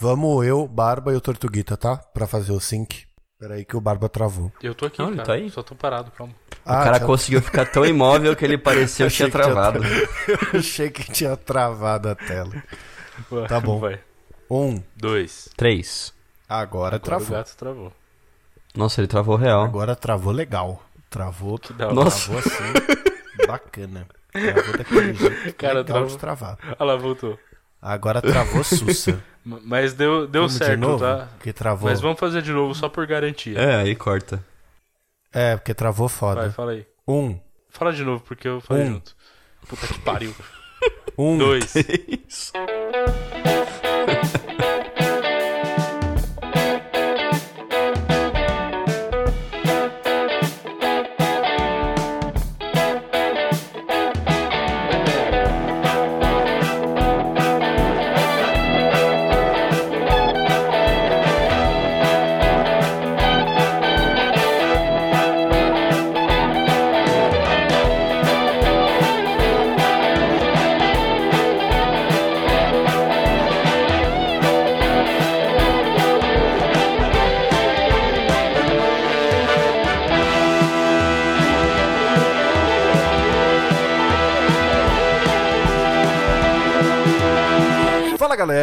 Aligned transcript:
Vamos 0.00 0.46
eu, 0.46 0.66
Barba 0.66 1.12
e 1.12 1.16
o 1.16 1.20
Tortuguita, 1.20 1.76
tá? 1.76 1.96
Pra 1.96 2.26
fazer 2.26 2.52
o 2.52 2.60
sync. 2.60 3.06
Peraí 3.38 3.64
que 3.64 3.76
o 3.76 3.80
Barba 3.80 4.08
travou. 4.08 4.52
Eu 4.62 4.74
tô 4.74 4.86
aqui, 4.86 4.98
Não, 4.98 5.08
ele 5.08 5.16
cara. 5.16 5.26
tá 5.26 5.32
aí? 5.34 5.48
Só 5.50 5.62
tô 5.62 5.74
parado, 5.74 6.10
calma. 6.10 6.34
o 6.64 6.68
cara 6.68 6.96
tinha- 6.96 7.06
conseguiu 7.06 7.40
ficar 7.42 7.66
tão 7.66 7.84
imóvel 7.84 8.34
que 8.34 8.44
ele 8.44 8.58
pareceu 8.58 9.06
que 9.08 9.14
tinha 9.14 9.28
Achei 9.28 9.30
que 9.30 9.38
tinha 9.42 9.52
travado. 9.52 9.80
Eu 10.54 10.58
achei 10.58 10.90
que 10.90 11.12
tinha 11.12 11.36
travado 11.36 12.08
a 12.08 12.14
tela. 12.14 12.52
Ué, 13.30 13.46
Tá 13.46 13.60
bom. 13.60 13.78
Vai. 13.78 14.00
Um. 14.50 14.82
Dois. 14.96 15.48
Três. 15.56 16.12
Agora, 16.48 16.96
Agora 16.96 16.96
o 16.96 17.00
travou. 17.00 17.36
gato 17.36 17.56
travou. 17.56 17.92
Nossa, 18.74 19.00
ele 19.00 19.08
travou 19.08 19.36
real. 19.36 19.62
Agora 19.64 19.94
travou 19.94 20.32
legal. 20.32 20.82
Travou, 21.10 21.58
Que 21.58 21.72
da 21.72 21.86
hora. 21.86 21.94
Nossa. 21.94 22.30
travou 22.32 22.38
assim. 22.40 23.46
bacana. 23.46 24.06
Travou 24.32 24.76
daquele 24.78 25.14
jeito. 25.14 25.54
Cara, 25.58 25.74
legal 25.74 25.84
travou. 25.84 26.08
de 26.08 26.18
travar. 26.18 26.58
Olha 26.78 26.92
lá, 26.92 26.96
voltou. 26.96 27.38
Agora 27.80 28.20
travou 28.20 28.64
sussa. 28.64 29.22
Mas 29.44 29.94
deu, 29.94 30.26
deu 30.26 30.42
Vamos 30.42 30.58
de 30.58 30.64
certo, 30.64 30.80
novo? 30.80 30.98
tá? 30.98 31.28
Que 31.40 31.52
travou. 31.52 31.88
Mas 31.88 32.00
vamos 32.00 32.18
fazer 32.20 32.42
de 32.42 32.52
novo 32.52 32.74
só 32.74 32.88
por 32.88 33.06
garantia. 33.06 33.58
É, 33.58 33.76
aí 33.76 33.94
corta. 33.96 34.44
É, 35.32 35.56
porque 35.56 35.72
travou 35.72 36.08
Vai, 36.08 36.16
foda. 36.18 36.50
fala 36.50 36.72
aí. 36.72 36.86
Um. 37.06 37.38
Fala 37.70 37.92
de 37.92 38.04
novo, 38.04 38.22
porque 38.24 38.46
eu 38.48 38.60
falei 38.60 38.84
Um. 38.84 38.94
junto. 38.94 39.16
Puta 39.68 39.86
que 39.86 39.98
pariu. 40.00 40.34
Um. 41.16 41.36
Dois. 41.38 41.74
Isso. 42.28 42.52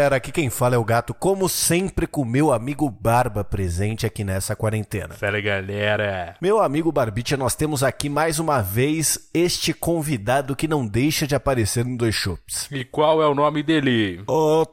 Galera, 0.06 0.18
aqui 0.18 0.32
quem 0.32 0.52
fala 0.52 0.76
é 0.76 0.78
o 0.78 0.84
gato, 0.84 1.16
como 1.16 1.50
sempre 1.50 2.06
com 2.06 2.24
meu 2.24 2.54
amigo 2.54 2.90
Barba 2.90 3.44
presente 3.44 4.06
aqui 4.06 4.24
nessa 4.24 4.56
quarentena. 4.56 5.16
Fala, 5.16 5.42
galera. 5.42 6.36
Meu 6.40 6.62
amigo 6.62 6.92
Barbicha, 6.92 7.36
nós 7.36 7.56
temos 7.56 7.82
aqui 7.82 8.08
mais 8.08 8.38
uma 8.38 8.62
vez 8.62 9.30
este 9.34 9.74
convidado 9.74 10.56
que 10.56 10.68
não 10.68 10.86
deixa 10.86 11.26
de 11.26 11.34
aparecer 11.34 11.84
no 11.84 11.98
Dois 11.98 12.14
Shops. 12.14 12.68
E 12.72 12.86
qual 12.86 13.22
é 13.22 13.28
o 13.28 13.34
nome 13.34 13.64
dele? 13.64 14.24
O 14.28 14.66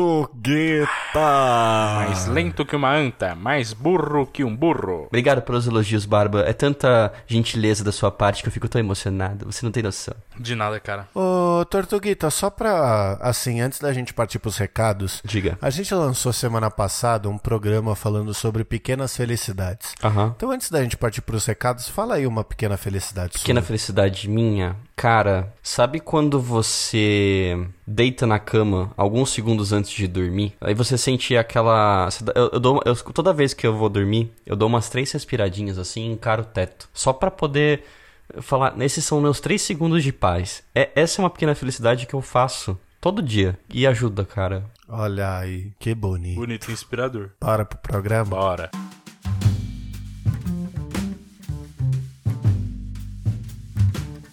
Tortuguita! 0.00 0.86
Mais 1.14 2.26
lento 2.26 2.64
que 2.64 2.74
uma 2.74 2.90
anta, 2.94 3.34
mais 3.34 3.72
burro 3.74 4.26
que 4.26 4.42
um 4.42 4.56
burro. 4.56 5.04
Obrigado 5.08 5.42
pelos 5.42 5.66
elogios, 5.66 6.06
Barba. 6.06 6.40
É 6.46 6.52
tanta 6.54 7.12
gentileza 7.26 7.84
da 7.84 7.92
sua 7.92 8.10
parte 8.10 8.42
que 8.42 8.48
eu 8.48 8.52
fico 8.52 8.68
tão 8.68 8.80
emocionado. 8.80 9.44
Você 9.46 9.64
não 9.64 9.70
tem 9.70 9.82
noção. 9.82 10.14
De 10.38 10.54
nada, 10.54 10.80
cara. 10.80 11.06
Ô 11.14 11.64
Tortuguita, 11.66 12.30
só 12.30 12.48
pra, 12.48 13.18
assim, 13.20 13.60
antes 13.60 13.78
da 13.78 13.92
gente 13.92 14.14
partir 14.14 14.38
pros 14.38 14.56
recados, 14.56 15.20
Diga. 15.24 15.58
a 15.60 15.68
gente 15.70 15.94
lançou 15.94 16.32
semana 16.32 16.70
passada 16.70 17.28
um 17.28 17.36
programa 17.36 17.94
falando 17.94 18.32
sobre 18.32 18.64
pequenas 18.64 19.14
felicidades. 19.14 19.94
Aham. 20.02 20.32
Então 20.36 20.50
antes 20.50 20.70
da 20.70 20.82
gente 20.82 20.96
partir 20.96 21.20
pros 21.20 21.44
recados, 21.44 21.88
fala 21.88 22.14
aí 22.14 22.26
uma 22.26 22.42
pequena 22.42 22.76
felicidade 22.76 23.34
Pequena 23.34 23.60
sua. 23.60 23.66
felicidade 23.66 24.28
minha, 24.28 24.76
cara, 25.00 25.50
sabe 25.62 25.98
quando 25.98 26.38
você 26.38 27.56
deita 27.86 28.26
na 28.26 28.38
cama 28.38 28.92
alguns 28.98 29.30
segundos 29.30 29.72
antes 29.72 29.90
de 29.92 30.06
dormir? 30.06 30.52
Aí 30.60 30.74
você 30.74 30.98
sente 30.98 31.34
aquela. 31.38 32.06
Eu, 32.34 32.50
eu 32.52 32.60
dou, 32.60 32.82
eu- 32.84 32.94
toda 32.96 33.32
vez 33.32 33.54
que 33.54 33.66
eu 33.66 33.74
vou 33.74 33.88
dormir, 33.88 34.30
eu 34.44 34.54
dou 34.54 34.68
umas 34.68 34.90
três 34.90 35.10
respiradinhas 35.10 35.78
assim 35.78 36.02
e 36.10 36.12
encaro 36.12 36.42
o 36.42 36.44
teto. 36.44 36.86
Só 36.92 37.14
pra 37.14 37.30
poder 37.30 37.82
falar, 38.42 38.74
esses 38.82 39.02
são 39.02 39.22
meus 39.22 39.40
três 39.40 39.62
segundos 39.62 40.02
de 40.02 40.12
paz. 40.12 40.62
É, 40.74 40.90
essa 40.94 41.18
é 41.18 41.24
uma 41.24 41.30
pequena 41.30 41.54
felicidade 41.54 42.06
que 42.06 42.12
eu 42.12 42.20
faço 42.20 42.78
todo 43.00 43.22
dia. 43.22 43.58
E 43.72 43.86
ajuda, 43.86 44.26
cara. 44.26 44.64
Olha 44.86 45.38
aí, 45.38 45.72
que 45.78 45.94
bonito. 45.94 46.36
Bonito 46.36 46.68
e 46.70 46.74
inspirador. 46.74 47.30
Para 47.40 47.64
pro 47.64 47.78
programa. 47.78 48.26
Bora. 48.36 48.70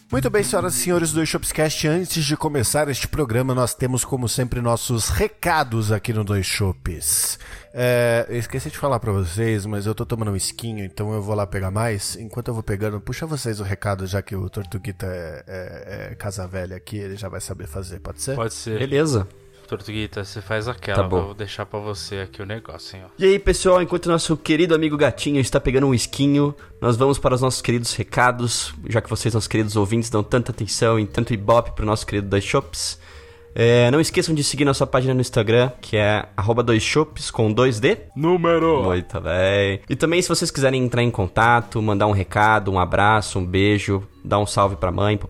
Muito 0.10 0.30
bem, 0.30 0.42
senhoras 0.42 0.74
e 0.76 0.78
senhores 0.80 1.12
do 1.12 1.26
Shopscast, 1.26 1.86
antes 1.86 2.24
de 2.24 2.38
começar 2.38 2.88
este 2.88 3.10
programa, 3.10 3.54
nós 3.54 3.74
temos, 3.76 4.06
como 4.06 4.30
sempre, 4.30 4.62
nossos 4.62 5.10
recados 5.10 5.92
aqui 5.92 6.14
no 6.14 6.24
Dois 6.24 6.46
Shops. 6.46 7.38
É, 7.74 8.26
eu 8.30 8.38
esqueci 8.38 8.70
de 8.70 8.78
falar 8.78 9.02
pra 9.02 9.12
vocês, 9.12 9.66
mas 9.66 9.86
eu 9.86 9.94
tô 9.94 10.06
tomando 10.06 10.32
um 10.32 10.36
esquinho, 10.36 10.86
então 10.86 11.12
eu 11.14 11.22
vou 11.22 11.36
lá 11.36 11.46
pegar 11.46 11.72
mais. 11.72 12.16
Enquanto 12.16 12.48
eu 12.48 12.54
vou 12.54 12.64
pegando, 12.64 13.02
puxa 13.02 13.26
vocês 13.26 13.60
o 13.60 13.64
recado, 13.64 14.08
já 14.08 14.22
que 14.22 14.34
o 14.34 14.50
Tortuguita 14.50 15.06
é, 15.06 15.44
é- 15.46 16.12
é 16.14 16.16
casa 16.16 16.48
velha 16.48 16.78
aqui, 16.78 16.96
ele 16.98 17.18
já 17.18 17.28
vai 17.28 17.42
saber 17.42 17.68
fazer, 17.68 18.00
pode 18.00 18.22
ser? 18.22 18.36
Pode 18.36 18.54
ser. 18.54 18.80
Beleza. 18.80 19.28
Tortuguita, 19.68 20.24
você 20.24 20.42
faz 20.42 20.68
aquela. 20.68 21.04
Tá 21.04 21.08
bom. 21.08 21.26
Vou 21.26 21.34
deixar 21.34 21.66
pra 21.66 21.80
você 21.80 22.18
aqui 22.20 22.42
o 22.42 22.46
negócio, 22.46 22.98
hein, 22.98 23.04
ó. 23.06 23.10
E 23.20 23.26
aí, 23.26 23.40
pessoal, 23.40 23.82
enquanto 23.82 24.10
nosso 24.10 24.36
querido 24.38 24.74
amigo 24.74 24.98
Gatinho 24.98 25.40
está 25.40 25.60
pegando 25.60 25.88
um 25.88 25.94
esquinho, 25.94 26.56
nós 26.82 26.96
vamos 26.96 27.20
para 27.20 27.36
os 27.36 27.42
nossos 27.42 27.62
queridos 27.62 27.94
recados, 27.94 28.74
já 28.88 29.02
que 29.02 29.10
vocês, 29.10 29.34
nossos 29.34 29.48
queridos 29.48 29.76
ouvintes, 29.76 30.10
dão 30.10 30.24
tanta 30.24 30.52
atenção 30.52 31.00
e 31.00 31.06
tanto 31.06 31.34
ibope 31.34 31.72
pro 31.72 31.86
nosso 31.86 32.06
querido 32.06 32.28
Dois 32.28 32.44
Shops. 32.44 33.00
É, 33.60 33.90
não 33.90 34.00
esqueçam 34.00 34.36
de 34.36 34.44
seguir 34.44 34.66
nossa 34.66 34.86
página 34.86 35.16
no 35.16 35.22
Instagram, 35.22 35.72
que 35.82 35.98
é 35.98 36.28
arroba 36.38 36.62
dois 36.62 36.84
shops 36.84 37.32
com 37.32 37.52
2D. 37.52 37.98
Número! 38.16 38.84
Muito 38.84 39.20
bem. 39.20 39.82
E 39.90 39.96
também, 39.96 40.22
se 40.22 40.30
vocês 40.30 40.52
quiserem 40.52 40.84
entrar 40.84 41.02
em 41.02 41.10
contato, 41.10 41.82
mandar 41.82 42.06
um 42.06 42.12
recado, 42.12 42.72
um 42.72 42.80
abraço, 42.80 43.40
um 43.40 43.46
beijo, 43.46 44.08
dar 44.24 44.38
um 44.38 44.46
salve 44.46 44.76
pra 44.76 44.92
mãe, 44.92 45.18
pro 45.18 45.28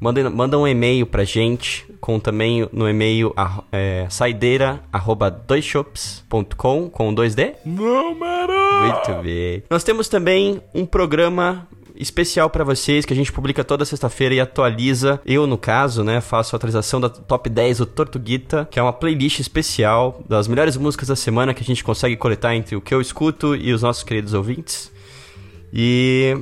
mandem, 0.00 0.24
manda 0.30 0.58
um 0.58 0.66
e-mail 0.66 1.06
pra 1.06 1.22
gente, 1.24 1.86
com 2.00 2.18
também 2.18 2.66
no 2.72 2.88
e-mail 2.88 3.32
arro- 3.36 3.64
é, 3.70 4.06
saideira, 4.08 4.80
arroba 4.92 5.30
doisshops.com, 5.30 6.88
com 6.90 7.14
2D. 7.14 7.54
Número! 7.64 8.52
Muito 8.86 9.22
bem. 9.22 9.62
Nós 9.70 9.84
temos 9.84 10.08
também 10.08 10.60
um 10.74 10.86
programa 10.86 11.68
especial 11.94 12.48
pra 12.48 12.64
vocês 12.64 13.04
que 13.04 13.12
a 13.12 13.16
gente 13.16 13.30
publica 13.30 13.62
toda 13.62 13.84
sexta-feira 13.84 14.34
e 14.34 14.40
atualiza. 14.40 15.20
Eu, 15.26 15.46
no 15.46 15.58
caso, 15.58 16.02
né, 16.02 16.22
faço 16.22 16.54
a 16.54 16.56
atualização 16.56 16.98
da 16.98 17.10
Top 17.10 17.46
10 17.50 17.76
do 17.78 17.84
Tortuguita, 17.86 18.66
que 18.70 18.78
é 18.78 18.82
uma 18.82 18.92
playlist 18.92 19.38
especial 19.38 20.22
das 20.26 20.48
melhores 20.48 20.78
músicas 20.78 21.08
da 21.08 21.16
semana 21.16 21.52
que 21.52 21.62
a 21.62 21.66
gente 21.66 21.84
consegue 21.84 22.16
coletar 22.16 22.54
entre 22.54 22.74
o 22.74 22.80
que 22.80 22.94
eu 22.94 23.02
escuto 23.02 23.54
e 23.54 23.70
os 23.74 23.82
nossos 23.82 24.02
queridos 24.02 24.32
ouvintes. 24.32 24.90
E 25.70 26.38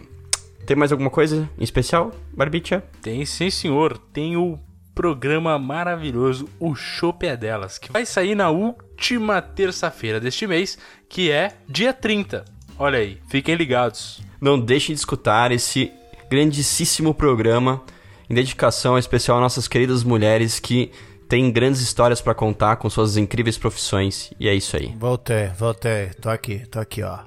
tem 0.69 0.77
mais 0.77 0.93
alguma 0.93 1.09
coisa 1.09 1.49
em 1.59 1.65
especial, 1.65 2.13
Barbicha? 2.37 2.85
Tem 3.01 3.25
sim, 3.25 3.49
senhor. 3.49 3.97
Tem 4.13 4.37
o 4.37 4.59
programa 4.95 5.59
maravilhoso 5.59 6.47
O 6.61 6.75
Chopp 6.75 7.27
é 7.27 7.35
Delas, 7.35 7.79
que 7.79 7.91
vai 7.91 8.05
sair 8.05 8.35
na 8.35 8.51
última 8.51 9.41
terça-feira 9.41 10.21
deste 10.21 10.47
mês, 10.47 10.77
que 11.09 11.31
é 11.31 11.57
dia 11.67 11.95
30. 11.95 12.45
Olha 12.79 12.99
aí, 12.99 13.19
fiquem 13.31 13.55
ligados. 13.55 14.21
Não 14.39 14.61
deixem 14.61 14.95
de 14.95 14.99
escutar 14.99 15.53
esse 15.53 15.91
grandíssimo 16.31 17.15
programa 17.15 17.83
em 18.29 18.35
dedicação 18.35 18.99
especial 18.99 19.39
a 19.39 19.41
nossas 19.41 19.67
queridas 19.67 20.05
mulheres 20.05 20.61
que 20.61 20.93
têm 21.31 21.51
grandes 21.51 21.81
histórias 21.81 22.21
pra 22.21 22.35
contar 22.35 22.77
com 22.77 22.91
suas 22.91 23.17
incríveis 23.17 23.57
profissões. 23.57 24.35
E 24.39 24.47
é 24.47 24.55
isso 24.55 24.77
aí. 24.77 24.95
Voltei, 24.99 25.47
voltei, 25.59 26.11
tô 26.21 26.29
aqui, 26.29 26.67
tô 26.67 26.79
aqui, 26.79 27.03
ó. 27.03 27.21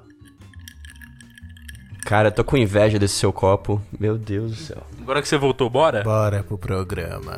Cara, 2.05 2.27
eu 2.27 2.31
tô 2.31 2.43
com 2.43 2.57
inveja 2.57 2.99
desse 2.99 3.15
seu 3.15 3.31
copo. 3.31 3.81
Meu 3.99 4.17
Deus 4.17 4.51
do 4.51 4.57
céu. 4.57 4.83
Agora 5.01 5.21
que 5.21 5.27
você 5.27 5.37
voltou, 5.37 5.69
bora? 5.69 6.03
Bora 6.03 6.43
pro 6.43 6.57
programa. 6.57 7.31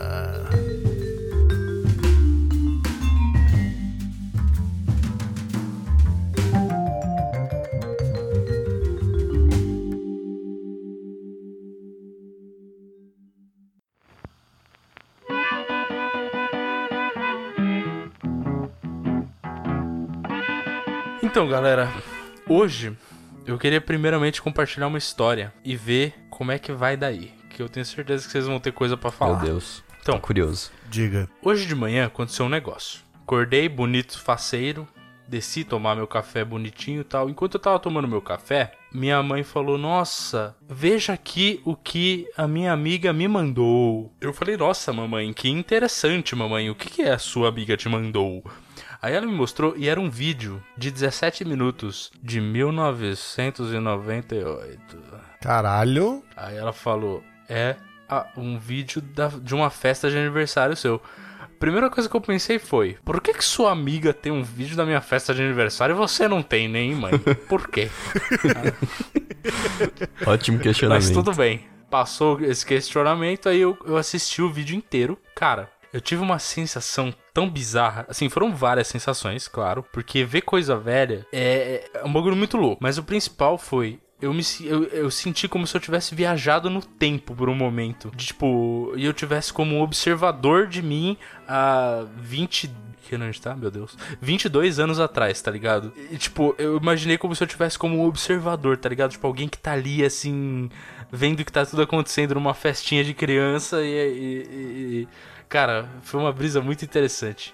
Então, 21.21 21.47
galera, 21.47 21.91
hoje 22.47 22.95
eu 23.45 23.57
queria 23.57 23.81
primeiramente 23.81 24.41
compartilhar 24.41 24.87
uma 24.87 24.97
história 24.97 25.53
e 25.63 25.75
ver 25.75 26.13
como 26.29 26.51
é 26.51 26.59
que 26.59 26.71
vai 26.71 26.95
daí. 26.95 27.31
Que 27.49 27.61
eu 27.61 27.69
tenho 27.69 27.85
certeza 27.85 28.25
que 28.25 28.31
vocês 28.31 28.45
vão 28.45 28.59
ter 28.59 28.71
coisa 28.71 28.97
pra 28.97 29.11
falar. 29.11 29.37
Meu 29.41 29.53
Deus. 29.53 29.83
Então, 30.01 30.15
Tô 30.15 30.21
curioso. 30.21 30.71
Diga. 30.89 31.29
Hoje 31.41 31.65
de 31.65 31.75
manhã 31.75 32.05
aconteceu 32.05 32.45
um 32.45 32.49
negócio. 32.49 33.01
Acordei, 33.23 33.69
bonito, 33.69 34.19
faceiro. 34.19 34.87
Desci 35.25 35.63
tomar 35.63 35.95
meu 35.95 36.05
café 36.05 36.43
bonitinho 36.43 37.01
e 37.01 37.03
tal. 37.05 37.29
Enquanto 37.29 37.55
eu 37.55 37.59
tava 37.59 37.79
tomando 37.79 38.07
meu 38.07 38.21
café, 38.21 38.73
minha 38.93 39.23
mãe 39.23 39.41
falou: 39.43 39.77
Nossa, 39.77 40.55
veja 40.67 41.13
aqui 41.13 41.61
o 41.63 41.75
que 41.75 42.27
a 42.35 42.45
minha 42.47 42.73
amiga 42.73 43.13
me 43.13 43.27
mandou. 43.27 44.13
Eu 44.19 44.33
falei: 44.33 44.57
Nossa, 44.57 44.91
mamãe, 44.91 45.31
que 45.31 45.49
interessante, 45.49 46.35
mamãe. 46.35 46.69
O 46.69 46.75
que, 46.75 46.89
que 46.89 47.01
é 47.01 47.13
a 47.13 47.17
sua 47.17 47.47
amiga 47.47 47.77
te 47.77 47.87
mandou? 47.87 48.43
Aí 49.03 49.13
ela 49.13 49.25
me 49.25 49.33
mostrou 49.33 49.73
e 49.75 49.89
era 49.89 49.99
um 49.99 50.09
vídeo 50.09 50.63
de 50.77 50.89
17 50.89 51.43
minutos 51.43 52.09
de 52.23 52.39
1998. 52.39 54.97
Caralho. 55.41 56.23
Aí 56.37 56.55
ela 56.55 56.71
falou: 56.71 57.21
É 57.49 57.75
ah, 58.07 58.25
um 58.37 58.57
vídeo 58.57 59.01
da- 59.01 59.27
de 59.27 59.53
uma 59.53 59.69
festa 59.69 60.09
de 60.09 60.17
aniversário 60.17 60.73
seu. 60.77 61.01
Primeira 61.59 61.89
coisa 61.89 62.07
que 62.07 62.15
eu 62.15 62.21
pensei 62.21 62.57
foi: 62.57 62.97
Por 63.03 63.19
que, 63.19 63.33
que 63.33 63.43
sua 63.43 63.73
amiga 63.73 64.13
tem 64.13 64.31
um 64.31 64.41
vídeo 64.41 64.77
da 64.77 64.85
minha 64.85 65.01
festa 65.01 65.33
de 65.33 65.43
aniversário 65.43 65.93
e 65.93 65.97
você 65.97 66.25
não 66.25 66.41
tem, 66.41 66.69
nem 66.69 66.95
mãe? 66.95 67.11
Por 67.49 67.67
quê? 67.67 67.89
Ótimo 70.25 70.59
questionamento. 70.59 71.03
Mas 71.03 71.11
tudo 71.11 71.33
bem. 71.33 71.65
Passou 71.89 72.39
esse 72.39 72.65
questionamento, 72.65 73.49
aí 73.49 73.59
eu, 73.59 73.77
eu 73.85 73.97
assisti 73.97 74.41
o 74.41 74.49
vídeo 74.49 74.77
inteiro. 74.77 75.19
Cara, 75.35 75.69
eu 75.93 76.01
tive 76.01 76.23
uma 76.23 76.39
sensação 76.39 77.13
tão 77.31 77.47
bizarra. 77.47 78.05
Assim, 78.09 78.27
foram 78.27 78.53
várias 78.53 78.87
sensações, 78.87 79.47
claro. 79.47 79.85
Porque 79.93 80.25
ver 80.25 80.41
coisa 80.41 80.75
velha 80.75 81.25
é, 81.31 81.87
é 81.93 82.03
um 82.03 82.11
bagulho 82.11 82.35
muito 82.35 82.57
louco. 82.57 82.81
Mas 82.81 82.97
o 82.97 83.03
principal 83.03 83.57
foi. 83.59 83.99
Eu, 84.19 84.33
me, 84.33 84.41
eu, 84.61 84.85
eu 84.85 85.11
senti 85.11 85.47
como 85.47 85.67
se 85.67 85.75
eu 85.75 85.81
tivesse 85.81 86.15
viajado 86.15 86.69
no 86.69 86.81
tempo 86.81 87.35
por 87.35 87.47
um 87.47 87.55
momento. 87.55 88.09
De, 88.15 88.27
tipo, 88.27 88.91
e 88.95 89.05
eu 89.05 89.13
tivesse 89.13 89.53
como 89.53 89.75
um 89.75 89.81
observador 89.81 90.65
de 90.67 90.81
mim 90.81 91.17
há 91.47 92.05
20 92.17 92.71
que 93.03 93.15
ano 93.15 93.25
a 93.25 93.27
gente 93.27 93.41
tá? 93.41 93.53
Meu 93.55 93.69
Deus. 93.69 93.97
22 94.21 94.79
anos 94.79 94.99
atrás, 94.99 95.41
tá 95.41 95.51
ligado? 95.51 95.93
E, 96.09 96.17
tipo, 96.17 96.55
eu 96.57 96.77
imaginei 96.77 97.17
como 97.17 97.35
se 97.35 97.43
eu 97.43 97.47
tivesse 97.47 97.77
como 97.77 97.97
um 97.97 98.05
observador, 98.05 98.77
tá 98.77 98.87
ligado? 98.89 99.11
Tipo, 99.11 99.27
alguém 99.27 99.47
que 99.49 99.57
tá 99.57 99.73
ali, 99.73 100.03
assim, 100.03 100.69
vendo 101.11 101.43
que 101.43 101.51
tá 101.51 101.65
tudo 101.65 101.81
acontecendo 101.81 102.33
numa 102.35 102.53
festinha 102.53 103.03
de 103.03 103.13
criança 103.13 103.81
e- 103.83 103.87
e- 103.87 104.47
e- 105.01 105.07
cara, 105.53 105.87
foi 106.01 106.19
uma 106.19 106.33
brisa 106.33 106.59
muito 106.61 106.83
interessante. 106.83 107.53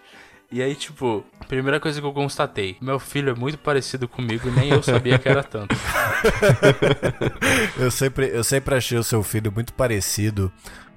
E 0.52 0.64
aí, 0.64 0.74
tipo, 0.74 1.24
primeira 1.50 1.80
coisa 1.80 2.00
que 2.00 2.08
eu 2.08 2.14
constatei: 2.14 2.78
meu 2.82 2.98
filho 2.98 3.32
é 3.32 3.36
muito 3.36 3.58
parecido 3.58 4.08
comigo 4.08 4.48
e 4.48 4.52
nem 4.52 4.70
eu 4.70 4.82
sabia 4.82 5.20
que 5.20 5.28
era 5.28 5.44
tanto. 5.44 5.76
Eu 7.78 7.92
sempre, 7.92 8.30
eu 8.34 8.44
sempre 8.44 8.76
achei 8.76 8.98
o 8.98 9.04
seu 9.04 9.24
filho 9.24 9.52
muito 9.52 9.74
parecido 9.74 10.52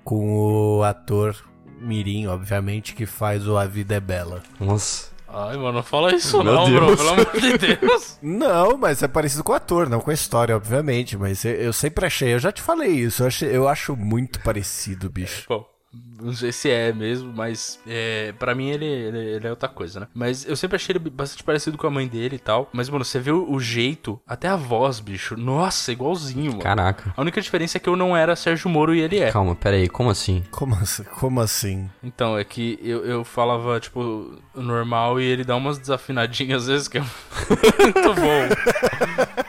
com 0.04 0.78
o 0.78 0.82
ator 0.82 1.36
Mirim, 1.80 2.26
obviamente, 2.26 2.94
que 2.94 3.06
faz 3.06 3.46
o 3.46 3.56
A 3.56 3.66
Vida 3.66 3.94
é 3.94 4.00
Bela. 4.00 4.42
Nossa. 4.58 5.12
Ai, 5.28 5.56
mano, 5.56 5.72
não 5.74 5.82
fala 5.82 6.14
isso 6.14 6.42
Meu 6.42 6.52
não, 6.52 6.64
Deus. 6.64 6.84
bro, 6.84 6.96
pelo 6.96 7.08
amor 7.10 7.40
de 7.40 7.58
Deus. 7.58 8.18
Não, 8.22 8.76
mas 8.76 9.02
é 9.02 9.08
parecido 9.08 9.42
com 9.42 9.52
o 9.52 9.54
ator, 9.54 9.88
não 9.88 9.98
com 10.00 10.10
a 10.10 10.14
história, 10.14 10.54
obviamente. 10.54 11.16
Mas 11.16 11.42
eu, 11.44 11.52
eu 11.54 11.72
sempre 11.72 12.04
achei, 12.04 12.34
eu 12.34 12.38
já 12.38 12.52
te 12.52 12.60
falei 12.60 12.90
isso, 12.90 13.22
eu, 13.22 13.26
achei- 13.28 13.56
eu 13.56 13.66
acho 13.68 13.96
muito 13.96 14.40
parecido, 14.40 15.08
bicho. 15.08 15.46
Bom, 15.48 15.66
não 16.20 16.32
sei 16.32 16.52
se 16.52 16.70
é 16.70 16.92
mesmo, 16.92 17.32
mas 17.32 17.80
é, 17.86 18.32
para 18.38 18.54
mim 18.54 18.68
ele, 18.70 18.86
ele, 18.86 19.18
ele 19.18 19.46
é 19.46 19.50
outra 19.50 19.68
coisa, 19.68 20.00
né? 20.00 20.08
Mas 20.14 20.46
eu 20.46 20.56
sempre 20.56 20.76
achei 20.76 20.92
ele 20.92 21.10
bastante 21.10 21.42
parecido 21.42 21.76
com 21.76 21.86
a 21.86 21.90
mãe 21.90 22.06
dele 22.06 22.36
e 22.36 22.38
tal. 22.38 22.70
Mas, 22.72 22.88
mano, 22.88 23.04
você 23.04 23.18
vê 23.18 23.32
o, 23.32 23.58
jeito, 23.58 24.20
até 24.26 24.48
a 24.48 24.56
voz, 24.56 25.00
bicho. 25.00 25.36
Nossa, 25.36 25.92
igualzinho, 25.92 26.52
mano. 26.52 26.62
Caraca. 26.62 27.12
A 27.16 27.20
única 27.20 27.40
diferença 27.40 27.76
é 27.76 27.80
que 27.80 27.88
eu 27.88 27.96
não 27.96 28.16
era 28.16 28.36
Sérgio 28.36 28.70
Moro 28.70 28.94
e 28.94 29.00
ele 29.00 29.18
é. 29.18 29.32
Calma, 29.32 29.54
pera 29.54 29.76
aí, 29.76 29.88
como 29.88 30.10
assim? 30.10 30.42
Como 30.50 30.74
assim? 30.76 31.02
Como 31.04 31.40
assim? 31.40 31.90
Então, 32.02 32.38
é 32.38 32.44
que 32.44 32.78
eu, 32.82 33.04
eu 33.04 33.24
falava, 33.24 33.78
tipo, 33.80 34.38
normal 34.54 35.20
e 35.20 35.24
ele 35.24 35.44
dá 35.44 35.56
umas 35.56 35.78
desafinadinhas 35.78 36.62
às 36.62 36.68
vezes 36.68 36.88
que 36.88 36.98
é 36.98 37.00
muito 37.80 38.14
bom. 38.14 39.41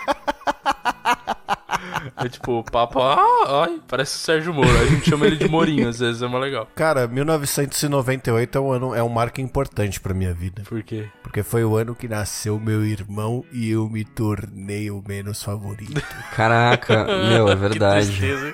É 2.17 2.29
tipo, 2.29 2.59
o 2.59 2.63
papo, 2.63 2.99
ah, 3.01 3.63
ai, 3.65 3.79
parece 3.87 4.15
o 4.15 4.19
Sérgio 4.19 4.53
Moro. 4.53 4.69
A 4.69 4.85
gente 4.85 5.09
chama 5.09 5.25
ele 5.25 5.37
de 5.37 5.47
Morinho, 5.47 5.87
às 5.87 5.99
vezes 5.99 6.21
é 6.21 6.27
mais 6.27 6.43
legal. 6.43 6.67
Cara, 6.75 7.07
1998 7.07 8.57
é 8.57 8.61
um 8.61 8.71
ano, 8.71 8.95
é 8.95 9.03
um 9.03 9.09
marco 9.09 9.41
importante 9.41 9.99
pra 9.99 10.13
minha 10.13 10.33
vida. 10.33 10.63
Por 10.67 10.83
quê? 10.83 11.07
Porque 11.21 11.43
foi 11.43 11.63
o 11.63 11.75
ano 11.75 11.95
que 11.95 12.07
nasceu 12.07 12.59
meu 12.59 12.85
irmão 12.85 13.43
e 13.51 13.69
eu 13.69 13.89
me 13.89 14.03
tornei 14.03 14.89
o 14.91 15.03
menos 15.07 15.41
favorito. 15.43 16.01
Caraca, 16.35 17.05
meu, 17.29 17.47
é 17.47 17.55
Que 17.55 17.61
verdade. 17.61 18.53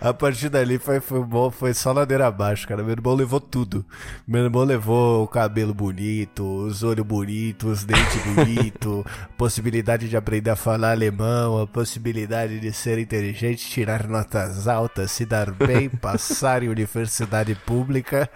A 0.00 0.12
partir 0.12 0.48
dali 0.48 0.78
foi, 0.78 1.00
foi, 1.00 1.20
bom, 1.20 1.50
foi 1.50 1.74
só 1.74 1.92
ladeira 1.92 2.26
abaixo, 2.26 2.66
cara. 2.66 2.82
Meu 2.82 2.92
irmão 2.92 3.14
levou 3.14 3.40
tudo. 3.40 3.84
Meu 4.26 4.44
irmão 4.44 4.64
levou 4.64 5.24
o 5.24 5.28
cabelo 5.28 5.74
bonito, 5.74 6.44
os 6.66 6.82
olhos 6.82 7.06
bonitos, 7.06 7.70
os 7.72 7.84
dentes 7.84 8.22
bonitos, 8.34 9.04
possibilidade 9.36 10.08
de 10.08 10.16
aprender 10.16 10.50
a 10.50 10.56
falar 10.56 10.92
alemão, 10.92 11.61
a 11.62 11.66
possibilidade 11.66 12.60
de 12.60 12.72
ser 12.72 12.98
inteligente, 12.98 13.68
tirar 13.68 14.06
notas 14.06 14.68
altas, 14.68 15.10
se 15.10 15.24
dar 15.24 15.50
bem, 15.50 15.88
passar 16.00 16.62
em 16.62 16.68
universidade 16.68 17.54
pública. 17.54 18.28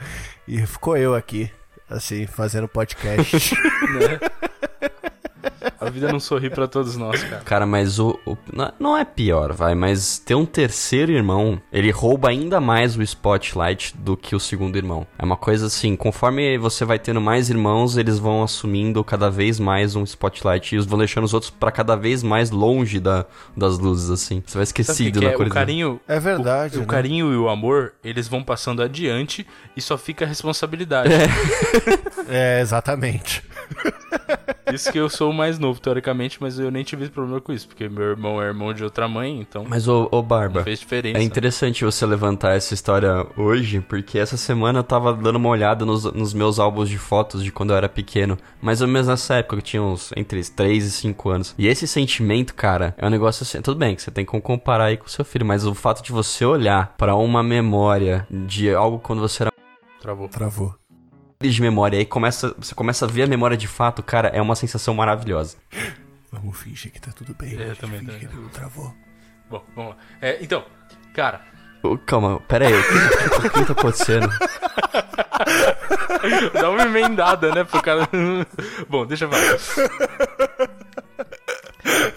E 0.46 0.64
ficou 0.66 0.96
eu 0.96 1.14
aqui, 1.14 1.50
assim, 1.88 2.26
fazendo 2.26 2.68
podcast. 2.68 3.54
Né? 3.86 4.18
A 5.86 5.90
vida 5.90 6.10
não 6.12 6.20
sorri 6.20 6.50
pra 6.50 6.66
todos 6.66 6.96
nós, 6.96 7.22
cara. 7.22 7.42
Cara, 7.44 7.66
mas 7.66 7.98
o, 7.98 8.18
o- 8.26 8.36
não- 8.78 8.96
é 8.96 9.04
pior, 9.04 9.52
vai, 9.52 9.74
mas 9.74 10.18
ter 10.18 10.34
um 10.34 10.46
terceiro 10.46 11.12
irmão, 11.12 11.60
ele 11.72 11.90
rouba 11.90 12.28
ainda 12.30 12.60
mais 12.60 12.96
o 12.96 13.02
spotlight 13.02 13.96
do 13.96 14.16
que 14.16 14.34
o 14.34 14.40
segundo 14.40 14.76
irmão. 14.76 15.06
É 15.18 15.24
uma 15.24 15.36
coisa 15.36 15.66
assim, 15.66 15.94
conforme 15.96 16.56
você 16.58 16.84
vai 16.84 16.98
tendo 16.98 17.20
mais 17.20 17.50
irmãos, 17.50 17.96
eles 17.96 18.18
vão 18.18 18.42
assumindo 18.42 19.02
cada 19.04 19.30
vez 19.30 19.60
mais 19.60 19.94
um 19.94 20.02
spotlight 20.04 20.74
e 20.74 20.78
os 20.78 20.86
vão 20.86 20.98
deixando 20.98 21.24
os 21.24 21.34
outros 21.34 21.50
pra 21.50 21.70
cada 21.70 21.94
vez 21.96 22.22
mais 22.22 22.50
longe 22.50 22.98
da, 23.00 23.26
das 23.56 23.78
luzes, 23.78 24.10
assim. 24.10 24.42
Você 24.46 24.54
vai 24.58 24.62
o 24.62 24.64
esquecido 24.64 25.18
que 25.20 25.24
na 25.26 25.32
é? 25.32 25.34
O 25.34 25.38
coisa. 25.38 25.52
carinho. 25.52 26.00
É 26.08 26.18
verdade, 26.18 26.76
O, 26.76 26.78
o 26.78 26.82
né? 26.82 26.86
carinho 26.88 27.32
e 27.32 27.36
o 27.36 27.48
amor, 27.48 27.92
eles 28.02 28.26
vão 28.28 28.42
passando 28.42 28.82
adiante 28.82 29.46
e 29.76 29.80
só 29.80 29.98
fica 29.98 30.24
a 30.24 30.28
responsabilidade. 30.28 31.12
É, 32.28 32.60
exatamente. 32.62 33.42
Isso 34.72 34.90
que 34.90 34.98
eu 34.98 35.08
sou 35.08 35.30
o 35.30 35.34
mais 35.34 35.58
novo, 35.58 35.80
teoricamente, 35.80 36.38
mas 36.40 36.58
eu 36.58 36.70
nem 36.70 36.82
tive 36.82 37.08
problema 37.08 37.40
com 37.40 37.52
isso, 37.52 37.68
porque 37.68 37.88
meu 37.88 38.02
irmão 38.02 38.42
é 38.42 38.46
irmão 38.46 38.74
de 38.74 38.82
outra 38.82 39.06
mãe, 39.06 39.40
então 39.40 39.64
Mas, 39.68 39.86
ô, 39.86 40.08
ô 40.10 40.22
Barba, 40.22 40.58
não 40.58 40.64
fez 40.64 40.80
diferença. 40.80 41.18
É 41.18 41.22
interessante 41.22 41.84
você 41.84 42.04
levantar 42.04 42.56
essa 42.56 42.74
história 42.74 43.26
hoje, 43.36 43.80
porque 43.80 44.18
essa 44.18 44.36
semana 44.36 44.80
eu 44.80 44.84
tava 44.84 45.12
dando 45.12 45.36
uma 45.36 45.48
olhada 45.48 45.84
nos, 45.84 46.04
nos 46.12 46.34
meus 46.34 46.58
álbuns 46.58 46.88
de 46.88 46.98
fotos 46.98 47.44
de 47.44 47.52
quando 47.52 47.70
eu 47.70 47.76
era 47.76 47.88
pequeno. 47.88 48.36
Mais 48.60 48.82
ou 48.82 48.88
menos 48.88 49.06
nessa 49.06 49.36
época, 49.36 49.56
eu 49.56 49.62
tinha 49.62 49.82
uns 49.82 50.12
entre 50.16 50.42
3 50.42 50.84
e 50.84 50.90
5 50.90 51.28
anos. 51.30 51.54
E 51.56 51.68
esse 51.68 51.86
sentimento, 51.86 52.54
cara, 52.54 52.94
é 52.98 53.06
um 53.06 53.10
negócio 53.10 53.44
assim. 53.44 53.60
Tudo 53.62 53.78
bem 53.78 53.94
que 53.94 54.02
você 54.02 54.10
tem 54.10 54.24
como 54.24 54.42
comparar 54.42 54.86
aí 54.86 54.96
com 54.96 55.06
o 55.06 55.10
seu 55.10 55.24
filho, 55.24 55.46
mas 55.46 55.64
o 55.64 55.74
fato 55.74 56.02
de 56.02 56.12
você 56.12 56.44
olhar 56.44 56.94
pra 56.98 57.14
uma 57.14 57.42
memória 57.42 58.26
de 58.30 58.72
algo 58.74 58.98
quando 58.98 59.20
você 59.20 59.44
era 59.44 59.52
Travou. 60.00 60.28
Travou. 60.28 60.74
De 61.40 61.60
memória, 61.60 61.98
aí 61.98 62.06
começa, 62.06 62.54
você 62.58 62.74
começa 62.74 63.04
a 63.04 63.08
ver 63.08 63.24
a 63.24 63.26
memória 63.26 63.56
de 63.56 63.68
fato, 63.68 64.02
cara, 64.02 64.28
é 64.28 64.40
uma 64.40 64.56
sensação 64.56 64.94
maravilhosa. 64.94 65.56
Vamos 66.32 66.58
fingir 66.58 66.90
que 66.92 67.00
tá 67.00 67.12
tudo 67.12 67.34
bem. 67.34 67.54
É, 67.54 67.64
Vamos 67.64 67.78
também, 67.78 68.00
também. 68.04 68.20
que 68.20 68.26
não 68.34 68.48
travou. 68.48 68.94
Bom, 69.48 69.64
vamos 69.74 69.94
lá. 69.94 70.00
É, 70.20 70.38
então, 70.42 70.64
cara, 71.14 71.40
Ô, 71.82 71.96
Calma, 71.98 72.40
pera 72.40 72.66
aí, 72.66 72.74
o 72.74 72.82
que, 72.82 73.46
o 73.46 73.50
que 73.50 73.64
tá 73.66 73.72
acontecendo? 73.72 74.28
dá 76.52 76.70
uma 76.70 76.82
emendada, 76.82 77.54
né, 77.54 77.64
pro 77.64 77.80
cara. 77.82 78.08
Bom, 78.88 79.06
deixa 79.06 79.26
eu 79.26 79.30
falar. 79.30 79.58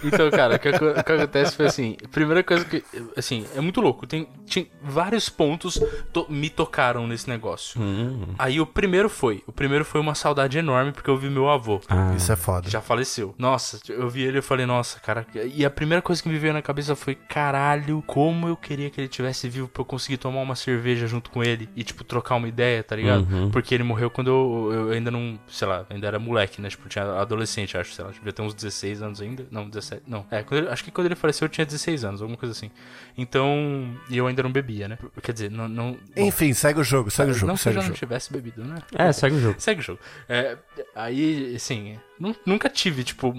Então, 0.03 0.29
cara, 0.31 0.55
o 0.55 0.59
que, 0.59 0.69
o 0.69 1.03
que 1.03 1.11
acontece 1.11 1.55
foi 1.55 1.65
assim: 1.67 1.95
primeira 2.11 2.43
coisa 2.43 2.63
que. 2.65 2.83
Assim, 3.17 3.45
é 3.55 3.61
muito 3.61 3.81
louco. 3.81 4.05
Tem, 4.07 4.27
tinha 4.45 4.65
vários 4.81 5.29
pontos 5.29 5.79
to- 6.13 6.25
me 6.29 6.49
tocaram 6.49 7.07
nesse 7.07 7.29
negócio. 7.29 7.79
Aí 8.37 8.59
o 8.61 8.65
primeiro 8.65 9.09
foi: 9.09 9.43
o 9.47 9.51
primeiro 9.51 9.83
foi 9.85 9.99
uma 10.01 10.15
saudade 10.15 10.57
enorme 10.57 10.91
porque 10.91 11.09
eu 11.09 11.17
vi 11.17 11.29
meu 11.29 11.49
avô. 11.49 11.81
Ah, 11.89 12.13
Isso 12.15 12.31
é 12.31 12.35
foda. 12.35 12.69
já 12.69 12.81
faleceu. 12.81 13.33
Nossa, 13.37 13.79
eu 13.89 14.09
vi 14.09 14.21
ele 14.23 14.39
e 14.39 14.41
falei, 14.41 14.65
nossa, 14.65 14.99
cara. 14.99 15.25
E 15.53 15.65
a 15.65 15.69
primeira 15.69 16.01
coisa 16.01 16.21
que 16.21 16.29
me 16.29 16.37
veio 16.37 16.53
na 16.53 16.61
cabeça 16.61 16.95
foi, 16.95 17.15
caralho, 17.15 18.03
como 18.05 18.47
eu 18.47 18.55
queria 18.55 18.89
que 18.89 18.99
ele 19.01 19.07
tivesse 19.07 19.47
vivo 19.49 19.67
pra 19.67 19.81
eu 19.81 19.85
conseguir 19.85 20.17
tomar 20.17 20.41
uma 20.41 20.55
cerveja 20.55 21.07
junto 21.07 21.29
com 21.29 21.43
ele 21.43 21.69
e, 21.75 21.83
tipo, 21.83 22.03
trocar 22.03 22.35
uma 22.35 22.47
ideia, 22.47 22.83
tá 22.83 22.95
ligado? 22.95 23.27
Uhum. 23.31 23.49
Porque 23.51 23.73
ele 23.73 23.83
morreu 23.83 24.09
quando 24.09 24.27
eu, 24.29 24.71
eu 24.73 24.91
ainda 24.91 25.09
não, 25.11 25.39
sei 25.47 25.67
lá, 25.67 25.85
ainda 25.89 26.07
era 26.07 26.19
moleque, 26.19 26.61
né? 26.61 26.69
Tipo, 26.69 26.87
tinha 26.89 27.03
adolescente, 27.19 27.77
acho, 27.77 27.93
sei 27.93 28.03
lá, 28.05 28.11
devia 28.11 28.31
ter 28.33 28.41
uns 28.41 28.53
16 28.53 29.01
anos 29.01 29.21
ainda. 29.21 29.45
Não, 29.51 29.67
17. 29.69 29.88
17. 29.89 30.03
Não, 30.07 30.25
é, 30.31 30.43
quando 30.43 30.61
ele- 30.63 30.69
acho 30.69 30.83
que 30.83 30.91
quando 30.91 31.05
ele 31.07 31.15
faleceu 31.15 31.45
eu 31.45 31.49
tinha 31.49 31.65
16 31.65 32.03
anos, 32.03 32.21
alguma 32.21 32.37
coisa 32.37 32.53
assim. 32.53 32.69
Então, 33.17 33.95
e 34.09 34.17
eu 34.17 34.27
ainda 34.27 34.43
não 34.43 34.51
bebia, 34.51 34.87
né? 34.87 34.97
Quer 35.21 35.33
dizer, 35.33 35.51
não. 35.51 35.67
não 35.67 35.97
Enfim, 36.15 36.53
segue 36.53 36.79
o 36.79 36.83
jogo, 36.83 37.09
segue 37.11 37.31
o 37.31 37.33
jogo, 37.33 37.47
não 37.47 37.55
que 37.55 37.67
eu 37.69 37.73
já 37.73 37.83
não 37.83 37.91
tivesse 37.91 38.31
bebido, 38.31 38.63
né? 38.63 38.77
É, 38.95 39.11
segue 39.11 39.35
o 39.35 39.39
jogo. 39.39 39.55
Segue 39.59 39.81
o 39.81 39.83
jogo. 39.83 39.99
É, 40.27 40.57
aí, 40.95 41.53
assim, 41.55 41.99
nunca 42.45 42.69
tive, 42.69 43.03
tipo. 43.03 43.33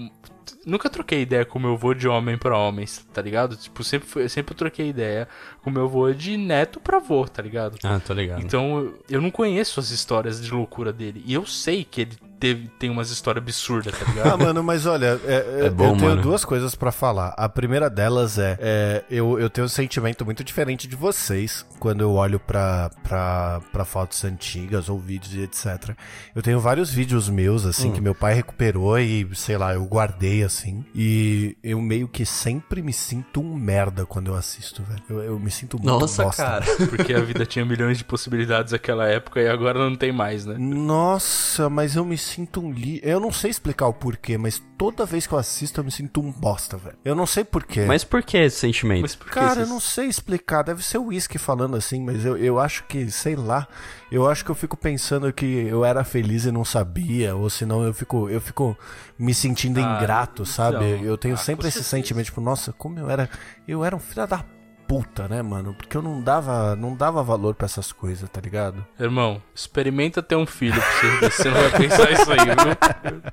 Nunca 0.65 0.89
troquei 0.89 1.21
ideia 1.21 1.45
com 1.45 1.57
meu 1.57 1.73
avô 1.73 1.93
de 1.93 2.07
homem 2.07 2.37
pra 2.37 2.57
homem, 2.57 2.85
tá 3.13 3.21
ligado? 3.21 3.55
Tipo, 3.55 3.83
sempre, 3.83 4.07
foi- 4.07 4.29
sempre 4.29 4.53
troquei 4.53 4.89
ideia 4.89 5.27
com 5.63 5.71
meu 5.71 5.85
avô 5.85 6.11
de 6.11 6.35
neto 6.37 6.79
pra 6.79 6.97
avô, 6.97 7.25
tá 7.27 7.41
ligado? 7.41 7.77
Ah, 7.83 7.99
tô 7.99 8.13
ligado. 8.13 8.41
Então, 8.43 8.93
eu- 9.09 9.21
não 9.21 9.31
conheço 9.31 9.79
as 9.79 9.89
histórias 9.91 10.41
de 10.41 10.51
loucura 10.51 10.91
dele. 10.93 11.23
E 11.25 11.33
eu 11.33 11.45
sei 11.47 11.83
que 11.83 12.01
ele 12.01 12.17
teve, 12.39 12.67
tem 12.79 12.89
umas 12.89 13.11
histórias 13.11 13.41
absurdas, 13.43 13.97
tá 13.97 14.03
Ah, 14.07 14.11
ligado? 14.11 14.39
mano, 14.39 14.63
mas 14.63 14.85
olha, 14.87 15.19
é, 15.25 15.59
é, 15.61 15.65
É 15.65 15.69
bom, 15.69 15.91
eu 15.93 15.97
tenho 15.97 16.09
mano. 16.09 16.21
duas 16.23 16.43
coisas 16.43 16.73
pra 16.75 16.91
falar. 16.91 17.33
A 17.37 17.47
primeira 17.47 17.87
delas 17.89 18.37
é, 18.39 18.57
é, 18.59 19.03
eu, 19.11 19.39
eu 19.39 19.47
tenho 19.49 19.65
um 19.65 19.69
sentimento 19.69 20.25
muito 20.25 20.43
diferente 20.43 20.87
de 20.87 20.95
vocês 20.95 21.65
quando 21.79 22.01
eu 22.01 22.13
olho 22.13 22.39
pra, 22.39 22.89
pra, 23.03 23.61
pra 23.71 23.85
fotos 23.85 24.23
antigas 24.25 24.89
ou 24.89 24.97
vídeos 24.99 25.33
e 25.35 25.41
etc. 25.41 25.95
Eu 26.35 26.41
tenho 26.41 26.59
vários 26.59 26.91
vídeos 26.91 27.29
meus, 27.29 27.63
assim, 27.65 27.89
Hum. 27.89 27.93
que 27.93 28.01
meu 28.01 28.15
pai 28.15 28.33
recuperou 28.33 28.70
e, 28.99 29.27
sei 29.35 29.57
lá, 29.57 29.73
eu 29.73 29.83
guardei, 29.85 30.43
assim. 30.43 30.83
E 30.95 31.55
eu 31.63 31.81
meio 31.81 32.07
que 32.07 32.25
sempre 32.25 32.81
me 32.81 32.93
sinto 32.93 33.41
um 33.41 33.53
merda 33.55 34.05
quando 34.05 34.27
eu 34.27 34.35
assisto, 34.35 34.83
velho. 34.83 35.01
Eu, 35.09 35.19
eu 35.23 35.39
me 35.39 35.49
sinto 35.51 35.77
muito 35.77 35.87
Nossa, 35.99 36.23
bosta. 36.23 36.43
cara. 36.43 36.65
Porque 36.89 37.13
a 37.13 37.21
vida 37.21 37.45
tinha 37.45 37.65
milhões 37.65 37.97
de 37.97 38.03
possibilidades 38.03 38.71
naquela 38.73 39.07
época 39.07 39.39
e 39.41 39.47
agora 39.47 39.79
não 39.79 39.95
tem 39.95 40.11
mais, 40.11 40.45
né? 40.45 40.55
Nossa, 40.57 41.69
mas 41.69 41.95
eu 41.95 42.05
me 42.05 42.17
sinto 42.17 42.61
um 42.61 42.71
li... 42.71 42.99
Eu 43.03 43.19
não 43.19 43.31
sei 43.31 43.49
explicar 43.51 43.87
o 43.87 43.93
porquê, 43.93 44.37
mas 44.37 44.61
toda 44.77 45.05
vez 45.05 45.25
que 45.25 45.33
eu 45.33 45.37
assisto 45.39 45.79
eu 45.79 45.83
me 45.83 45.91
sinto 45.91 46.21
um 46.21 46.31
bosta, 46.31 46.77
velho. 46.77 46.95
Eu 47.03 47.15
não 47.15 47.25
sei 47.25 47.43
porquê. 47.43 47.85
Mas 47.85 48.03
por 48.03 48.21
que 48.23 48.37
esse 48.37 48.57
sentimento? 48.59 49.01
Mas 49.01 49.15
por 49.15 49.27
que 49.27 49.33
Cara, 49.33 49.59
eu 49.59 49.63
esses- 49.63 49.69
não 49.69 49.79
sei 49.79 50.07
explicar. 50.07 50.63
Deve 50.63 50.83
ser 50.83 50.97
o 50.97 51.05
uísque 51.05 51.37
falando 51.37 51.75
assim, 51.75 52.01
mas 52.03 52.25
eu, 52.25 52.37
eu 52.37 52.59
acho 52.59 52.83
que, 52.85 53.09
sei 53.11 53.35
lá. 53.35 53.67
Eu 54.11 54.29
acho 54.29 54.43
que 54.43 54.51
eu 54.51 54.55
fico 54.55 54.75
pensando 54.75 55.31
que 55.31 55.45
eu 55.45 55.85
era 55.85 56.03
feliz 56.03 56.43
e 56.45 56.51
não 56.51 56.65
sabia, 56.65 57.33
ou 57.33 57.49
senão 57.49 57.83
eu 57.83 57.93
fico, 57.93 58.29
eu 58.29 58.41
fico 58.41 58.77
me 59.17 59.33
sentindo 59.33 59.79
Ah, 59.79 59.83
ingrato, 59.99 60.45
sabe? 60.45 60.75
então, 60.95 61.05
eu 61.05 61.17
tenho 61.17 61.35
ah, 61.35 61.37
sempre 61.37 61.67
esse 61.69 61.75
certeza. 61.81 61.89
sentimento, 61.95 62.25
tipo, 62.25 62.41
nossa, 62.41 62.73
como 62.73 62.99
eu 62.99 63.09
era. 63.09 63.29
Eu 63.65 63.85
era 63.85 63.95
um 63.95 63.99
filho 63.99 64.27
da 64.27 64.43
puta, 64.91 65.25
né, 65.25 65.41
mano? 65.41 65.73
Porque 65.73 65.95
eu 65.95 66.01
não 66.01 66.19
dava, 66.21 66.75
não 66.75 66.93
dava 66.93 67.23
valor 67.23 67.55
pra 67.55 67.63
essas 67.63 67.93
coisas, 67.93 68.29
tá 68.29 68.41
ligado? 68.41 68.85
Irmão, 68.99 69.41
experimenta 69.55 70.21
ter 70.21 70.35
um 70.35 70.45
filho 70.45 70.81
pra 70.81 71.29
você 71.29 71.43
você 71.43 71.49
não 71.49 71.61
vai 71.61 71.71
pensar 71.79 72.11
isso 72.11 72.29
aí, 72.29 72.37
viu? 72.37 73.31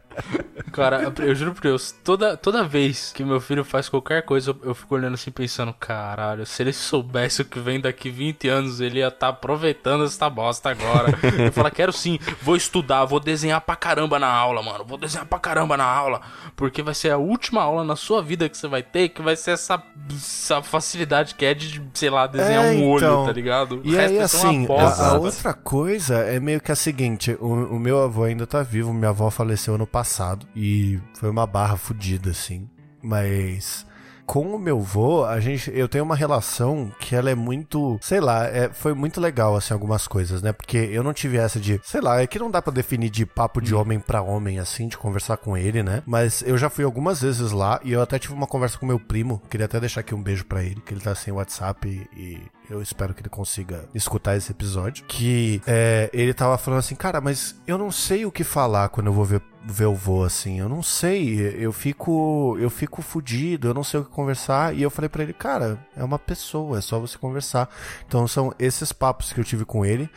Cara, 0.71 1.13
eu 1.19 1.35
juro 1.35 1.55
por 1.55 1.63
Deus, 1.63 1.91
toda, 2.05 2.37
toda 2.37 2.63
vez 2.63 3.13
que 3.13 3.25
meu 3.25 3.41
filho 3.41 3.65
faz 3.65 3.89
qualquer 3.89 4.23
coisa, 4.23 4.53
eu, 4.53 4.69
eu 4.69 4.75
fico 4.75 4.95
olhando 4.95 5.15
assim 5.15 5.33
pensando, 5.33 5.73
caralho, 5.73 6.47
se 6.47 6.63
ele 6.63 6.73
soubesse 6.73 7.43
o 7.43 7.45
que 7.45 7.59
vem 7.59 7.81
daqui 7.81 8.09
20 8.09 8.49
anos, 8.49 8.81
ele 8.81 9.01
ia 9.01 9.09
estar 9.09 9.29
aproveitando 9.29 10.05
essa 10.05 10.31
bosta 10.31 10.71
agora. 10.71 11.09
Eu 11.45 11.53
falo, 11.53 11.71
quero 11.73 11.93
sim, 11.93 12.21
vou 12.41 12.55
estudar, 12.55 13.05
vou 13.05 13.19
desenhar 13.19 13.61
pra 13.61 13.75
caramba 13.75 14.21
na 14.21 14.29
aula, 14.29 14.63
mano. 14.63 14.85
Vou 14.85 14.97
desenhar 14.97 15.27
pra 15.27 15.41
caramba 15.41 15.77
na 15.77 15.85
aula. 15.85 16.21
Porque 16.55 16.83
vai 16.83 16.95
ser 16.95 17.11
a 17.11 17.19
última 17.19 17.63
aula 17.63 17.83
na 17.83 17.97
sua 17.97 18.23
vida 18.23 18.49
que 18.49 18.57
você 18.57 18.69
vai 18.69 18.83
ter, 18.83 19.09
que 19.09 19.23
vai 19.23 19.35
ser 19.35 19.53
essa, 19.53 19.83
essa 20.15 20.63
facilidade 20.63 21.35
que 21.35 21.45
é 21.45 21.48
de, 21.55 21.83
sei 21.95 22.11
lá, 22.11 22.27
desenhar 22.27 22.65
É, 22.65 22.71
um 22.77 22.89
olho, 22.89 23.05
então. 23.05 23.27
tá 23.27 23.33
ligado? 23.33 23.81
O 23.81 23.87
E 23.87 23.95
resto 23.95 24.11
aí, 24.11 24.17
uma 24.17 24.25
assim, 24.25 24.67
a, 24.71 25.07
a 25.09 25.19
outra 25.19 25.55
coisa 25.55 26.17
é 26.19 26.39
meio 26.41 26.61
que 26.61 26.73
a 26.73 26.77
seguinte: 26.77 27.37
o, 27.41 27.47
o 27.77 27.79
meu 27.79 28.03
avô 28.03 28.25
ainda 28.25 28.47
tá 28.47 28.63
vivo, 28.63 28.93
minha 28.93 29.11
avó 29.11 29.31
faleceu 29.31 29.75
ano 29.75 29.87
passado 29.87 30.47
e 30.55 30.99
foi 31.15 31.31
uma 31.31 31.47
barra 31.47 31.77
fodida, 31.77 32.31
assim. 32.31 32.69
Mas 33.03 33.87
com 34.29 34.55
o 34.55 34.59
meu 34.59 34.79
avô, 34.79 35.25
a 35.25 35.41
gente, 35.41 35.73
eu 35.75 35.89
tenho 35.89 36.05
uma 36.05 36.15
relação 36.15 36.93
que 37.01 37.17
ela 37.17 37.31
é 37.31 37.35
muito, 37.35 37.99
sei 38.03 38.21
lá, 38.21 38.47
é, 38.47 38.69
foi 38.69 38.93
muito 38.93 39.23
legal, 39.23 39.57
assim, 39.57 39.73
algumas 39.73 40.07
coisas, 40.07 40.43
né? 40.43 40.53
Porque 40.53 40.77
eu 40.77 41.03
não 41.03 41.15
tive 41.15 41.39
essa 41.39 41.59
de, 41.59 41.81
sei 41.83 42.03
lá, 42.03 42.21
é 42.21 42.27
que 42.27 42.39
não 42.39 42.51
dá 42.51 42.61
pra 42.61 42.71
definir 42.71 43.09
de 43.09 43.25
papo 43.25 43.59
de 43.63 43.75
homem 43.75 43.99
pra 43.99 44.21
homem, 44.21 44.59
assim, 44.59 44.87
de 44.87 44.99
conversar 44.99 45.39
com 45.39 45.57
ele, 45.57 45.83
né? 45.83 46.03
Mas 46.07 46.43
eu 46.43 46.59
já 46.59 46.69
fui 46.69 46.85
algumas 46.85 47.23
vezes 47.23 47.53
lá 47.53 47.81
e 47.83 47.93
eu 47.93 48.03
até 48.03 48.19
tive 48.19 48.35
uma 48.35 48.47
conversa 48.47 48.77
com 48.77 48.85
meu 48.85 49.01
primo, 49.01 49.41
queria 49.49 49.65
até 49.65 49.81
deixar 49.81 50.03
aqui 50.03 50.15
um 50.15 50.23
beijo 50.23 50.45
pra 50.45 50.63
ele, 50.63 50.83
que 50.85 50.93
ele 50.93 51.01
tá 51.01 51.15
sem 51.15 51.33
WhatsApp 51.33 51.89
e, 51.89 52.21
e 52.21 52.43
eu 52.71 52.83
espero 52.83 53.15
que 53.15 53.23
ele 53.23 53.29
consiga 53.29 53.85
escutar 53.95 54.37
esse 54.37 54.51
episódio. 54.51 55.05
Que 55.07 55.61
é, 55.67 56.11
ele 56.13 56.35
tava 56.35 56.59
falando 56.59 56.81
assim, 56.81 56.95
cara, 56.95 57.21
mas 57.21 57.57
eu 57.67 57.79
não 57.79 57.91
sei 57.91 58.27
o 58.27 58.33
que 58.33 58.45
falar 58.45 58.89
quando 58.91 59.07
eu 59.07 59.13
vou 59.13 59.25
ver, 59.25 59.43
ver 59.65 59.87
o 59.87 59.95
vô, 59.95 60.25
assim. 60.25 60.59
Eu 60.59 60.69
não 60.69 60.83
sei, 60.83 61.57
eu 61.59 61.73
fico. 61.73 62.57
Eu 62.61 62.71
fico 62.71 63.01
fudido, 63.03 63.69
eu 63.69 63.75
não 63.75 63.85
sei 63.85 64.01
o 64.01 64.05
que 64.05 64.11
conversar. 64.11 64.75
E 64.75 64.83
eu 64.83 64.91
falei 64.91 65.09
pra 65.09 65.23
ele, 65.23 65.33
cara, 65.33 65.79
é 65.97 66.05
uma 66.05 66.19
pessoa, 66.19 66.79
é 66.79 66.81
só 66.81 66.99
você 66.99 67.17
conversar. 67.17 67.69
Então 68.07 68.29
são 68.29 68.53
esses 68.59 68.93
papos 68.93 69.33
que 69.33 69.41
eu 69.41 69.45
tive 69.45 69.65
com 69.65 69.85
ele. 69.85 70.09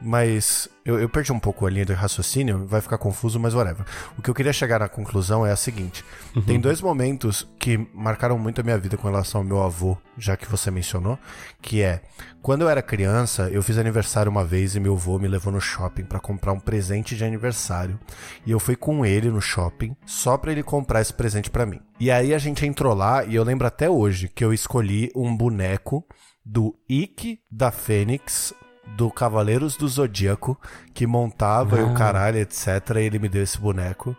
Mas 0.00 0.68
eu, 0.84 1.00
eu 1.00 1.08
perdi 1.08 1.32
um 1.32 1.38
pouco 1.38 1.66
a 1.66 1.70
linha 1.70 1.86
de 1.86 1.92
raciocínio, 1.92 2.66
vai 2.66 2.80
ficar 2.80 2.98
confuso, 2.98 3.40
mas 3.40 3.54
whatever. 3.54 3.84
O 4.18 4.22
que 4.22 4.28
eu 4.28 4.34
queria 4.34 4.52
chegar 4.52 4.80
na 4.80 4.88
conclusão 4.88 5.44
é 5.46 5.50
a 5.50 5.56
seguinte: 5.56 6.04
tem 6.46 6.60
dois 6.60 6.80
momentos 6.80 7.48
que 7.58 7.78
marcaram 7.94 8.38
muito 8.38 8.60
a 8.60 8.64
minha 8.64 8.78
vida 8.78 8.96
com 8.96 9.08
relação 9.08 9.40
ao 9.40 9.46
meu 9.46 9.62
avô, 9.62 9.96
já 10.18 10.36
que 10.36 10.48
você 10.48 10.70
mencionou, 10.70 11.18
que 11.62 11.82
é 11.82 12.02
quando 12.42 12.62
eu 12.62 12.68
era 12.68 12.80
criança, 12.80 13.48
eu 13.50 13.62
fiz 13.62 13.76
aniversário 13.78 14.30
uma 14.30 14.44
vez 14.44 14.76
e 14.76 14.80
meu 14.80 14.94
avô 14.94 15.18
me 15.18 15.26
levou 15.26 15.52
no 15.52 15.60
shopping 15.60 16.04
pra 16.04 16.20
comprar 16.20 16.52
um 16.52 16.60
presente 16.60 17.16
de 17.16 17.24
aniversário. 17.24 17.98
E 18.46 18.52
eu 18.52 18.60
fui 18.60 18.76
com 18.76 19.04
ele 19.04 19.30
no 19.30 19.40
shopping 19.40 19.96
só 20.06 20.38
pra 20.38 20.52
ele 20.52 20.62
comprar 20.62 21.00
esse 21.00 21.12
presente 21.12 21.50
pra 21.50 21.66
mim. 21.66 21.80
E 21.98 22.08
aí 22.10 22.32
a 22.32 22.38
gente 22.38 22.64
entrou 22.64 22.94
lá 22.94 23.24
e 23.24 23.34
eu 23.34 23.42
lembro 23.42 23.66
até 23.66 23.90
hoje 23.90 24.28
que 24.28 24.44
eu 24.44 24.52
escolhi 24.52 25.10
um 25.16 25.36
boneco 25.36 26.06
do 26.44 26.72
Ike 26.88 27.40
da 27.50 27.72
Fênix 27.72 28.54
do 28.96 29.10
Cavaleiros 29.10 29.76
do 29.76 29.86
Zodíaco, 29.88 30.58
que 30.94 31.06
montava 31.06 31.78
e 31.78 31.82
o 31.82 31.94
caralho, 31.94 32.38
etc. 32.38 32.66
E 32.96 33.00
ele 33.00 33.18
me 33.18 33.28
deu 33.28 33.42
esse 33.42 33.58
boneco. 33.58 34.16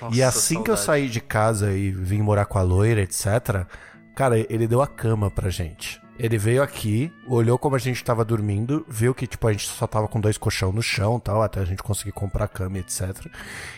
e 0.00 0.20
Nossa, 0.20 0.26
assim 0.28 0.62
que 0.62 0.70
eu 0.70 0.76
saí 0.76 1.08
de 1.08 1.20
casa 1.20 1.72
e 1.72 1.90
vim 1.90 2.22
morar 2.22 2.46
com 2.46 2.58
a 2.58 2.62
loira, 2.62 3.00
etc., 3.02 3.66
cara, 4.14 4.38
ele 4.38 4.66
deu 4.66 4.80
a 4.80 4.86
cama 4.86 5.30
pra 5.30 5.50
gente. 5.50 6.00
Ele 6.16 6.38
veio 6.38 6.62
aqui, 6.62 7.12
olhou 7.26 7.58
como 7.58 7.74
a 7.74 7.78
gente 7.78 8.02
tava 8.04 8.24
dormindo, 8.24 8.86
viu 8.88 9.12
que, 9.12 9.26
tipo, 9.26 9.48
a 9.48 9.52
gente 9.52 9.66
só 9.68 9.84
tava 9.84 10.06
com 10.06 10.20
dois 10.20 10.38
colchão 10.38 10.70
no 10.72 10.80
chão 10.80 11.18
tal, 11.18 11.42
até 11.42 11.58
a 11.58 11.64
gente 11.64 11.82
conseguir 11.82 12.12
comprar 12.12 12.46
cama, 12.46 12.78
etc. 12.78 13.26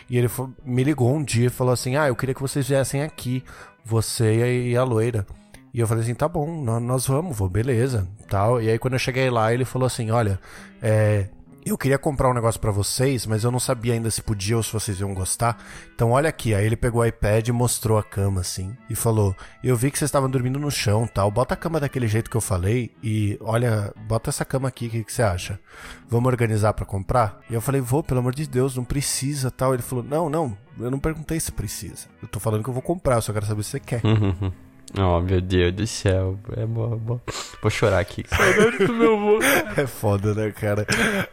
E 0.07 0.17
ele 0.19 0.27
fo- 0.27 0.53
me 0.63 0.83
ligou 0.83 1.11
um 1.15 1.23
dia 1.23 1.47
e 1.47 1.49
falou 1.49 1.73
assim: 1.73 1.95
Ah, 1.95 2.07
eu 2.09 2.15
queria 2.15 2.35
que 2.35 2.41
vocês 2.41 2.67
viessem 2.67 3.01
aqui, 3.01 3.43
você 3.83 4.69
e 4.69 4.77
a 4.77 4.83
loira. 4.83 5.25
E 5.73 5.79
eu 5.79 5.87
falei 5.87 6.03
assim, 6.03 6.15
tá 6.15 6.27
bom, 6.27 6.63
nó- 6.63 6.79
nós 6.79 7.05
vamos, 7.05 7.37
vou, 7.37 7.49
beleza, 7.49 8.07
tal. 8.29 8.61
E 8.61 8.69
aí 8.69 8.79
quando 8.79 8.93
eu 8.93 8.99
cheguei 8.99 9.29
lá, 9.29 9.53
ele 9.53 9.65
falou 9.65 9.85
assim, 9.85 10.09
olha, 10.11 10.39
é, 10.81 11.27
eu 11.65 11.77
queria 11.77 11.97
comprar 11.97 12.29
um 12.29 12.33
negócio 12.33 12.59
pra 12.61 12.71
vocês, 12.71 13.25
mas 13.27 13.43
eu 13.43 13.51
não 13.51 13.59
sabia 13.59 13.93
ainda 13.93 14.09
se 14.09 14.21
podia 14.21 14.55
ou 14.55 14.63
se 14.63 14.71
vocês 14.71 14.99
iam 15.01 15.13
gostar. 15.13 15.57
Então 15.93 16.11
olha 16.11 16.29
aqui, 16.29 16.55
aí 16.55 16.65
ele 16.65 16.77
pegou 16.77 17.01
o 17.01 17.05
iPad 17.05 17.45
e 17.47 17.51
mostrou 17.51 17.97
a 17.97 18.03
cama 18.03 18.39
assim 18.41 18.75
e 18.89 18.95
falou: 18.95 19.35
"Eu 19.61 19.75
vi 19.75 19.91
que 19.91 19.99
vocês 19.99 20.07
estavam 20.07 20.29
dormindo 20.29 20.57
no 20.57 20.71
chão, 20.71 21.05
tal. 21.05 21.29
Bota 21.29 21.53
a 21.55 21.57
cama 21.57 21.77
daquele 21.79 22.07
jeito 22.07 22.29
que 22.31 22.37
eu 22.37 22.41
falei 22.41 22.95
e 23.03 23.37
olha, 23.41 23.93
bota 24.07 24.29
essa 24.29 24.45
cama 24.45 24.69
aqui, 24.69 24.87
o 24.87 24.89
que, 24.89 25.03
que 25.03 25.11
você 25.11 25.21
acha? 25.21 25.59
Vamos 26.09 26.27
organizar 26.27 26.73
pra 26.73 26.85
comprar?" 26.85 27.41
E 27.49 27.53
eu 27.53 27.59
falei: 27.61 27.81
"Vou, 27.81 28.01
pelo 28.01 28.21
amor 28.21 28.33
de 28.33 28.47
Deus, 28.47 28.75
não 28.77 28.85
precisa, 28.85 29.51
tal". 29.51 29.73
Ele 29.73 29.83
falou: 29.83 30.05
"Não, 30.05 30.29
não, 30.29 30.57
eu 30.79 30.89
não 30.89 30.99
perguntei 30.99 31.37
se 31.37 31.51
precisa. 31.51 32.07
Eu 32.21 32.29
tô 32.29 32.39
falando 32.39 32.63
que 32.63 32.69
eu 32.69 32.73
vou 32.73 32.81
comprar, 32.81 33.15
eu 33.15 33.21
só 33.21 33.33
quero 33.33 33.45
saber 33.45 33.63
se 33.63 33.71
você 33.71 33.79
quer". 33.81 34.01
Oh, 34.95 35.19
meu 35.19 35.41
Deus 35.41 35.73
do 35.73 35.87
céu. 35.87 36.39
É 36.55 36.65
bom, 36.65 36.95
bom. 36.97 37.19
Vou 37.61 37.69
chorar 37.69 37.99
aqui. 37.99 38.23
Saudade 38.27 38.85
do 38.85 38.93
meu 38.93 39.15
avô. 39.15 39.39
É 39.75 39.85
foda, 39.85 40.33
né, 40.33 40.51
cara? 40.51 40.85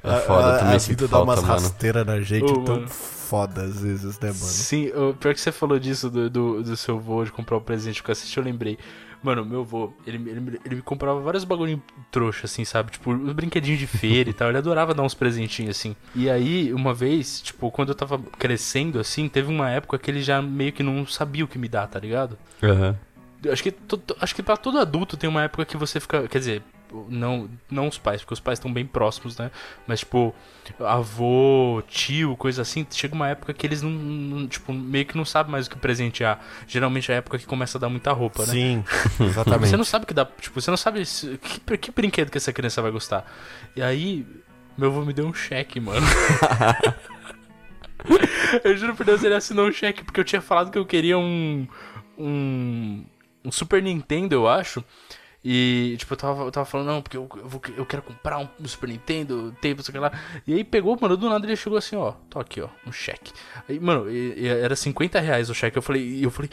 É 0.02 0.20
foda, 0.20 0.56
a, 0.56 0.58
também 0.58 0.74
a 0.74 0.78
vida 0.78 1.08
dá 1.08 1.22
umas 1.22 1.42
rasteiras 1.42 2.06
na 2.06 2.20
gente 2.20 2.44
Ô, 2.44 2.64
tão 2.64 2.76
mano. 2.76 2.88
foda 2.88 3.62
às 3.62 3.80
vezes, 3.80 4.18
né, 4.18 4.28
mano? 4.28 4.34
Sim, 4.34 4.88
o 4.88 5.14
pior 5.14 5.34
que 5.34 5.40
você 5.40 5.52
falou 5.52 5.78
disso 5.78 6.10
do, 6.10 6.28
do, 6.28 6.62
do 6.62 6.76
seu 6.76 6.96
avô 6.96 7.24
de 7.24 7.30
comprar 7.30 7.56
o 7.56 7.60
presente 7.60 8.02
que 8.02 8.10
eu 8.10 8.12
assisti, 8.12 8.36
eu 8.36 8.44
lembrei. 8.44 8.78
Mano, 9.22 9.42
meu 9.42 9.60
avô, 9.60 9.90
ele, 10.06 10.18
ele, 10.28 10.60
ele 10.66 10.74
me 10.74 10.82
comprava 10.82 11.18
vários 11.20 11.44
bagulhinhos 11.44 11.80
trouxa, 12.10 12.44
assim, 12.44 12.62
sabe? 12.62 12.90
Tipo, 12.92 13.10
os 13.12 13.32
brinquedinhos 13.32 13.78
de 13.80 13.86
feira 13.86 14.28
e 14.28 14.34
tal. 14.34 14.50
Ele 14.50 14.58
adorava 14.58 14.92
dar 14.92 15.02
uns 15.02 15.14
presentinhos, 15.14 15.78
assim. 15.78 15.96
E 16.14 16.28
aí, 16.28 16.74
uma 16.74 16.92
vez, 16.92 17.40
tipo, 17.40 17.70
quando 17.70 17.88
eu 17.88 17.94
tava 17.94 18.18
crescendo, 18.38 19.00
assim, 19.00 19.26
teve 19.26 19.48
uma 19.48 19.70
época 19.70 19.98
que 19.98 20.10
ele 20.10 20.22
já 20.22 20.42
meio 20.42 20.72
que 20.72 20.82
não 20.82 21.06
sabia 21.06 21.42
o 21.42 21.48
que 21.48 21.58
me 21.58 21.68
dar, 21.68 21.86
tá 21.86 21.98
ligado? 21.98 22.36
Aham. 22.62 22.94
Eu 23.13 23.13
Acho 23.50 23.62
que, 23.62 23.74
acho 24.20 24.34
que 24.34 24.42
pra 24.42 24.56
todo 24.56 24.78
adulto 24.78 25.16
tem 25.16 25.28
uma 25.28 25.42
época 25.42 25.64
que 25.64 25.76
você 25.76 26.00
fica. 26.00 26.26
Quer 26.28 26.38
dizer, 26.38 26.62
não, 27.08 27.48
não 27.70 27.88
os 27.88 27.98
pais, 27.98 28.20
porque 28.20 28.34
os 28.34 28.40
pais 28.40 28.58
estão 28.58 28.72
bem 28.72 28.86
próximos, 28.86 29.36
né? 29.36 29.50
Mas, 29.86 30.00
tipo, 30.00 30.34
avô, 30.80 31.82
tio, 31.88 32.36
coisa 32.36 32.62
assim, 32.62 32.86
chega 32.90 33.14
uma 33.14 33.28
época 33.28 33.52
que 33.52 33.66
eles 33.66 33.82
não, 33.82 33.90
não, 33.90 34.46
Tipo, 34.46 34.72
meio 34.72 35.04
que 35.04 35.16
não 35.16 35.24
sabem 35.24 35.52
mais 35.52 35.66
o 35.66 35.70
que 35.70 35.78
presentear. 35.78 36.40
Geralmente 36.66 37.10
é 37.10 37.14
a 37.14 37.18
época 37.18 37.38
que 37.38 37.46
começa 37.46 37.78
a 37.78 37.80
dar 37.80 37.88
muita 37.88 38.12
roupa, 38.12 38.46
né? 38.46 38.52
Sim, 38.52 38.84
exatamente. 39.20 39.70
Você 39.70 39.76
não 39.76 39.84
sabe 39.84 40.04
o 40.04 40.06
que 40.08 40.14
dá. 40.14 40.24
Tipo, 40.24 40.60
você 40.60 40.70
não 40.70 40.76
sabe 40.76 41.02
que, 41.38 41.78
que 41.78 41.90
brinquedo 41.90 42.30
que 42.30 42.38
essa 42.38 42.52
criança 42.52 42.80
vai 42.80 42.90
gostar. 42.90 43.24
E 43.74 43.82
aí, 43.82 44.26
meu 44.76 44.90
avô 44.90 45.02
me 45.02 45.12
deu 45.12 45.26
um 45.26 45.34
cheque, 45.34 45.80
mano. 45.80 46.06
Eu 48.62 48.76
juro 48.76 48.94
por 48.94 49.06
Deus, 49.06 49.24
ele 49.24 49.34
assinou 49.34 49.66
um 49.66 49.72
cheque 49.72 50.04
porque 50.04 50.20
eu 50.20 50.24
tinha 50.24 50.42
falado 50.42 50.70
que 50.70 50.78
eu 50.78 50.84
queria 50.84 51.18
um. 51.18 51.66
um, 52.18 53.04
um 53.44 53.52
Super 53.52 53.82
Nintendo, 53.82 54.34
eu 54.34 54.48
acho. 54.48 54.82
E, 55.46 55.94
tipo, 55.98 56.14
eu 56.14 56.16
tava, 56.16 56.42
eu 56.44 56.50
tava 56.50 56.64
falando, 56.64 56.86
não, 56.86 57.02
porque 57.02 57.18
eu, 57.18 57.28
eu, 57.36 57.46
vou, 57.46 57.60
eu 57.76 57.84
quero 57.84 58.00
comprar 58.00 58.38
um 58.38 58.48
Super 58.66 58.88
Nintendo, 58.88 59.54
tempo, 59.60 59.82
sei 59.82 60.00
lá. 60.00 60.10
E 60.46 60.54
aí 60.54 60.64
pegou, 60.64 60.96
mano, 60.98 61.18
do 61.18 61.28
nada 61.28 61.44
ele 61.44 61.54
chegou 61.54 61.76
assim, 61.76 61.96
ó, 61.96 62.12
tô 62.30 62.38
aqui, 62.40 62.62
ó, 62.62 62.68
um 62.86 62.90
cheque. 62.90 63.30
Aí, 63.68 63.78
mano, 63.78 64.10
e, 64.10 64.40
e 64.40 64.48
era 64.48 64.74
50 64.74 65.20
reais 65.20 65.50
o 65.50 65.54
cheque. 65.54 65.76
Eu 65.76 65.82
falei, 65.82 66.02
e 66.02 66.22
eu 66.22 66.30
falei, 66.30 66.50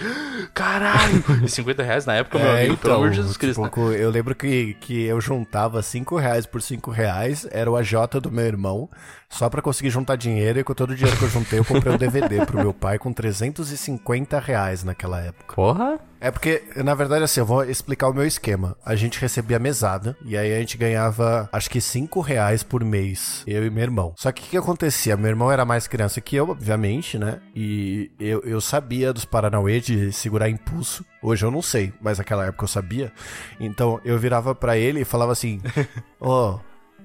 caralho! 0.54 1.24
E 1.42 1.48
50 1.48 1.82
reais 1.84 2.06
na 2.06 2.16
época, 2.16 2.38
meu 2.38 2.48
É, 2.50 2.66
amigo, 2.66 2.76
pelo 2.76 2.92
então, 2.94 2.96
amor 2.98 3.12
de 3.12 3.16
Jesus 3.16 3.38
Cristo. 3.38 3.62
né? 3.62 3.70
tipo, 3.70 3.92
eu 3.94 4.10
lembro 4.10 4.36
que, 4.36 4.74
que 4.82 5.04
eu 5.04 5.22
juntava 5.22 5.82
5 5.82 6.18
reais 6.18 6.46
por 6.46 6.62
5 6.62 6.92
reais, 6.92 7.48
era 7.50 7.72
o 7.72 7.78
AJ 7.78 7.94
do 8.22 8.30
meu 8.30 8.46
irmão, 8.46 8.90
só 9.30 9.50
pra 9.50 9.62
conseguir 9.62 9.90
juntar 9.90 10.18
dinheiro, 10.18 10.60
e 10.60 10.66
com 10.66 10.74
todo 10.74 10.92
o 10.92 10.96
dinheiro 10.96 11.18
que 11.18 11.24
eu 11.24 11.30
juntei, 11.30 11.60
eu 11.60 11.64
comprei 11.64 11.94
um 11.94 11.98
DVD 11.98 12.46
pro 12.46 12.58
meu 12.60 12.74
pai 12.74 13.00
com 13.00 13.14
350 13.14 14.38
reais 14.38 14.84
naquela 14.84 15.22
época. 15.22 15.56
Porra? 15.56 15.98
É 16.22 16.30
porque, 16.30 16.62
na 16.76 16.94
verdade, 16.94 17.24
assim, 17.24 17.40
eu 17.40 17.46
vou 17.48 17.64
explicar 17.64 18.08
o 18.08 18.14
meu 18.14 18.24
esquema. 18.24 18.78
A 18.86 18.96
gente 18.96 19.20
recebia 19.20 19.58
mesada, 19.58 20.16
e 20.24 20.38
aí 20.38 20.54
a 20.54 20.60
gente 20.60 20.78
ganhava, 20.78 21.50
acho 21.52 21.68
que 21.68 21.82
5 21.82 22.22
reais 22.22 22.62
por 22.62 22.84
mês, 22.84 23.44
eu 23.48 23.66
e 23.66 23.72
meu 23.72 23.82
irmão. 23.82 24.14
Só 24.16 24.32
que 24.32 24.44
o 24.44 24.46
que 24.46 24.56
acontecia? 24.56 25.18
Meu 25.18 25.30
irmão 25.30 25.52
era 25.52 25.66
mais 25.66 25.88
criança 25.88 26.22
que 26.22 26.36
eu, 26.36 26.48
obviamente, 26.48 27.18
né? 27.18 27.42
E 27.56 28.12
eu, 28.20 28.40
eu 28.42 28.62
sabia 28.62 29.12
dos 29.12 29.26
Paranauê 29.26 29.80
de 29.80 30.12
segurar 30.12 30.48
impulso. 30.48 31.04
Hoje 31.24 31.44
eu 31.44 31.50
não 31.50 31.62
sei, 31.62 31.92
mas 32.00 32.20
naquela 32.20 32.46
época 32.46 32.66
eu 32.66 32.68
sabia. 32.68 33.12
Então 33.60 34.00
eu 34.06 34.20
virava 34.20 34.54
pra 34.54 34.78
ele 34.78 35.02
e 35.02 35.06
falava 35.06 35.32
assim: 35.32 35.60
Ô, 36.22 36.60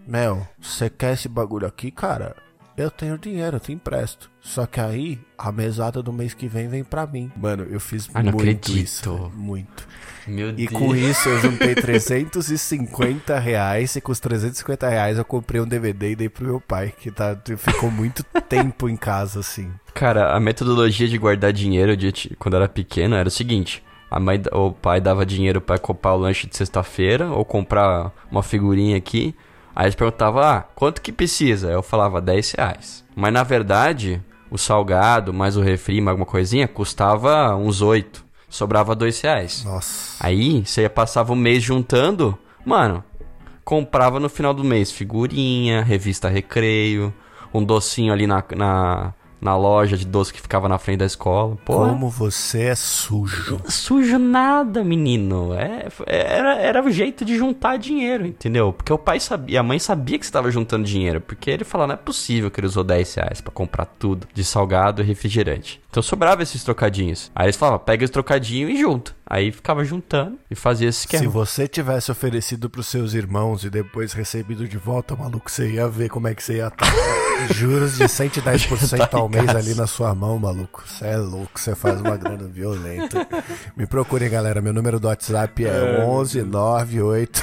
Mel, 0.07 0.47
você 0.61 0.91
quer 0.91 1.15
esse 1.15 1.29
bagulho 1.29 1.67
aqui, 1.67 1.91
cara? 1.91 2.37
Eu 2.77 2.91
tenho 2.91 3.17
dinheiro, 3.17 3.57
eu 3.57 3.61
te 3.61 3.73
empresto. 3.73 4.31
Só 4.41 4.67
que 4.67 4.79
aí, 4.79 5.19
a 5.39 5.51
mesada 5.51 6.03
do 6.03 6.13
mês 6.13 6.35
que 6.35 6.47
vem 6.47 6.69
vem 6.69 6.85
pra 6.85 7.07
mim. 7.07 7.33
Mano, 7.35 7.67
eu 7.71 7.81
fiz 7.81 8.07
Ah, 8.13 8.23
não 8.23 8.33
muito 8.33 8.43
acredito. 8.43 8.77
isso. 8.77 9.33
Muito. 9.35 9.89
Meu 10.27 10.51
E 10.51 10.53
Deus. 10.69 10.71
com 10.71 10.95
isso 10.95 11.27
eu 11.29 11.39
juntei 11.41 11.75
350 11.75 13.39
reais. 13.39 13.97
E 13.97 14.01
com 14.01 14.13
os 14.13 14.21
350 14.21 14.89
reais 14.89 15.19
eu 15.19 15.25
comprei 15.25 15.61
um 15.61 15.67
DVD 15.67 16.11
e 16.11 16.17
dei 16.17 16.29
pro 16.29 16.45
meu 16.45 16.61
pai, 16.61 16.93
que 16.99 17.11
tá, 17.11 17.37
ficou 17.57 17.91
muito 17.91 18.23
tempo 18.49 18.89
em 18.89 18.97
casa, 18.97 19.41
assim. 19.41 19.71
Cara, 19.95 20.35
a 20.35 20.41
metodologia 20.41 21.09
de 21.09 21.17
guardar 21.19 21.53
dinheiro 21.53 21.97
de, 21.97 22.13
quando 22.39 22.57
era 22.57 22.69
pequeno 22.69 23.17
era 23.17 23.29
o 23.29 23.33
seguinte: 23.33 23.83
a 24.11 24.21
mãe, 24.21 24.43
o 24.53 24.71
pai 24.73 25.01
dava 25.01 25.25
dinheiro 25.25 25.61
pra 25.61 25.79
comprar 25.79 26.15
o 26.15 26.19
lanche 26.19 26.47
de 26.47 26.57
sexta-feira 26.57 27.31
ou 27.31 27.45
comprar 27.45 28.13
uma 28.31 28.43
figurinha 28.43 28.97
aqui. 28.97 29.35
Aí 29.77 29.85
eles 29.85 29.95
perguntavam, 29.95 30.43
ah, 30.43 30.65
quanto 30.75 31.03
que 31.03 31.13
precisa? 31.13 31.71
Eu 31.71 31.83
falava 31.83 32.19
10 32.19 32.53
reais. 32.53 33.05
Mas 33.15 33.31
na 33.31 33.43
verdade, 33.43 34.23
o 34.51 34.57
salgado 34.57 35.35
mais 35.35 35.55
o 35.55 35.61
refri, 35.61 36.01
mais 36.01 36.13
alguma 36.13 36.25
coisinha, 36.25 36.67
custava 36.67 37.55
uns 37.55 37.83
8. 37.83 38.25
Sobrava 38.49 38.95
2 38.95 39.21
reais. 39.21 39.65
Nossa. 39.65 40.25
Aí 40.25 40.65
você 40.65 40.81
ia 40.81 40.89
passava 40.89 41.31
o 41.35 41.37
mês 41.37 41.63
juntando, 41.63 42.39
mano, 42.65 43.05
comprava 43.67 44.19
no 44.19 44.31
final 44.31 44.55
do 44.55 44.65
mês 44.65 44.91
figurinha, 44.91 45.83
revista 45.83 46.31
Recreio, 46.31 47.13
um 47.53 47.63
docinho 47.63 48.15
ali 48.15 48.27
na, 48.27 48.43
na, 48.57 49.13
na 49.47 49.57
loja 49.57 49.97
de 49.97 50.05
doce 50.05 50.33
que 50.33 50.41
ficava 50.41 50.69
na 50.69 50.77
frente 50.79 50.99
da 50.99 51.07
escola. 51.07 51.57
Pô, 51.65 51.75
Como 51.79 52.11
você 52.11 52.65
é 52.65 52.75
sujo. 52.75 53.61
sujo 53.69 54.19
nada, 54.19 54.83
menino. 54.83 55.55
É, 55.55 55.87
era, 56.07 56.55
era 56.57 56.85
o 56.85 56.91
jeito 56.91 57.25
de 57.25 57.37
juntar 57.37 57.79
dinheiro, 57.79 58.27
entendeu? 58.27 58.73
Porque 58.73 58.93
o 58.93 58.99
pai 58.99 59.21
sabia, 59.21 59.61
a 59.61 59.63
mãe 59.63 59.79
sabia 59.79 60.19
que 60.19 60.25
você 60.27 60.31
estava 60.31 60.51
juntando 60.51 60.85
dinheiro. 60.85 61.21
Porque 61.21 61.51
ele 61.51 61.65
falou, 61.65 61.87
não 61.87 61.95
é 61.95 61.97
possível 61.97 62.51
que 62.51 62.59
ele 62.61 62.67
usou 62.67 62.83
10 62.85 63.15
reais 63.15 63.41
pra 63.41 63.53
comprar 63.53 63.87
tudo 63.87 64.27
de 64.35 64.45
salgado 64.45 65.01
e 65.01 65.05
refrigerante. 65.05 65.81
Então 65.97 66.03
sobrava 66.03 66.43
esses 66.43 66.63
trocadinhos. 66.63 67.31
Aí 67.35 67.47
eles 67.47 67.57
falavam, 67.57 67.79
pega 67.79 68.05
esse 68.05 68.13
trocadinho 68.13 68.69
e 68.69 68.79
junta. 68.79 69.13
Aí 69.27 69.51
ficava 69.51 69.83
juntando 69.83 70.39
e 70.51 70.55
fazia 70.55 70.91
esse 70.91 71.01
esquema. 71.01 71.23
Se 71.23 71.27
você 71.27 71.67
tivesse 71.67 72.13
oferecido 72.13 72.69
pros 72.69 72.87
seus 72.87 73.15
irmãos 73.15 73.65
e 73.65 73.71
depois 73.71 74.13
recebido 74.13 74.69
de 74.69 74.77
volta, 74.77 75.17
maluco, 75.17 75.51
você 75.51 75.71
ia 75.71 75.89
ver 75.89 76.11
como 76.11 76.29
é 76.29 76.35
que 76.35 76.43
você 76.43 76.59
ia 76.59 76.67
estar. 76.67 76.87
Juros 77.51 77.97
de 77.97 78.05
110% 78.05 79.09
ao 79.15 79.27
mês 79.27 79.49
ali 79.49 79.75
na 79.75 79.87
sua 79.87 80.15
mão, 80.15 80.39
maluco. 80.39 80.85
Você 80.87 81.07
é 81.07 81.17
louco, 81.17 81.59
você 81.59 81.75
faz 81.75 81.99
uma 81.99 82.19
grana 82.19 82.47
violenta. 82.47 83.27
Me 83.75 83.87
procurem, 83.87 84.29
galera. 84.29 84.61
Meu 84.61 84.75
número 84.75 85.01
do 85.01 85.09
WhatsApp 85.09 85.65
é 85.65 86.05
1198. 86.05 87.43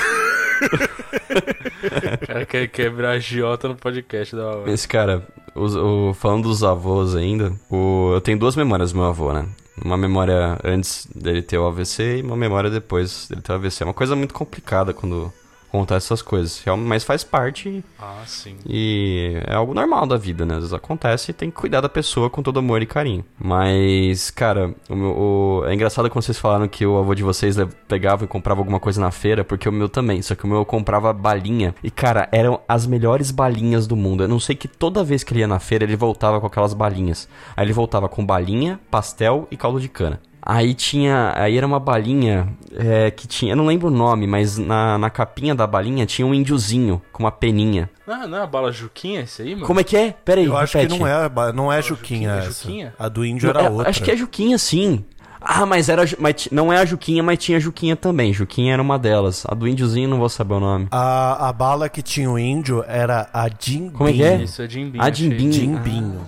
O 2.24 2.28
cara 2.28 2.46
quer 2.46 2.68
quebrar 2.68 3.12
a 3.12 3.20
giota 3.20 3.68
no 3.68 3.76
podcast 3.76 4.36
da 4.36 4.46
hora. 4.48 4.72
Esse 4.72 4.88
cara, 4.88 5.28
os- 5.54 5.76
o, 5.76 6.14
falando 6.14 6.44
dos 6.44 6.64
avós 6.64 7.16
ainda, 7.16 7.52
o, 7.70 8.12
eu 8.14 8.22
tenho 8.22 8.38
duas 8.40 8.56
memórias 8.56 8.92
do 8.92 8.98
meu 9.00 9.08
avô, 9.08 9.34
né? 9.34 9.46
Uma 9.84 9.98
memória 9.98 10.58
antes 10.64 11.08
dele 11.14 11.42
ter 11.42 11.58
o 11.58 11.66
AVC 11.68 12.20
e 12.20 12.22
uma 12.22 12.38
memória 12.38 12.70
depois 12.70 13.28
dele 13.28 13.42
ter 13.42 13.52
o 13.52 13.56
AVC. 13.56 13.84
É 13.84 13.88
uma 13.88 13.94
coisa 13.94 14.16
muito 14.16 14.34
complicada 14.34 14.94
quando 14.94 15.32
contar 15.74 15.96
essas 15.96 16.22
coisas. 16.22 16.62
Real- 16.64 16.78
Mas 16.78 17.04
faz 17.04 17.24
parte 17.24 17.84
Ah, 18.00 18.22
sim. 18.28 18.56
e 18.64 19.42
é 19.48 19.56
algo 19.56 19.74
normal 19.74 20.06
da 20.06 20.18
vida, 20.18 20.46
né? 20.46 20.54
Às 20.54 20.60
vezes 20.60 20.74
acontece 20.74 21.32
e 21.32 21.34
tem 21.34 21.50
que 21.50 21.56
cuidar 21.56 21.82
da 21.82 21.90
pessoa 21.90 22.30
com 22.30 22.44
todo 22.44 22.60
amor 22.60 22.84
e 22.84 22.86
carinho. 22.86 23.26
Mas, 23.40 24.30
cara, 24.30 24.76
o 24.88 24.96
meu- 24.96 25.18
o- 25.18 25.66
é 25.66 25.74
engraçado 25.74 26.08
quando 26.12 26.24
vocês 26.24 26.38
falaram 26.38 26.68
que 26.68 26.86
o 26.86 26.96
avô 27.00 27.16
de 27.16 27.24
vocês 27.24 27.58
pegava 27.88 28.24
e 28.24 28.28
comprava 28.28 28.62
alguma 28.62 28.80
coisa 28.80 29.02
na 29.02 29.10
feira, 29.10 29.44
porque 29.44 29.68
o 29.68 29.72
meu 29.72 29.90
também. 29.90 30.22
Só 30.22 30.36
que 30.36 30.44
o 30.46 30.48
meu 30.48 30.64
comprava 30.64 31.12
balinha. 31.12 31.74
E, 31.84 31.90
cara, 31.90 32.30
eram 32.32 32.62
as 32.68 32.86
melhores 32.86 33.32
balinhas 33.32 33.88
do 33.88 33.96
mundo. 33.96 34.24
Eu 34.24 34.28
não 34.28 34.40
sei 34.40 34.56
que 34.56 34.68
toda 34.68 35.04
vez 35.04 35.24
que 35.24 35.34
ele 35.34 35.40
ia 35.40 35.48
na 35.48 35.60
feira, 35.60 35.84
ele 35.84 35.96
voltava 35.96 36.40
com 36.40 36.46
aquelas 36.46 36.76
balinhas. 36.76 37.28
Aí 37.58 37.66
ele 37.66 37.74
voltava 37.74 38.08
com 38.08 38.24
balinha, 38.24 38.80
pastel 38.92 39.48
e 39.50 39.58
caldo 39.58 39.80
de 39.80 39.90
cana. 39.90 40.22
Aí 40.46 40.74
tinha. 40.74 41.32
Aí 41.38 41.58
era 41.58 41.66
uma 41.66 41.80
balinha 41.80 42.50
é, 42.76 43.10
que 43.10 43.26
tinha. 43.28 43.54
Eu 43.54 43.56
não 43.56 43.66
lembro 43.66 43.88
o 43.88 43.92
nome, 43.92 44.28
mas 44.28 44.58
na, 44.58 44.98
na 44.98 45.10
capinha 45.10 45.56
da 45.56 45.66
balinha 45.66 46.06
tinha 46.06 46.26
um 46.26 46.34
índiozinho 46.34 47.02
com 47.14 47.24
uma 47.24 47.32
peninha. 47.32 47.90
Não, 48.06 48.28
não 48.28 48.38
é 48.40 48.42
a 48.42 48.48
bala 48.48 48.70
Juquinha 48.72 49.22
esse 49.22 49.42
aí, 49.42 49.56
mano? 49.56 49.66
Como 49.66 49.80
é 49.80 49.84
que 49.86 49.96
é? 49.96 50.12
Pera 50.26 50.42
aí, 50.42 50.48
Eu 50.48 50.58
acho 50.58 50.74
que 50.74 50.80
repete. 50.80 51.00
não 51.00 51.08
é, 51.08 51.54
não 51.54 51.72
é 51.72 51.82
Juquinha, 51.82 52.30
Juquinha 52.30 52.32
é 52.32 52.38
essa. 52.40 52.64
Juquinha? 52.64 52.94
A 53.00 53.08
do 53.08 53.26
índio 53.26 53.50
era 53.50 53.62
É, 53.64 53.70
outra. 53.70 53.90
Acho 53.90 54.04
que 54.04 54.12
é 54.12 54.18
Juquinha, 54.18 54.58
sim. 54.58 55.06
Ah, 55.40 55.66
mas 55.66 55.88
era. 55.88 56.04
Mas 56.20 56.48
não 56.52 56.72
é 56.72 56.78
a 56.78 56.86
Juquinha, 56.86 57.24
mas 57.24 57.38
tinha 57.40 57.60
Juquinha 57.60 57.96
também. 57.96 58.34
Juquinha 58.34 58.74
era 58.74 58.82
uma 58.82 58.98
delas. 59.00 59.46
A 59.48 59.54
do 59.56 59.66
índiozinho 59.68 60.10
não 60.10 60.18
vou 60.18 60.30
saber 60.30 60.54
o 60.56 60.60
nome. 60.60 60.88
A, 60.92 61.50
a 61.50 61.54
bala 61.54 61.88
que 61.90 62.02
tinha 62.02 62.30
o 62.30 62.38
índio 62.40 62.84
era 62.88 63.30
a 63.34 63.48
Jimbinho. 63.50 63.92
Como 63.92 64.10
é 64.10 64.14
que 64.14 64.24
é? 64.24 64.44
Isso 64.44 64.62
é 64.62 64.68
Jimbinho. 64.70 65.04
A. 65.04 65.10
Jimbinho. 65.12 65.54
Jimbinho. 65.54 66.22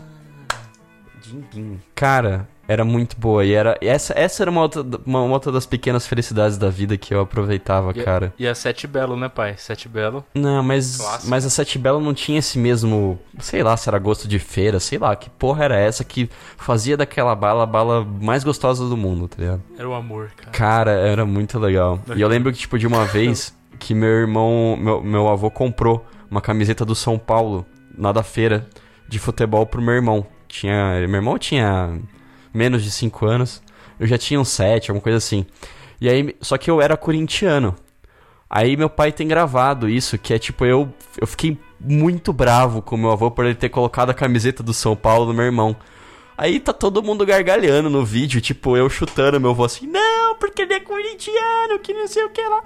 Jimbinho. 1.21 1.81
Cara, 1.93 2.47
era 2.67 2.83
muito 2.83 3.15
boa. 3.19 3.43
E 3.45 3.53
era. 3.53 3.77
Essa, 3.81 4.13
essa 4.17 4.43
era 4.43 4.49
uma 4.51 4.61
outra, 4.61 4.81
uma, 5.05 5.21
uma 5.21 5.33
outra 5.33 5.51
das 5.51 5.65
pequenas 5.65 6.07
felicidades 6.07 6.57
da 6.57 6.69
vida 6.69 6.97
que 6.97 7.13
eu 7.13 7.21
aproveitava, 7.21 7.91
E 7.95 8.01
a- 8.01 8.03
cara. 8.03 8.33
E 8.39 8.47
a 8.47 8.55
Sete 8.55 8.87
Belo, 8.87 9.15
né, 9.15 9.29
pai? 9.29 9.55
Sete 9.57 9.87
Belo. 9.87 10.23
Não, 10.33 10.63
mas, 10.63 10.97
Clássico. 10.97 11.29
mas 11.29 11.45
a 11.45 11.49
Sete 11.49 11.77
Belo 11.77 11.99
não 11.99 12.13
tinha 12.13 12.39
esse 12.39 12.57
mesmo. 12.57 13.19
Sei 13.39 13.61
lá 13.63 13.75
se 13.77 13.87
era 13.89 13.99
gosto 13.99 14.27
de 14.27 14.39
feira, 14.39 14.79
sei 14.79 14.97
lá. 14.97 15.15
Que 15.15 15.29
porra 15.29 15.65
era 15.65 15.77
essa 15.77 16.03
que 16.03 16.29
fazia 16.57 16.97
daquela 16.97 17.35
bala 17.35 17.63
a 17.63 17.67
bala 17.67 18.03
mais 18.21 18.43
gostosa 18.43 18.87
do 18.87 18.97
mundo, 18.97 19.27
tá 19.27 19.37
ligado? 19.39 19.61
Era 19.77 19.87
o 19.89 19.93
amor, 19.93 20.31
cara. 20.35 20.51
Cara, 20.51 20.91
era 20.91 21.25
muito 21.25 21.59
legal. 21.59 21.99
E 22.15 22.21
eu 22.21 22.27
lembro 22.27 22.51
que, 22.51 22.57
tipo, 22.59 22.77
de 22.79 22.87
uma 22.87 23.05
vez 23.05 23.55
que 23.77 23.93
meu 23.93 24.09
irmão, 24.09 24.77
meu, 24.79 25.03
meu 25.03 25.27
avô 25.27 25.51
comprou 25.51 26.05
uma 26.31 26.41
camiseta 26.41 26.83
do 26.85 26.95
São 26.95 27.19
Paulo 27.19 27.65
lá 27.97 28.11
da 28.11 28.23
feira 28.23 28.65
de 29.07 29.19
futebol 29.19 29.65
pro 29.65 29.81
meu 29.81 29.93
irmão. 29.93 30.25
Tinha, 30.47 30.95
meu 31.07 31.15
irmão 31.17 31.37
tinha 31.37 31.99
menos 32.55 32.83
de 32.83 32.91
5 32.91 33.25
anos, 33.25 33.61
eu 33.99 34.07
já 34.07 34.17
tinha 34.17 34.39
uns 34.39 34.49
7, 34.49 34.91
alguma 34.91 35.03
coisa 35.03 35.17
assim. 35.17 35.45
E 35.99 36.09
aí, 36.09 36.35
só 36.41 36.57
que 36.57 36.69
eu 36.69 36.81
era 36.81 36.97
corintiano. 36.97 37.75
Aí 38.49 38.77
meu 38.77 38.89
pai 38.89 39.11
tem 39.11 39.27
gravado 39.27 39.89
isso, 39.89 40.17
que 40.17 40.33
é 40.33 40.39
tipo, 40.39 40.65
eu, 40.65 40.93
eu 41.19 41.27
fiquei 41.27 41.57
muito 41.79 42.31
bravo 42.31 42.81
com 42.81 42.95
meu 42.95 43.11
avô 43.11 43.29
por 43.31 43.45
ele 43.45 43.55
ter 43.55 43.69
colocado 43.69 44.11
a 44.11 44.13
camiseta 44.13 44.61
do 44.61 44.73
São 44.73 44.95
Paulo 44.95 45.25
no 45.25 45.33
meu 45.33 45.45
irmão. 45.45 45.75
Aí 46.37 46.59
tá 46.59 46.73
todo 46.73 47.01
mundo 47.01 47.25
gargalhando 47.25 47.89
no 47.89 48.05
vídeo, 48.05 48.41
tipo, 48.41 48.75
eu 48.77 48.89
chutando 48.89 49.39
meu 49.39 49.51
avô 49.51 49.63
assim, 49.65 49.87
não, 49.87 50.35
porque 50.35 50.61
ele 50.63 50.73
é 50.73 50.79
corintiano, 50.79 51.79
que 51.81 51.93
não 51.93 52.07
sei 52.07 52.23
o 52.25 52.29
que 52.29 52.41
lá. 52.41 52.63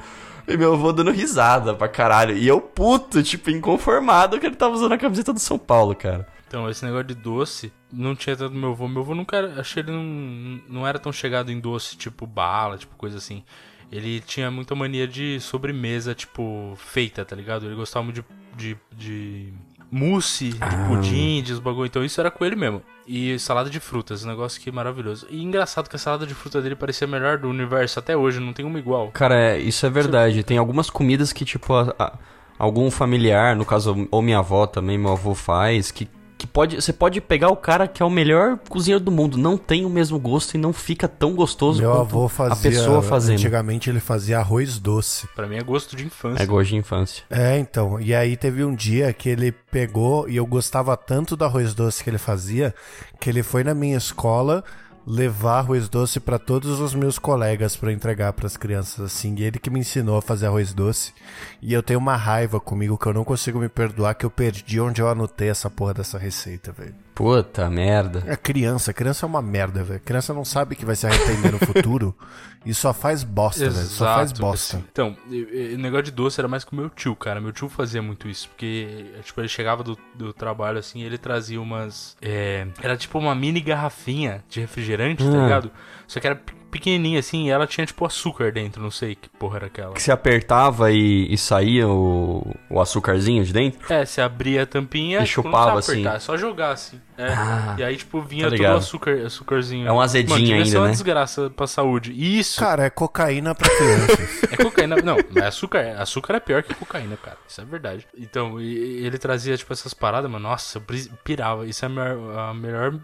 E 0.48 0.58
meu 0.58 0.74
avô 0.74 0.92
dando 0.92 1.12
risada 1.12 1.76
pra 1.76 1.88
caralho. 1.88 2.36
E 2.36 2.48
eu 2.48 2.60
puto, 2.60 3.22
tipo, 3.22 3.52
inconformado 3.52 4.40
que 4.40 4.48
ele 4.48 4.56
tava 4.56 4.74
usando 4.74 4.94
a 4.94 4.98
camiseta 4.98 5.32
do 5.32 5.40
São 5.40 5.60
Paulo, 5.60 5.96
cara. 5.96 6.28
Então, 6.50 6.68
esse 6.68 6.84
negócio 6.84 7.06
de 7.06 7.14
doce 7.14 7.72
não 7.94 8.16
tinha 8.16 8.36
tanto 8.36 8.56
meu 8.56 8.72
avô. 8.72 8.88
Meu 8.88 9.04
avô 9.04 9.14
nunca 9.14 9.38
era, 9.38 9.62
achei 9.62 9.84
ele 9.84 9.92
não, 9.92 10.60
não 10.68 10.88
era 10.88 10.98
tão 10.98 11.14
chegado 11.14 11.52
em 11.52 11.60
doce, 11.60 11.96
tipo 11.96 12.26
bala, 12.26 12.76
tipo 12.76 12.96
coisa 12.96 13.20
assim. 13.20 13.44
Ele 13.92 14.20
tinha 14.20 14.50
muita 14.50 14.74
mania 14.74 15.08
de 15.08 15.40
sobremesa, 15.40 16.16
tipo, 16.16 16.74
feita, 16.78 17.24
tá 17.24 17.36
ligado? 17.36 17.68
Ele 17.68 17.76
gostava 17.76 18.04
muito 18.04 18.26
de, 18.58 18.76
de, 18.76 18.78
de 18.98 19.54
mousse, 19.92 20.50
de 20.50 20.60
pudim, 20.88 21.42
de 21.44 21.54
os 21.54 21.60
bagulho. 21.60 21.86
Então 21.86 22.04
isso 22.04 22.20
era 22.20 22.32
com 22.32 22.44
ele 22.44 22.56
mesmo. 22.56 22.82
E 23.08 23.38
salada 23.40 23.70
de 23.70 23.80
frutas, 23.80 24.24
um 24.26 24.28
negócio 24.28 24.60
que 24.62 24.70
é 24.70 24.72
maravilhoso. 24.72 25.28
E 25.30 25.44
engraçado 25.44 25.88
que 25.90 25.96
a 25.96 26.00
salada 26.00 26.26
de 26.28 26.34
fruta 26.34 26.62
dele 26.62 26.76
parecia 26.76 27.06
a 27.08 27.10
melhor 27.10 27.38
do 27.38 27.48
universo 27.50 28.00
até 28.00 28.16
hoje, 28.18 28.40
não 28.40 28.54
tem 28.54 28.66
uma 28.66 28.78
igual. 28.80 29.10
Cara, 29.12 29.36
é, 29.36 29.60
isso 29.60 29.86
é 29.86 29.90
verdade. 29.90 30.44
Tem 30.44 30.58
algumas 30.58 30.90
comidas 30.90 31.32
que, 31.34 31.44
tipo, 31.46 31.74
a- 31.74 31.96
a- 31.98 32.18
algum 32.60 32.92
familiar, 32.92 33.56
no 33.56 33.66
caso, 33.66 34.08
ou 34.12 34.22
minha 34.22 34.40
avó 34.40 34.68
também, 34.68 34.98
meu 34.98 35.12
avô 35.14 35.34
faz, 35.34 35.90
que, 35.90 36.08
que 36.40 36.48
pode, 36.48 36.82
você 36.82 36.94
pode 36.94 37.20
pegar 37.20 37.50
o 37.50 37.56
cara 37.58 37.86
que 37.86 38.02
é 38.02 38.06
o 38.06 38.10
melhor 38.10 38.58
cozinheiro 38.70 39.04
do 39.04 39.12
mundo, 39.12 39.38
não 39.38 39.58
tem 39.58 39.86
o 39.86 39.90
mesmo 39.90 40.18
gosto 40.18 40.56
e 40.56 40.58
não 40.58 40.72
fica 40.72 41.06
tão 41.06 41.36
gostoso 41.36 41.82
Meu 41.82 41.92
quanto 41.92 42.02
avô 42.02 42.30
fazia. 42.30 42.54
a 42.54 42.58
pessoa 42.58 43.02
fazendo. 43.02 43.40
Antigamente 43.40 43.90
ele 43.90 44.00
fazia 44.00 44.40
arroz 44.40 44.80
doce. 44.80 45.28
Pra 45.36 45.46
mim 45.46 45.58
é 45.58 45.62
gosto 45.62 45.98
de 45.98 46.06
infância. 46.06 46.42
É 46.42 46.46
gosto 46.46 46.70
de 46.70 46.78
infância. 46.78 47.24
É, 47.30 47.58
então. 47.58 48.00
E 48.00 48.16
aí 48.16 48.38
teve 48.38 48.64
um 48.64 48.74
dia 48.74 49.12
que 49.12 49.28
ele 49.28 49.52
pegou 49.52 50.30
e 50.30 50.38
eu 50.38 50.46
gostava 50.46 50.96
tanto 50.96 51.36
do 51.36 51.44
arroz 51.44 51.74
doce 51.74 52.02
que 52.02 52.10
ele 52.10 52.18
fazia 52.18 52.74
que 53.20 53.30
ele 53.30 53.44
foi 53.44 53.66
na 53.66 53.74
minha 53.74 53.98
escola 53.98 54.64
levar 55.10 55.58
arroz 55.58 55.90
doce 55.90 56.20
para 56.20 56.38
todos 56.38 56.80
os 56.80 56.94
meus 56.94 57.18
colegas 57.18 57.76
para 57.76 57.92
entregar 57.92 58.32
para 58.34 58.46
as 58.46 58.56
crianças 58.56 59.04
assim. 59.04 59.34
E 59.40 59.44
ele 59.44 59.58
que 59.58 59.72
me 59.72 59.80
ensinou 59.80 60.18
a 60.18 60.22
fazer 60.22 60.46
arroz 60.46 60.72
doce. 60.72 61.14
E 61.60 61.74
eu 61.74 61.82
tenho 61.82 61.98
uma 61.98 62.16
raiva 62.16 62.60
comigo 62.60 62.96
que 62.96 63.08
eu 63.08 63.14
não 63.14 63.24
consigo 63.24 63.58
me 63.58 63.68
perdoar 63.68 64.14
que 64.14 64.24
eu 64.24 64.30
perdi 64.30 64.80
onde 64.80 65.02
eu 65.02 65.10
anotei 65.10 65.50
essa 65.50 65.68
porra 65.68 65.96
dessa 65.96 66.20
receita, 66.20 66.72
velho. 66.72 66.94
Puta 67.16 67.68
merda. 67.70 68.24
É 68.28 68.36
criança, 68.36 68.94
criança 68.94 69.26
é 69.26 69.28
uma 69.28 69.42
merda, 69.42 69.84
velho. 69.84 70.00
Criança 70.00 70.32
não 70.32 70.46
sabe 70.46 70.76
que 70.76 70.86
vai 70.86 70.96
se 70.96 71.08
arrepender 71.08 71.52
no 71.52 71.60
futuro 71.60 72.16
e 72.66 72.74
só 72.74 72.94
faz 72.94 73.24
bosta, 73.24 73.70
velho. 73.70 73.86
Só 73.88 74.06
faz 74.06 74.32
Exato, 74.32 74.42
bosta. 74.42 74.78
assim. 74.78 74.86
Então, 74.92 75.16
o 75.28 75.78
negócio 75.78 76.04
de 76.06 76.12
doce 76.12 76.40
era 76.42 76.48
mais 76.48 76.64
com 76.64 76.76
o 76.76 76.80
meu 76.80 76.90
tio, 76.90 77.16
cara. 77.16 77.40
Meu 77.40 77.52
tio 77.52 77.70
fazia 77.70 78.02
muito 78.02 78.28
isso. 78.28 78.50
Porque, 78.50 79.12
tipo, 79.24 79.40
ele 79.40 79.48
chegava 79.48 79.84
do, 79.84 79.98
do 80.16 80.34
trabalho 80.34 80.78
assim, 80.78 81.02
ele 81.02 81.18
trazia 81.18 81.62
umas. 81.62 82.18
é, 82.22 82.68
era 82.82 82.98
tipo 82.98 83.18
uma 83.18 83.34
mini 83.34 83.62
garrafinha 83.62 84.44
de 84.50 84.60
refrigerante, 84.60 85.24
tá 85.24 85.30
Ah. 85.30 85.44
ligado? 85.44 85.72
Só 86.10 86.20
que 86.20 86.26
era 86.26 86.36
pe- 86.36 86.54
pequenininha 86.72 87.20
assim 87.20 87.46
e 87.46 87.50
ela 87.52 87.68
tinha 87.68 87.86
tipo 87.86 88.04
açúcar 88.06 88.52
dentro, 88.52 88.82
não 88.82 88.90
sei 88.90 89.14
que 89.16 89.30
porra 89.30 89.58
era 89.58 89.66
aquela. 89.68 89.94
Que 89.94 90.02
você 90.02 90.12
apertava 90.12 90.92
e, 90.92 91.32
e 91.32 91.38
saía 91.38 91.88
o, 91.88 92.56
o 92.70 92.82
açúcarzinho 92.82 93.44
de 93.46 93.54
dentro? 93.54 93.94
É, 93.94 94.04
você 94.06 94.20
abria 94.20 94.64
a 94.64 94.66
tampinha 94.66 95.20
E 95.22 95.26
tipo, 95.26 95.44
chupava, 95.44 95.80
apertar, 95.80 95.92
assim. 95.92 96.08
é 96.08 96.20
só 96.20 96.36
jogar 96.36 96.72
assim. 96.72 97.00
É. 97.16 97.28
Ah, 97.28 97.76
e 97.78 97.84
aí, 97.84 97.96
tipo, 97.98 98.22
vinha 98.24 98.50
tá 98.50 98.56
todo 98.58 98.66
o 98.66 98.76
açúcar, 98.78 99.12
açúcarzinho. 99.26 99.88
É 99.88 99.92
um 99.92 100.02
azedinho 100.02 100.40
Mano, 100.40 100.54
ainda, 100.54 100.66
ser 100.66 100.78
uma 100.78 100.86
né? 100.86 100.92
desgraça 100.94 101.50
pra 101.52 101.68
saúde. 101.68 102.12
Isso! 102.40 102.60
Cara, 102.60 102.86
é 102.86 102.90
cocaína 102.90 103.54
pra 103.54 103.70
crianças. 103.70 104.40
É 104.52 104.58
cocaína. 104.64 104.96
Não, 104.98 105.18
mas 105.30 105.44
açúcar, 105.46 105.96
açúcar 106.02 106.36
é 106.36 106.40
pior 106.40 106.64
que 106.64 106.74
cocaína, 106.74 107.16
cara. 107.18 107.38
Isso 107.48 107.62
é 107.62 107.66
verdade. 107.66 108.08
Então, 108.18 108.60
ele 108.60 109.18
trazia, 109.20 109.56
tipo, 109.56 109.72
essas 109.72 109.94
paradas, 109.94 110.30
mano. 110.30 110.50
Nossa, 110.50 110.80
eu 110.80 110.84
pirava. 111.24 111.68
Isso 111.68 111.86
é 111.86 111.88
a 111.88 111.90
melhor, 111.90 112.38
a 112.40 112.54
melhor 112.54 113.00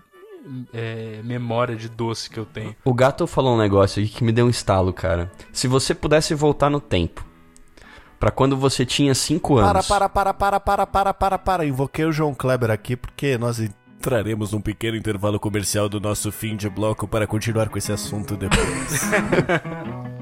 é, 0.73 1.21
memória 1.23 1.75
de 1.75 1.89
doce 1.89 2.29
que 2.29 2.39
eu 2.39 2.45
tenho. 2.45 2.75
O 2.83 2.93
gato 2.93 3.25
falou 3.27 3.55
um 3.55 3.57
negócio 3.57 4.01
aqui 4.01 4.11
que 4.11 4.23
me 4.23 4.31
deu 4.31 4.45
um 4.45 4.49
estalo, 4.49 4.93
cara. 4.93 5.31
Se 5.51 5.67
você 5.67 5.93
pudesse 5.93 6.33
voltar 6.33 6.69
no 6.69 6.79
tempo, 6.79 7.25
pra 8.19 8.31
quando 8.31 8.55
você 8.55 8.85
tinha 8.85 9.13
5 9.13 9.55
para, 9.55 9.69
anos. 9.69 9.87
para, 9.87 10.09
para, 10.09 10.33
para, 10.33 10.59
para, 10.59 10.87
para, 10.87 11.13
para, 11.13 11.37
para. 11.37 11.65
Invoquei 11.65 12.05
o 12.05 12.11
João 12.11 12.33
Kleber 12.33 12.71
aqui 12.71 12.95
porque 12.95 13.37
nós 13.37 13.59
entraremos 13.59 14.51
num 14.51 14.61
pequeno 14.61 14.97
intervalo 14.97 15.39
comercial 15.39 15.89
do 15.89 15.99
nosso 15.99 16.31
fim 16.31 16.55
de 16.55 16.69
bloco 16.69 17.07
para 17.07 17.25
continuar 17.25 17.69
com 17.69 17.77
esse 17.77 17.91
assunto 17.91 18.35
depois. 18.35 19.09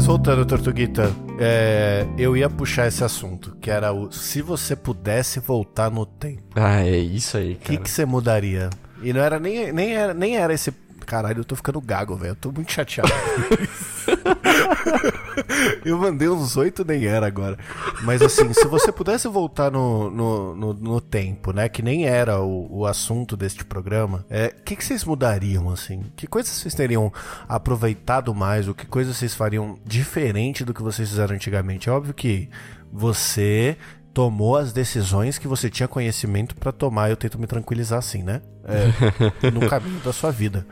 Mas 0.00 0.06
voltando, 0.06 0.46
Tortuguita, 0.46 1.12
é, 1.38 2.06
eu 2.16 2.34
ia 2.34 2.48
puxar 2.48 2.86
esse 2.88 3.04
assunto, 3.04 3.54
que 3.60 3.70
era 3.70 3.92
o 3.92 4.10
se 4.10 4.40
você 4.40 4.74
pudesse 4.74 5.38
voltar 5.40 5.90
no 5.90 6.06
tempo, 6.06 6.40
Ah, 6.54 6.80
é 6.80 6.96
isso 6.96 7.36
aí, 7.36 7.52
o 7.52 7.56
que, 7.56 7.72
cara. 7.74 7.80
que 7.80 7.90
você 7.90 8.06
mudaria? 8.06 8.70
E 9.02 9.12
não 9.12 9.20
era 9.20 9.38
nem, 9.38 9.70
nem, 9.74 9.94
era, 9.94 10.14
nem 10.14 10.38
era 10.38 10.54
esse. 10.54 10.72
Caralho, 11.04 11.40
eu 11.40 11.44
tô 11.44 11.54
ficando 11.54 11.78
gago, 11.82 12.16
velho. 12.16 12.30
Eu 12.30 12.36
tô 12.36 12.50
muito 12.50 12.72
chateado. 12.72 13.10
eu 15.84 15.98
mandei 15.98 16.28
uns 16.28 16.56
oito, 16.56 16.84
nem 16.84 17.06
era 17.06 17.26
agora. 17.26 17.58
Mas 18.02 18.22
assim, 18.22 18.52
se 18.52 18.66
você 18.66 18.92
pudesse 18.92 19.28
voltar 19.28 19.70
no, 19.70 20.10
no, 20.10 20.56
no, 20.56 20.74
no 20.74 21.00
tempo, 21.00 21.52
né? 21.52 21.68
Que 21.68 21.82
nem 21.82 22.06
era 22.06 22.40
o, 22.40 22.80
o 22.80 22.86
assunto 22.86 23.36
deste 23.36 23.64
programa, 23.64 24.24
é, 24.28 24.54
o 24.58 24.62
que, 24.62 24.76
que 24.76 24.84
vocês 24.84 25.04
mudariam, 25.04 25.70
assim? 25.70 26.04
Que 26.16 26.26
coisas 26.26 26.52
vocês 26.52 26.74
teriam 26.74 27.12
aproveitado 27.48 28.34
mais? 28.34 28.68
O 28.68 28.74
que 28.74 28.86
coisas 28.86 29.16
vocês 29.16 29.34
fariam 29.34 29.78
diferente 29.84 30.64
do 30.64 30.74
que 30.74 30.82
vocês 30.82 31.08
fizeram 31.08 31.34
antigamente? 31.34 31.88
É 31.88 31.92
óbvio 31.92 32.14
que 32.14 32.48
você 32.92 33.76
tomou 34.12 34.56
as 34.56 34.72
decisões 34.72 35.38
que 35.38 35.46
você 35.46 35.70
tinha 35.70 35.88
conhecimento 35.88 36.54
pra 36.56 36.72
tomar. 36.72 37.10
Eu 37.10 37.16
tento 37.16 37.38
me 37.38 37.46
tranquilizar 37.46 37.98
assim, 37.98 38.22
né? 38.22 38.42
É, 38.64 39.50
no 39.50 39.68
caminho 39.68 40.00
da 40.00 40.12
sua 40.12 40.30
vida. 40.30 40.66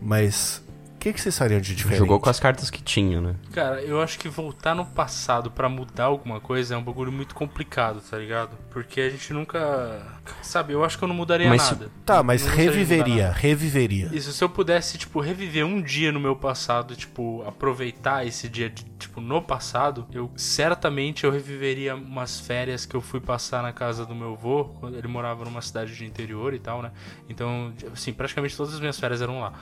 Mas 0.00 0.61
que, 1.02 1.12
que 1.12 1.20
vocês 1.20 1.36
fariam 1.36 1.60
de 1.60 1.74
diferente? 1.74 1.98
Jogou 1.98 2.20
com 2.20 2.30
as 2.30 2.38
cartas 2.38 2.70
que 2.70 2.80
tinha, 2.80 3.20
né? 3.20 3.34
Cara, 3.52 3.82
eu 3.82 4.00
acho 4.00 4.16
que 4.18 4.28
voltar 4.28 4.72
no 4.72 4.86
passado 4.86 5.50
pra 5.50 5.68
mudar 5.68 6.04
alguma 6.04 6.38
coisa 6.40 6.74
é 6.74 6.78
um 6.78 6.82
bagulho 6.82 7.10
muito 7.10 7.34
complicado, 7.34 8.00
tá 8.00 8.16
ligado? 8.16 8.56
Porque 8.70 9.00
a 9.00 9.10
gente 9.10 9.32
nunca. 9.32 10.00
Sabe, 10.40 10.72
eu 10.72 10.84
acho 10.84 10.96
que 10.96 11.02
eu 11.02 11.08
não 11.08 11.14
mudaria 11.14 11.48
Mas 11.48 11.62
se- 11.62 11.72
nada. 11.72 11.90
Tá, 12.06 12.22
mas 12.22 12.46
Não 12.46 12.54
reviveria, 12.54 13.32
reviveria. 13.32 14.10
Isso, 14.12 14.32
se 14.32 14.44
eu 14.44 14.48
pudesse, 14.48 14.96
tipo, 14.96 15.18
reviver 15.20 15.66
um 15.66 15.82
dia 15.82 16.12
no 16.12 16.20
meu 16.20 16.36
passado, 16.36 16.94
tipo, 16.94 17.42
aproveitar 17.46 18.24
esse 18.24 18.48
dia, 18.48 18.70
de, 18.70 18.84
tipo, 18.96 19.20
no 19.20 19.42
passado, 19.42 20.06
eu 20.12 20.30
certamente 20.36 21.24
eu 21.24 21.32
reviveria 21.32 21.96
umas 21.96 22.38
férias 22.38 22.86
que 22.86 22.94
eu 22.94 23.00
fui 23.00 23.20
passar 23.20 23.60
na 23.60 23.72
casa 23.72 24.06
do 24.06 24.14
meu 24.14 24.34
avô, 24.34 24.66
quando 24.78 24.96
ele 24.96 25.08
morava 25.08 25.44
numa 25.44 25.60
cidade 25.62 25.96
de 25.96 26.04
interior 26.04 26.54
e 26.54 26.60
tal, 26.60 26.80
né? 26.80 26.92
Então, 27.28 27.72
assim, 27.92 28.12
praticamente 28.12 28.56
todas 28.56 28.72
as 28.74 28.78
minhas 28.78 29.00
férias 29.00 29.20
eram 29.20 29.40
lá. 29.40 29.52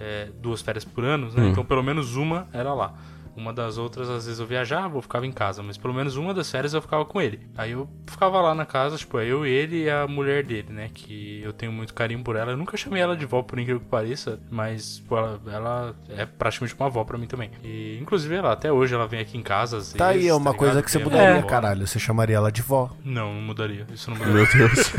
É, 0.00 0.28
duas 0.40 0.60
férias 0.62 0.84
por 0.84 1.04
ano, 1.04 1.30
né? 1.32 1.42
Hum. 1.44 1.48
Então, 1.50 1.64
pelo 1.64 1.82
menos 1.82 2.16
uma 2.16 2.48
era 2.52 2.72
lá. 2.74 2.94
Uma 3.36 3.52
das 3.52 3.76
outras, 3.76 4.08
às 4.08 4.24
vezes 4.24 4.40
eu 4.40 4.46
viajava, 4.46 4.96
eu 4.96 5.02
ficava 5.02 5.26
em 5.26 5.30
casa, 5.30 5.62
mas 5.62 5.76
pelo 5.76 5.92
menos 5.92 6.16
uma 6.16 6.32
das 6.32 6.50
férias 6.50 6.72
eu 6.72 6.80
ficava 6.80 7.04
com 7.04 7.20
ele. 7.20 7.46
Aí 7.54 7.72
eu 7.72 7.86
ficava 8.06 8.40
lá 8.40 8.54
na 8.54 8.64
casa, 8.64 8.96
tipo, 8.96 9.20
eu, 9.20 9.44
ele 9.44 9.82
e 9.84 9.90
a 9.90 10.06
mulher 10.08 10.42
dele, 10.42 10.72
né? 10.72 10.88
Que 10.94 11.42
eu 11.44 11.52
tenho 11.52 11.70
muito 11.70 11.92
carinho 11.92 12.22
por 12.22 12.34
ela. 12.34 12.52
Eu 12.52 12.56
nunca 12.56 12.78
chamei 12.78 13.02
ela 13.02 13.14
de 13.14 13.26
vó, 13.26 13.42
por 13.42 13.58
incrível 13.58 13.80
que 13.80 13.88
pareça, 13.88 14.40
mas 14.50 15.00
pô, 15.06 15.18
ela, 15.18 15.38
ela 15.52 15.94
é 16.08 16.24
praticamente 16.24 16.74
uma 16.80 16.86
avó 16.86 17.04
pra 17.04 17.18
mim 17.18 17.26
também. 17.26 17.50
E 17.62 17.98
inclusive 18.00 18.34
ela, 18.34 18.52
até 18.54 18.72
hoje, 18.72 18.94
ela 18.94 19.06
vem 19.06 19.20
aqui 19.20 19.36
em 19.36 19.42
casa. 19.42 19.76
Às 19.76 19.92
Tá 19.92 20.06
aí, 20.08 20.26
é 20.28 20.32
uma 20.32 20.52
ligado? 20.52 20.56
coisa 20.56 20.82
que 20.82 20.90
você 20.90 20.98
mudaria, 20.98 21.32
embora. 21.32 21.46
caralho. 21.46 21.86
Você 21.86 21.98
chamaria 21.98 22.36
ela 22.36 22.50
de 22.50 22.62
vó. 22.62 22.90
Não, 23.04 23.34
não 23.34 23.42
mudaria. 23.42 23.86
Isso 23.92 24.10
não 24.10 24.16
mudaria. 24.24 24.46
Meu 24.56 24.68
Deus. 24.68 24.92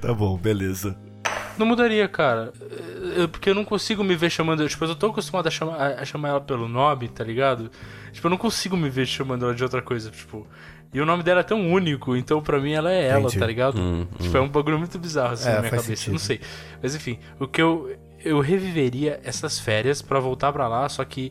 Tá 0.00 0.14
bom, 0.14 0.38
beleza. 0.38 0.96
Não 1.60 1.66
mudaria, 1.66 2.08
cara. 2.08 2.52
Eu- 3.16 3.28
porque 3.28 3.50
eu 3.50 3.54
não 3.54 3.64
consigo 3.64 4.02
me 4.02 4.16
ver 4.16 4.30
chamando. 4.30 4.66
Tipo, 4.68 4.84
eu 4.86 4.94
tô 4.94 5.08
acostumado 5.08 5.46
a 5.46 5.50
chamar, 5.50 5.76
a 5.78 6.04
chamar 6.04 6.28
ela 6.30 6.40
pelo 6.40 6.66
nome, 6.66 7.06
tá 7.08 7.22
ligado? 7.22 7.70
Tipo, 8.12 8.26
eu 8.26 8.30
não 8.30 8.38
consigo 8.38 8.76
me 8.76 8.88
ver 8.88 9.06
chamando 9.06 9.44
ela 9.44 9.54
de 9.54 9.62
outra 9.62 9.82
coisa, 9.82 10.10
tipo. 10.10 10.46
E 10.92 11.00
o 11.00 11.06
nome 11.06 11.22
dela 11.22 11.40
é 11.40 11.44
tão 11.44 11.70
único, 11.70 12.16
então 12.16 12.42
pra 12.42 12.58
mim 12.58 12.72
ela 12.72 12.90
é 12.90 13.06
ela, 13.08 13.20
Entendi. 13.20 13.38
tá 13.38 13.46
ligado? 13.46 13.80
Hum, 13.80 14.06
Tipo, 14.20 14.36
é 14.36 14.40
um 14.40 14.48
bagulho 14.48 14.78
muito 14.78 14.98
bizarro 14.98 15.34
assim 15.34 15.48
É, 15.48 15.52
na 15.54 15.58
minha 15.60 15.70
cabeça. 15.70 15.86
sentido. 15.96 16.12
Não 16.12 16.18
sei. 16.18 16.40
Mas 16.82 16.94
enfim, 16.94 17.18
o 17.38 17.46
que 17.46 17.60
eu. 17.62 17.94
Eu 18.24 18.40
reviveria 18.40 19.20
essas 19.24 19.58
férias 19.58 20.02
pra 20.02 20.18
voltar 20.18 20.52
pra 20.52 20.66
lá, 20.66 20.88
só 20.88 21.04
que. 21.04 21.30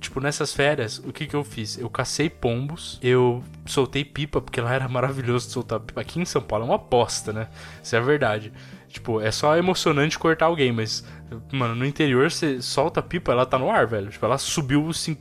Tipo, 0.00 0.18
nessas 0.18 0.54
férias, 0.54 0.98
o 0.98 1.12
que 1.12 1.26
que 1.26 1.34
eu 1.36 1.44
fiz? 1.44 1.76
Eu 1.76 1.90
cacei 1.90 2.30
pombos, 2.30 2.98
eu 3.02 3.44
soltei 3.66 4.02
pipa, 4.02 4.40
porque 4.40 4.58
lá 4.58 4.72
era 4.72 4.88
maravilhoso 4.88 5.46
de 5.48 5.52
soltar 5.52 5.78
pipa. 5.78 6.00
Aqui 6.00 6.18
em 6.18 6.24
São 6.24 6.40
Paulo 6.40 6.64
é 6.64 6.68
uma 6.68 6.76
aposta, 6.76 7.32
né? 7.34 7.48
Isso 7.82 7.94
é 7.94 8.00
verdade. 8.00 8.50
Tipo, 8.90 9.20
é 9.20 9.30
só 9.30 9.56
emocionante 9.56 10.18
cortar 10.18 10.46
alguém, 10.46 10.72
mas, 10.72 11.04
mano, 11.52 11.74
no 11.76 11.86
interior 11.86 12.30
você 12.30 12.60
solta 12.60 12.98
a 13.00 13.02
pipa, 13.02 13.30
ela 13.32 13.46
tá 13.46 13.56
no 13.58 13.70
ar, 13.70 13.86
velho. 13.86 14.10
Tipo, 14.10 14.26
ela 14.26 14.36
subiu 14.36 14.84
os 14.84 14.98
cin- 15.00 15.16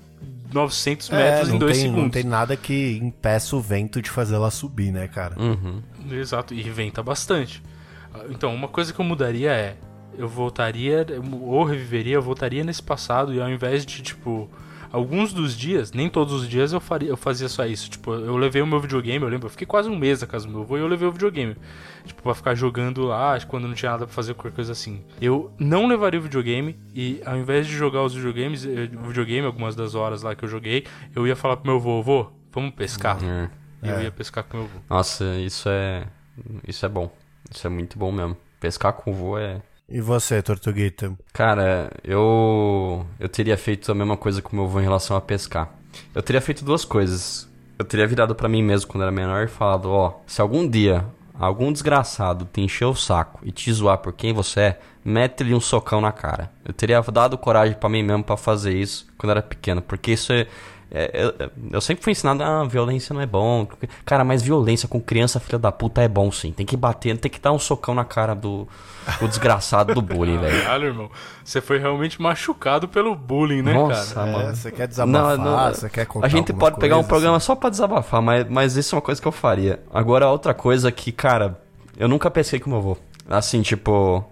900 0.52 1.10
metros 1.12 1.48
É, 1.48 1.50
em 1.50 1.54
não 1.54 1.60
dois 1.60 1.74
tem, 1.78 1.82
segundos. 1.86 2.04
não 2.04 2.10
tem 2.10 2.24
nada 2.24 2.58
que 2.58 2.98
impeça 3.02 3.56
o 3.56 3.62
vento 3.62 4.02
de 4.02 4.10
fazer 4.10 4.34
ela 4.36 4.50
subir, 4.50 4.92
né, 4.92 5.08
cara? 5.08 5.40
Uhum. 5.40 5.82
Exato, 6.12 6.54
e 6.56 6.64
venta 6.64 7.04
bastante. 7.04 7.62
Ah, 8.12 8.22
Então, 8.32 8.54
uma 8.56 8.68
coisa 8.68 8.92
que 8.92 9.00
eu 9.00 9.06
mudaria 9.06 9.52
é. 9.52 9.76
Eu 10.18 10.28
voltaria, 10.28 11.06
ou 11.44 11.64
reviveria, 11.64 12.16
eu 12.16 12.22
voltaria 12.22 12.64
nesse 12.64 12.82
passado 12.82 13.32
e 13.34 13.40
ao 13.40 13.50
invés 13.50 13.86
de, 13.86 14.02
tipo. 14.02 14.50
Alguns 14.92 15.34
dos 15.34 15.56
dias, 15.56 15.92
nem 15.92 16.10
todos 16.10 16.34
os 16.34 16.48
dias 16.48 16.74
eu, 16.74 16.80
faria, 16.80 17.10
eu 17.10 17.18
fazia 17.18 17.48
só 17.48 17.66
isso. 17.66 17.90
Tipo, 17.90 18.14
eu 18.14 18.36
levei 18.38 18.62
o 18.62 18.68
meu 18.68 18.80
videogame, 18.80 19.24
eu 19.24 19.30
lembro, 19.30 19.48
eu 19.48 19.52
fiquei 19.52 19.68
quase 19.68 19.90
um 19.90 19.98
mês 19.98 20.22
na 20.22 20.28
casa 20.28 20.46
do 20.46 20.52
meu 20.52 20.62
avô 20.62 20.78
e 20.78 20.82
eu 20.82 20.88
levei 20.88 21.08
o 21.08 21.12
videogame. 21.12 21.56
Tipo, 22.06 22.24
pra 22.24 22.34
ficar 22.34 22.56
jogando 22.56 23.04
lá, 23.04 23.40
quando 23.48 23.68
não 23.68 23.76
tinha 23.76 23.92
nada 23.92 24.06
pra 24.06 24.14
fazer, 24.14 24.34
qualquer 24.34 24.56
coisa 24.56 24.72
assim. 24.72 25.04
Eu 25.22 25.52
não 25.60 25.88
levaria 25.88 26.20
o 26.20 26.24
videogame 26.24 26.78
e 26.94 27.22
ao 27.26 27.38
invés 27.38 27.68
de 27.68 27.74
jogar 27.74 28.04
os 28.04 28.14
videogames, 28.14 28.66
eh, 28.66 28.90
o 28.96 29.08
videogame, 29.08 29.46
algumas 29.46 29.76
das 29.76 29.96
horas 29.96 30.24
lá 30.24 30.36
que 30.36 30.44
eu 30.44 30.50
joguei, 30.50 30.86
eu 31.16 31.28
ia 31.28 31.36
falar 31.36 31.58
pro 31.58 31.68
meu 31.68 31.78
avô, 31.78 32.02
vô, 32.02 32.32
vamos 32.52 32.74
pescar. 32.74 33.18
É. 33.24 33.50
E 33.82 33.90
eu 33.90 34.02
ia 34.02 34.12
pescar 34.12 34.44
com 34.44 34.58
meu 34.58 34.66
avô. 34.66 34.80
Nossa, 34.90 35.24
isso 35.36 35.70
é. 35.70 36.08
Isso 36.68 36.86
é 36.86 36.90
bom. 36.90 37.12
Isso 37.50 37.66
é 37.66 37.70
muito 37.70 37.98
bom 37.98 38.12
mesmo. 38.12 38.38
Pescar 38.60 38.94
com 38.94 39.14
voo 39.14 39.38
é. 39.38 39.62
E 39.92 40.00
você, 40.00 40.42
Tortuguita? 40.42 41.14
Cara, 41.34 41.92
eu. 42.04 43.06
Eu 43.20 43.28
teria 43.28 43.58
feito 43.58 43.92
a 43.92 43.96
mesma 43.96 44.16
coisa 44.16 44.42
com 44.42 44.56
meu 44.56 44.66
avô 44.66 44.80
em 44.80 44.84
relação 44.84 45.18
a 45.18 45.22
pescar. 45.22 45.74
Eu 46.14 46.22
teria 46.22 46.42
feito 46.42 46.64
duas 46.64 46.86
coisas. 46.86 47.50
Eu 47.78 47.86
teria 47.86 48.06
virado 48.06 48.36
pra 48.36 48.48
mim 48.48 48.62
mesmo 48.62 48.88
quando 48.88 49.02
era 49.02 49.12
menor 49.12 49.46
e 49.46 49.48
falado: 49.48 49.90
Ó, 49.90 50.20
se 50.28 50.42
algum 50.42 50.68
dia 50.68 51.06
algum 51.40 51.72
desgraçado 51.72 52.48
te 52.52 52.62
encher 52.62 52.86
o 52.86 52.94
saco 52.94 53.40
e 53.44 53.52
te 53.52 53.72
zoar 53.72 53.98
por 54.00 54.12
quem 54.12 54.34
você 54.34 54.60
é, 54.60 54.80
mete-lhe 55.04 55.56
um 55.56 55.62
socão 55.62 56.02
na 56.02 56.12
cara. 56.12 56.52
Eu 56.66 56.74
teria 56.74 57.02
dado 57.02 57.38
coragem 57.38 57.76
pra 57.76 57.90
mim 57.90 58.04
mesmo 58.04 58.24
pra 58.24 58.36
fazer 58.36 58.76
isso 58.76 59.08
quando 59.18 59.32
era 59.32 59.42
pequeno, 59.42 59.82
porque 59.82 60.12
isso 60.12 60.34
é. 60.34 60.48
É- 60.92 61.12
eu, 61.40 61.50
eu 61.74 61.82
sempre 61.82 62.04
fui 62.04 62.12
ensinado, 62.12 62.44
ah, 62.44 62.64
violência 62.66 63.14
não 63.14 63.22
é 63.22 63.26
bom. 63.26 63.68
Cara, 64.06 64.24
mas 64.24 64.42
violência 64.42 64.88
com 64.88 65.00
criança, 65.00 65.40
filha 65.40 65.60
da 65.60 65.72
puta, 65.72 66.02
é 66.02 66.08
bom 66.08 66.32
sim. 66.32 66.52
Tem 66.52 66.66
que 66.66 66.76
bater, 66.76 67.18
tem 67.18 67.30
que 67.30 67.40
dar 67.40 67.52
um 67.52 67.60
socão 67.60 67.94
na 67.94 68.04
cara 68.04 68.34
do, 68.34 68.68
do 69.20 69.28
desgraçado 69.28 69.94
do 69.94 70.02
bullying, 70.02 70.38
velho. 70.38 70.64
Caralho, 70.64 70.86
irmão. 70.88 71.12
Você 71.44 71.62
foi 71.62 71.78
realmente 71.78 72.22
machucado 72.22 72.88
pelo 72.88 73.16
bullying, 73.16 73.62
né, 73.62 73.74
Nossa, 73.74 74.16
cara? 74.16 74.32
mano. 74.32 74.50
É, 74.50 74.56
você 74.56 74.72
quer 74.72 74.88
desabafar? 74.88 75.38
Não, 75.38 75.46
não, 75.46 75.74
você 75.74 75.90
quer 75.90 76.06
contar 76.06 76.26
A 76.26 76.30
gente 76.30 76.54
pode 76.54 76.80
pegar 76.80 76.96
um 76.96 77.00
coisa, 77.00 77.08
programa 77.10 77.38
assim? 77.38 77.46
só 77.46 77.56
pra 77.56 77.70
desabafar, 77.70 78.22
mas, 78.22 78.48
mas 78.50 78.76
isso 78.76 78.96
é 78.96 78.98
uma 78.98 79.02
coisa 79.02 79.22
que 79.22 79.28
eu 79.28 79.32
faria. 79.32 79.80
Agora, 79.94 80.28
outra 80.30 80.54
coisa 80.54 80.92
que, 80.92 81.12
cara, 81.12 81.60
eu 81.98 82.08
nunca 82.08 82.32
pesquei 82.32 82.60
com 82.60 82.70
meu 82.70 82.80
avô. 82.80 82.98
Assim, 83.30 83.62
tipo. 83.62 84.24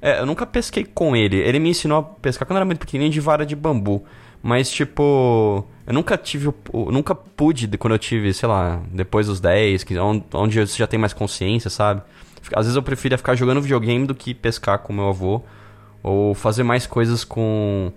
É, 0.00 0.20
eu 0.20 0.26
nunca 0.26 0.46
pesquei 0.46 0.84
com 0.84 1.16
ele. 1.16 1.36
Ele 1.38 1.58
me 1.58 1.70
ensinou 1.70 1.98
a 1.98 2.02
pescar 2.02 2.46
quando 2.46 2.56
eu 2.56 2.58
era 2.58 2.64
muito 2.64 2.78
pequenininho 2.78 3.10
de 3.12 3.18
vara 3.20 3.44
de 3.44 3.56
bambu. 3.56 4.04
Mas, 4.42 4.70
tipo. 4.70 5.64
Eu 5.86 5.94
nunca 5.94 6.16
tive. 6.18 6.48
o- 6.48 6.90
nunca 6.90 7.14
pude, 7.14 7.66
de- 7.66 7.78
quando 7.78 7.92
eu 7.94 7.98
tive, 7.98 8.32
sei 8.34 8.48
lá, 8.48 8.80
depois 8.90 9.26
dos 9.28 9.40
10, 9.40 9.84
15, 9.84 10.00
onde, 10.34 10.60
você 10.66 10.78
já 10.78 10.86
tem 10.86 10.98
mais 10.98 11.12
consciência, 11.12 11.70
sabe? 11.70 12.02
Às 12.54 12.66
vezes 12.66 12.76
eu 12.76 12.82
preferia 12.82 13.18
ficar 13.18 13.34
jogando 13.34 13.60
videogame 13.60 14.06
do 14.06 14.14
que 14.14 14.34
pescar 14.34 14.78
com 14.80 14.92
meu 14.92 15.08
avô. 15.08 15.42
Ou 16.02 16.34
fazer 16.34 16.62
mais 16.62 16.86
coisas 16.86 17.24
com. 17.24 17.92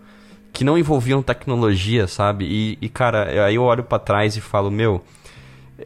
que 0.54 0.64
não 0.64 0.78
envolviam 0.78 1.22
tecnologia, 1.22 2.08
sabe? 2.08 2.46
E, 2.46 2.78
e, 2.82 2.90
cara, 2.90 3.46
aí 3.46 3.56
eu 3.56 3.64
olho 3.64 3.84
pra 3.84 4.00
trás 4.00 4.36
e 4.36 4.42
falo, 4.42 4.72
meu. 4.72 5.04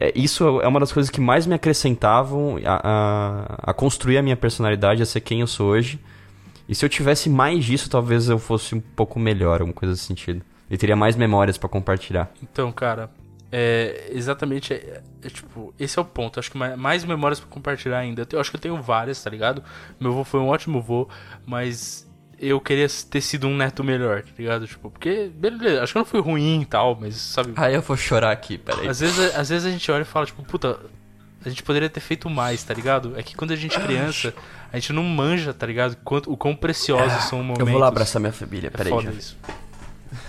é, 0.00 0.12
isso 0.14 0.60
é 0.62 0.66
uma 0.68 0.80
das 0.80 0.92
coisas 0.92 1.10
que 1.10 1.20
mais 1.20 1.46
me 1.46 1.54
acrescentavam 1.54 2.58
a, 2.64 2.80
a, 3.64 3.70
a 3.70 3.74
construir 3.74 4.18
a 4.18 4.22
minha 4.22 4.36
personalidade, 4.36 5.02
a 5.02 5.06
ser 5.06 5.20
quem 5.20 5.40
eu 5.40 5.46
sou 5.46 5.68
hoje. 5.70 5.98
E 6.68 6.74
se 6.74 6.84
eu 6.84 6.88
tivesse 6.88 7.28
mais 7.28 7.64
disso, 7.64 7.90
talvez 7.90 8.28
eu 8.28 8.38
fosse 8.38 8.74
um 8.74 8.80
pouco 8.80 9.18
melhor, 9.18 9.60
alguma 9.60 9.74
coisa 9.74 9.92
nesse 9.92 10.04
sentido. 10.04 10.42
E 10.70 10.76
teria 10.78 10.96
mais 10.96 11.14
memórias 11.14 11.58
pra 11.58 11.68
compartilhar. 11.68 12.30
Então, 12.42 12.72
cara, 12.72 13.10
é 13.52 14.08
exatamente. 14.12 14.72
É, 14.72 15.02
é, 15.22 15.28
tipo, 15.28 15.74
esse 15.78 15.98
é 15.98 16.02
o 16.02 16.04
ponto. 16.04 16.40
Acho 16.40 16.50
que 16.50 16.56
mais, 16.58 16.76
mais 16.78 17.04
memórias 17.04 17.38
pra 17.38 17.48
compartilhar 17.48 17.98
ainda. 17.98 18.22
Eu, 18.22 18.26
tenho- 18.26 18.40
acho 18.40 18.50
que 18.50 18.56
eu 18.56 18.60
tenho 18.60 18.80
várias, 18.80 19.22
tá 19.22 19.28
ligado? 19.30 19.62
Meu 20.00 20.10
avô 20.12 20.24
foi 20.24 20.40
um 20.40 20.48
ótimo 20.48 20.78
avô, 20.78 21.08
mas 21.46 22.10
eu 22.38 22.60
queria 22.60 22.86
ter 23.10 23.20
sido 23.20 23.46
um 23.46 23.56
neto 23.56 23.84
melhor, 23.84 24.22
tá 24.22 24.30
ligado? 24.38 24.66
Tipo, 24.66 24.90
porque, 24.90 25.30
beleza, 25.34 25.82
acho 25.82 25.92
que 25.92 25.98
eu 25.98 26.00
não 26.00 26.06
fui 26.06 26.20
ruim 26.20 26.62
e 26.62 26.66
tal, 26.66 26.96
mas 26.98 27.14
sabe. 27.16 27.52
Ah, 27.56 27.70
eu 27.70 27.82
vou 27.82 27.96
chorar 27.96 28.32
aqui, 28.32 28.56
peraí. 28.58 28.88
Às 28.88 29.00
vezes, 29.00 29.34
às 29.36 29.48
vezes 29.50 29.66
a 29.66 29.70
gente 29.70 29.90
olha 29.92 30.02
e 30.02 30.06
fala, 30.06 30.26
tipo, 30.26 30.42
puta, 30.42 30.80
a 31.44 31.48
gente 31.48 31.62
poderia 31.62 31.88
ter 31.90 32.00
feito 32.00 32.28
mais, 32.30 32.62
tá 32.64 32.72
ligado? 32.74 33.12
É 33.16 33.22
que 33.22 33.36
quando 33.36 33.52
a 33.52 33.56
gente 33.56 33.76
é 33.76 33.80
criança, 33.80 34.34
a 34.74 34.78
gente 34.80 34.92
não 34.92 35.02
manja, 35.04 35.54
tá 35.54 35.66
ligado? 35.66 35.96
Quanto, 36.04 36.32
o 36.32 36.36
quão 36.36 36.54
preciosos 36.56 37.24
são 37.24 37.38
momentos. 37.38 37.60
Eu 37.60 37.66
vou 37.66 37.78
lá 37.78 37.86
abraçar 37.88 38.20
minha 38.20 38.32
família, 38.32 38.66
É 38.68 38.70
peraí. 38.70 38.90
foda 38.92 39.12
já. 39.12 39.18
isso. 39.18 39.36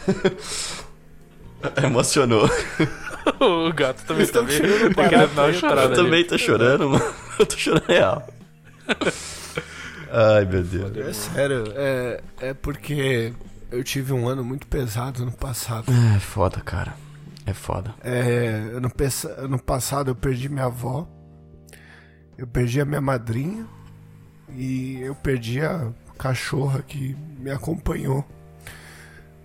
Emocionou. 1.84 2.48
o 3.40 3.74
gato 3.74 4.06
também 4.06 4.28
tá 4.28 4.42
bem. 4.44 4.56
tirando 4.62 4.94
Tá 4.96 5.10
querendo 5.10 5.34
dar 5.36 5.54
chorada 5.54 5.82
Eu 5.82 5.88
ali. 5.88 5.96
também 5.96 6.26
tô 6.26 6.38
chorando, 6.38 6.90
mano. 6.92 7.14
Eu 7.40 7.46
tô 7.46 7.58
chorando 7.58 7.86
real. 7.88 8.28
Ai, 10.12 10.46
meu 10.46 10.64
Deus. 10.64 10.96
É 10.98 11.12
sério, 11.14 11.64
é, 11.76 12.22
é 12.40 12.54
porque 12.54 13.34
eu 13.72 13.84
tive 13.84 14.14
um 14.14 14.28
ano 14.30 14.44
muito 14.44 14.68
pesado 14.68 15.24
ano 15.24 15.32
passado. 15.32 15.92
É 16.16 16.20
foda, 16.20 16.62
cara. 16.62 16.94
É 17.46 17.54
foda. 17.54 17.94
É, 18.04 18.72
ano, 18.76 18.90
pes- 18.90 19.26
ano 19.26 19.60
passado 19.60 20.12
eu 20.12 20.16
perdi 20.16 20.48
minha 20.48 20.66
avó, 20.66 21.08
eu 22.38 22.48
perdi 22.48 22.80
a 22.80 22.86
minha 22.86 23.02
madrinha 23.02 23.66
e 24.58 25.02
eu 25.02 25.16
perdi 25.16 25.62
a 25.62 25.92
cachorra 26.18 26.82
que 26.82 27.16
me 27.40 27.52
acompanhou 27.52 28.26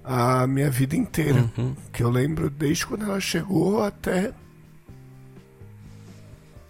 a 0.04 0.46
minha 0.46 0.70
vida 0.70 0.96
inteira. 0.96 1.50
Uhum. 1.56 1.74
Que 1.92 2.02
eu 2.02 2.10
lembro 2.10 2.50
desde 2.50 2.86
quando 2.86 3.04
ela 3.04 3.20
chegou 3.20 3.82
até 3.82 4.32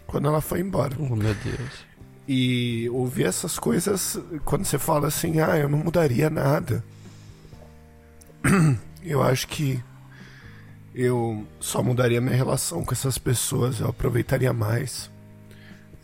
quando 0.07 0.26
ela 0.29 0.40
foi 0.40 0.61
embora. 0.61 0.96
Oh, 0.98 1.14
meu 1.14 1.35
Deus. 1.35 1.90
E 2.26 2.88
ouvir 2.90 3.24
essas 3.24 3.59
coisas, 3.59 4.18
quando 4.44 4.64
você 4.64 4.79
fala 4.79 5.09
assim, 5.09 5.40
ah, 5.40 5.57
eu 5.57 5.68
não 5.68 5.79
mudaria 5.79 6.29
nada. 6.29 6.85
Eu 9.03 9.22
acho 9.22 9.48
que 9.48 9.83
eu 10.94 11.46
só 11.59 11.83
mudaria 11.83 12.20
minha 12.20 12.37
relação 12.37 12.85
com 12.85 12.92
essas 12.92 13.16
pessoas, 13.16 13.81
eu 13.81 13.88
aproveitaria 13.88 14.53
mais. 14.53 15.11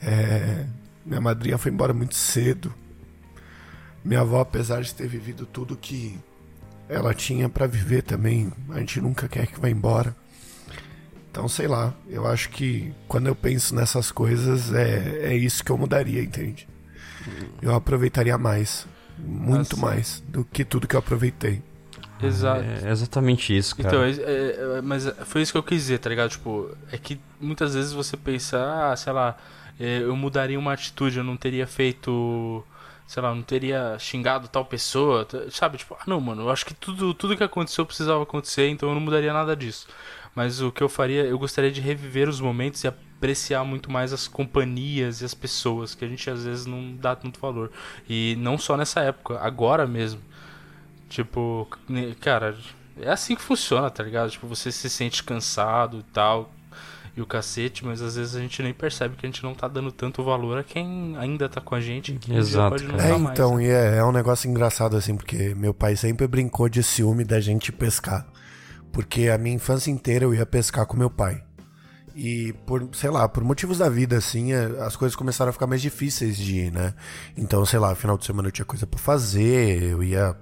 É, 0.00 0.64
minha 1.06 1.20
madrinha 1.20 1.56
foi 1.56 1.70
embora 1.72 1.94
muito 1.94 2.14
cedo. 2.14 2.74
Minha 4.04 4.20
avó, 4.20 4.40
apesar 4.40 4.82
de 4.82 4.94
ter 4.94 5.06
vivido 5.08 5.46
tudo 5.46 5.76
que 5.76 6.18
ela 6.88 7.14
tinha 7.14 7.48
pra 7.48 7.66
viver 7.66 8.02
também, 8.02 8.52
a 8.70 8.78
gente 8.80 9.00
nunca 9.00 9.26
quer 9.28 9.46
que 9.46 9.58
vá 9.60 9.68
embora. 9.70 10.14
Então, 11.30 11.48
sei 11.48 11.66
lá, 11.68 11.92
eu 12.08 12.26
acho 12.26 12.48
que 12.50 12.92
quando 13.06 13.26
eu 13.26 13.34
penso 13.34 13.74
nessas 13.74 14.10
coisas, 14.10 14.72
é, 14.72 15.32
é 15.32 15.36
isso 15.36 15.62
que 15.64 15.70
eu 15.70 15.76
mudaria, 15.78 16.22
entende? 16.22 16.66
Eu 17.60 17.74
aproveitaria 17.74 18.38
mais, 18.38 18.86
muito 19.18 19.74
Assim. 19.74 19.80
mais, 19.82 20.24
do 20.28 20.44
que 20.44 20.64
tudo 20.64 20.86
que 20.86 20.94
eu 20.94 21.00
aproveitei. 21.00 21.62
Exato. 22.22 22.64
É 22.82 22.90
exatamente 22.90 23.54
isso, 23.54 23.76
cara. 23.76 23.88
Então, 23.88 24.02
é- 24.02 24.12
é- 24.12 24.78
é- 24.78 24.80
mas 24.80 25.06
foi 25.26 25.42
isso 25.42 25.52
que 25.52 25.58
eu 25.58 25.62
quis 25.62 25.82
dizer, 25.82 25.98
tá 25.98 26.08
ligado? 26.08 26.30
Tipo, 26.30 26.74
é 26.90 26.96
que 26.96 27.20
muitas 27.38 27.74
vezes 27.74 27.92
você 27.92 28.16
pensa, 28.16 28.56
ah, 28.90 28.96
sei 28.96 29.12
lá, 29.12 29.36
é, 29.65 29.65
eu 29.78 30.16
mudaria 30.16 30.58
uma 30.58 30.72
atitude, 30.72 31.18
eu 31.18 31.24
não 31.24 31.36
teria 31.36 31.66
feito, 31.66 32.64
sei 33.06 33.22
lá, 33.22 33.34
não 33.34 33.42
teria 33.42 33.96
xingado 33.98 34.48
tal 34.48 34.64
pessoa, 34.64 35.26
sabe? 35.50 35.78
Tipo, 35.78 35.94
ah, 35.98 36.04
não, 36.06 36.20
mano, 36.20 36.42
eu 36.42 36.50
acho 36.50 36.64
que 36.66 36.74
tudo, 36.74 37.12
tudo 37.14 37.36
que 37.36 37.44
aconteceu 37.44 37.84
precisava 37.86 38.22
acontecer, 38.22 38.68
então 38.68 38.88
eu 38.88 38.94
não 38.94 39.02
mudaria 39.02 39.32
nada 39.32 39.54
disso. 39.56 39.86
Mas 40.34 40.60
o 40.60 40.70
que 40.70 40.82
eu 40.82 40.88
faria, 40.88 41.24
eu 41.24 41.38
gostaria 41.38 41.70
de 41.72 41.80
reviver 41.80 42.28
os 42.28 42.40
momentos 42.40 42.84
e 42.84 42.88
apreciar 42.88 43.64
muito 43.64 43.90
mais 43.90 44.12
as 44.12 44.28
companhias 44.28 45.20
e 45.22 45.24
as 45.24 45.32
pessoas, 45.34 45.94
que 45.94 46.04
a 46.04 46.08
gente 46.08 46.28
às 46.28 46.44
vezes 46.44 46.66
não 46.66 46.94
dá 46.96 47.16
tanto 47.16 47.40
valor. 47.40 47.70
E 48.08 48.36
não 48.38 48.58
só 48.58 48.76
nessa 48.76 49.00
época, 49.00 49.38
agora 49.40 49.86
mesmo. 49.86 50.20
Tipo, 51.08 51.68
ne- 51.88 52.14
cara, 52.16 52.56
é 53.00 53.10
assim 53.10 53.36
que 53.36 53.42
funciona, 53.42 53.90
tá 53.90 54.02
ligado? 54.02 54.30
Tipo, 54.30 54.46
você 54.46 54.72
se 54.72 54.90
sente 54.90 55.22
cansado 55.22 55.98
e 56.00 56.02
tal, 56.12 56.52
e 57.16 57.22
o 57.22 57.26
cacete, 57.26 57.82
mas 57.82 58.02
às 58.02 58.16
vezes 58.16 58.36
a 58.36 58.40
gente 58.40 58.62
nem 58.62 58.74
percebe 58.74 59.16
que 59.16 59.24
a 59.24 59.28
gente 59.28 59.42
não 59.42 59.54
tá 59.54 59.66
dando 59.66 59.90
tanto 59.90 60.22
valor 60.22 60.58
a 60.58 60.62
quem 60.62 61.16
ainda 61.16 61.48
tá 61.48 61.62
com 61.62 61.74
a 61.74 61.80
gente. 61.80 62.12
Que 62.12 62.34
Exato, 62.34 62.72
pode 62.72 62.84
não 62.84 62.96
cara. 62.96 63.08
É, 63.08 63.12
tá 63.12 63.18
mais. 63.18 63.32
então, 63.32 63.58
e 63.58 63.70
é, 63.70 63.96
é 63.96 64.04
um 64.04 64.12
negócio 64.12 64.50
engraçado 64.50 64.96
assim, 64.98 65.16
porque 65.16 65.54
meu 65.54 65.72
pai 65.72 65.96
sempre 65.96 66.26
brincou 66.26 66.68
de 66.68 66.82
ciúme 66.82 67.24
da 67.24 67.40
gente 67.40 67.72
pescar. 67.72 68.26
Porque 68.92 69.30
a 69.30 69.38
minha 69.38 69.56
infância 69.56 69.90
inteira 69.90 70.26
eu 70.26 70.34
ia 70.34 70.44
pescar 70.44 70.84
com 70.84 70.94
meu 70.94 71.08
pai. 71.08 71.42
E 72.14 72.52
por, 72.66 72.86
sei 72.92 73.08
lá, 73.08 73.26
por 73.26 73.42
motivos 73.42 73.78
da 73.78 73.88
vida, 73.88 74.18
assim, 74.18 74.52
é, 74.52 74.64
as 74.82 74.94
coisas 74.94 75.16
começaram 75.16 75.48
a 75.48 75.52
ficar 75.52 75.66
mais 75.66 75.80
difíceis 75.80 76.36
de 76.36 76.66
ir, 76.66 76.72
né? 76.72 76.92
Então, 77.34 77.64
sei 77.64 77.78
lá, 77.78 77.94
final 77.94 78.18
de 78.18 78.26
semana 78.26 78.48
eu 78.48 78.52
tinha 78.52 78.64
coisa 78.64 78.86
pra 78.86 78.98
fazer, 78.98 79.82
eu 79.82 80.02
ia, 80.02 80.36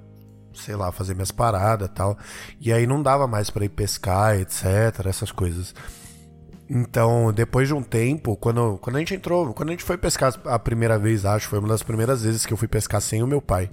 sei 0.55 0.75
lá, 0.75 0.91
fazer 0.91 1.15
minhas 1.15 1.31
paradas 1.31 1.89
e 1.89 1.93
tal. 1.93 2.19
E 2.61 2.73
aí 2.73 2.85
não 2.85 3.01
dava 3.01 3.29
mais 3.29 3.49
pra 3.49 3.65
ir 3.65 3.69
pescar, 3.69 4.41
etc, 4.41 5.07
essas 5.07 5.31
coisas. 5.31 5.73
Então, 6.69 7.33
depois 7.33 7.69
de 7.69 7.75
um 7.75 7.83
tempo, 7.83 8.37
quando, 8.37 8.79
quando 8.79 8.97
a 8.97 8.99
gente 8.99 9.15
entrou, 9.15 9.53
quando 9.53 9.69
a 9.69 9.73
gente 9.73 9.85
foi 9.85 9.99
pescar 9.99 10.35
a 10.47 10.59
primeira 10.59 10.99
vez, 10.99 11.27
acho, 11.27 11.49
foi 11.49 11.59
uma 11.59 11.69
das 11.69 11.83
primeiras 11.83 12.23
vezes 12.23 12.47
que 12.47 12.53
eu 12.53 12.57
fui 12.57 12.69
pescar 12.69 13.01
sem 13.01 13.23
o 13.23 13.27
meu 13.27 13.43
pai. 13.43 13.71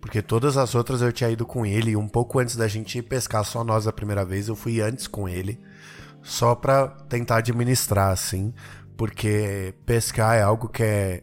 Porque 0.00 0.22
todas 0.22 0.56
as 0.56 0.74
outras 0.74 1.02
eu 1.02 1.12
tinha 1.12 1.30
ido 1.30 1.44
com 1.44 1.66
ele, 1.66 1.90
e 1.90 1.96
um 1.96 2.08
pouco 2.08 2.38
antes 2.38 2.56
da 2.56 2.66
gente 2.68 2.98
ir 2.98 3.02
pescar 3.02 3.44
só 3.44 3.62
nós 3.62 3.86
a 3.86 3.92
primeira 3.92 4.24
vez, 4.24 4.48
eu 4.48 4.56
fui 4.56 4.80
antes 4.80 5.06
com 5.06 5.28
ele, 5.28 5.60
só 6.22 6.54
pra 6.54 6.88
tentar 6.88 7.36
administrar, 7.36 8.12
assim, 8.12 8.54
porque 8.96 9.74
pescar 9.84 10.36
é 10.36 10.42
algo 10.42 10.68
que 10.68 10.82
é 10.82 11.22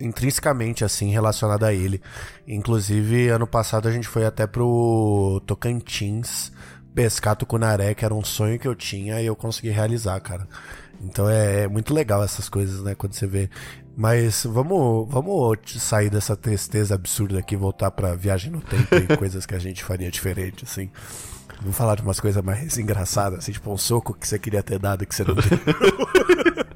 intrinsecamente, 0.00 0.84
assim, 0.84 1.10
relacionado 1.10 1.64
a 1.64 1.72
ele. 1.72 2.00
Inclusive, 2.46 3.28
ano 3.28 3.46
passado 3.46 3.86
a 3.86 3.92
gente 3.92 4.08
foi 4.08 4.24
até 4.24 4.46
pro 4.46 5.42
Tocantins 5.46 6.50
pescar 6.94 7.36
tucunaré, 7.36 7.94
que 7.94 8.04
era 8.04 8.14
um 8.14 8.24
sonho 8.24 8.58
que 8.58 8.68
eu 8.68 8.74
tinha 8.74 9.20
e 9.20 9.26
eu 9.26 9.34
consegui 9.36 9.70
realizar, 9.70 10.18
cara. 10.20 10.46
Então 11.02 11.28
é, 11.28 11.62
é 11.62 11.68
muito 11.68 11.92
legal 11.92 12.22
essas 12.22 12.48
coisas, 12.48 12.82
né, 12.82 12.94
quando 12.94 13.14
você 13.14 13.26
vê. 13.26 13.48
Mas 13.96 14.44
vamos, 14.44 15.06
vamos 15.10 15.58
sair 15.82 16.08
dessa 16.08 16.34
tristeza 16.36 16.94
absurda 16.94 17.38
aqui, 17.40 17.56
voltar 17.56 17.90
pra 17.90 18.14
viagem 18.14 18.50
no 18.50 18.60
tempo 18.60 18.94
e 18.94 19.06
coisas 19.18 19.44
que 19.44 19.54
a 19.54 19.58
gente 19.58 19.82
faria 19.84 20.10
diferente, 20.10 20.64
assim. 20.64 20.90
Vamos 21.60 21.76
falar 21.76 21.96
de 21.96 22.02
umas 22.02 22.18
coisas 22.18 22.42
mais 22.42 22.76
engraçadas, 22.78 23.40
assim, 23.40 23.52
tipo 23.52 23.70
um 23.72 23.76
soco 23.76 24.14
que 24.14 24.26
você 24.26 24.38
queria 24.38 24.62
ter 24.62 24.78
dado 24.78 25.04
que 25.06 25.14
você 25.14 25.24
não 25.24 25.34
deu. 25.34 25.42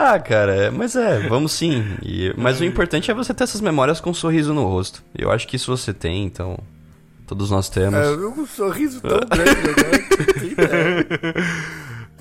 Ah, 0.00 0.16
cara, 0.20 0.54
é, 0.54 0.70
mas 0.70 0.94
é, 0.94 1.18
vamos 1.28 1.50
sim. 1.50 1.82
E- 2.04 2.32
mas 2.38 2.60
o 2.60 2.64
importante 2.64 3.10
é 3.10 3.14
você 3.14 3.34
ter 3.34 3.42
essas 3.42 3.60
memórias 3.60 4.00
com 4.00 4.10
um 4.10 4.14
sorriso 4.14 4.54
no 4.54 4.62
rosto. 4.64 5.02
Eu 5.12 5.28
acho 5.32 5.44
que 5.48 5.56
isso 5.56 5.76
você 5.76 5.92
tem, 5.92 6.24
então. 6.24 6.56
Todos 7.28 7.50
nós 7.50 7.68
temos. 7.68 7.94
É, 7.94 8.10
um 8.16 8.46
sorriso 8.46 9.02
tão 9.02 9.20
grande 9.20 9.70
agora. 9.70 9.98
Que 10.40 10.46
ideia. 10.46 11.06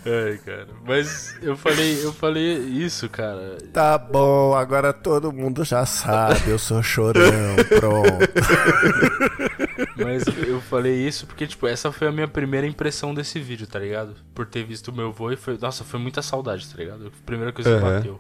Ai, 0.06 0.38
cara. 0.46 0.68
Mas 0.86 1.36
eu 1.42 1.56
falei, 1.58 2.06
eu 2.06 2.14
falei 2.14 2.58
isso, 2.58 3.10
cara. 3.10 3.58
Tá 3.74 3.98
bom, 3.98 4.54
agora 4.54 4.92
todo 4.94 5.32
mundo 5.32 5.64
já 5.64 5.86
sabe, 5.86 6.50
eu 6.50 6.60
sou 6.60 6.84
chorão, 6.84 7.56
pronto. 7.80 8.34
Mas 9.98 10.24
eu 10.48 10.62
falei 10.62 11.08
isso 11.08 11.26
porque, 11.26 11.48
tipo, 11.48 11.68
essa 11.68 11.92
foi 11.92 12.08
a 12.08 12.12
minha 12.12 12.28
primeira 12.28 12.68
impressão 12.68 13.14
desse 13.14 13.40
vídeo, 13.40 13.66
tá 13.66 13.80
ligado? 13.80 14.16
Por 14.36 14.46
ter 14.46 14.64
visto 14.64 14.90
o 14.90 14.94
meu 14.94 15.12
vô 15.12 15.32
e 15.32 15.36
foi. 15.36 15.58
Nossa, 15.58 15.84
foi 15.84 16.00
muita 16.00 16.22
saudade, 16.22 16.68
tá 16.68 16.78
ligado? 16.78 17.08
A 17.08 17.26
primeira 17.26 17.52
coisa 17.52 17.70
que 17.70 17.86
Aham. 17.86 17.96
bateu. 17.98 18.20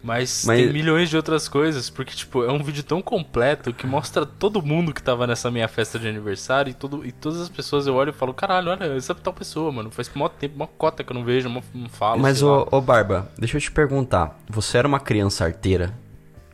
Mas, 0.00 0.44
Mas- 0.46 0.60
tem 0.60 0.72
milhões 0.72 1.10
de 1.10 1.16
outras 1.16 1.48
coisas, 1.48 1.90
porque, 1.90 2.14
tipo, 2.14 2.44
é 2.44 2.52
um 2.52 2.62
vídeo 2.62 2.84
tão 2.84 3.02
completo 3.02 3.72
que 3.74 3.84
mostra 3.86 4.24
todo 4.24 4.62
mundo 4.62 4.94
que 4.94 5.02
tava 5.02 5.26
nessa 5.26 5.50
minha 5.50 5.66
festa 5.66 5.98
de 5.98 6.06
aniversário 6.06 6.70
e, 6.70 6.74
todo, 6.74 7.04
e 7.04 7.10
todas 7.10 7.40
as 7.40 7.48
pessoas 7.48 7.84
eu 7.86 7.94
olho 7.96 8.10
e 8.10 8.12
falo, 8.12 8.32
caralho, 8.32 8.70
olha, 8.70 8.84
essa 8.96 9.10
é 9.12 9.16
tal 9.16 9.32
pessoa, 9.32 9.72
mano. 9.72 9.90
Faz 9.90 10.08
mó 10.14 10.28
tempo, 10.28 10.56
mó 10.56 10.66
cota 10.68 11.02
que 11.02 11.10
eu 11.10 11.14
não 11.14 11.24
vejo, 11.24 11.48
mó, 11.50 11.60
não 11.74 11.88
falo. 11.88 12.20
Mas, 12.20 12.42
ô, 12.44 12.66
ô 12.70 12.80
Barba, 12.80 13.28
deixa 13.36 13.56
eu 13.56 13.60
te 13.60 13.72
perguntar. 13.72 14.38
Você 14.48 14.78
era 14.78 14.86
uma 14.86 15.00
criança 15.00 15.44
arteira? 15.44 15.92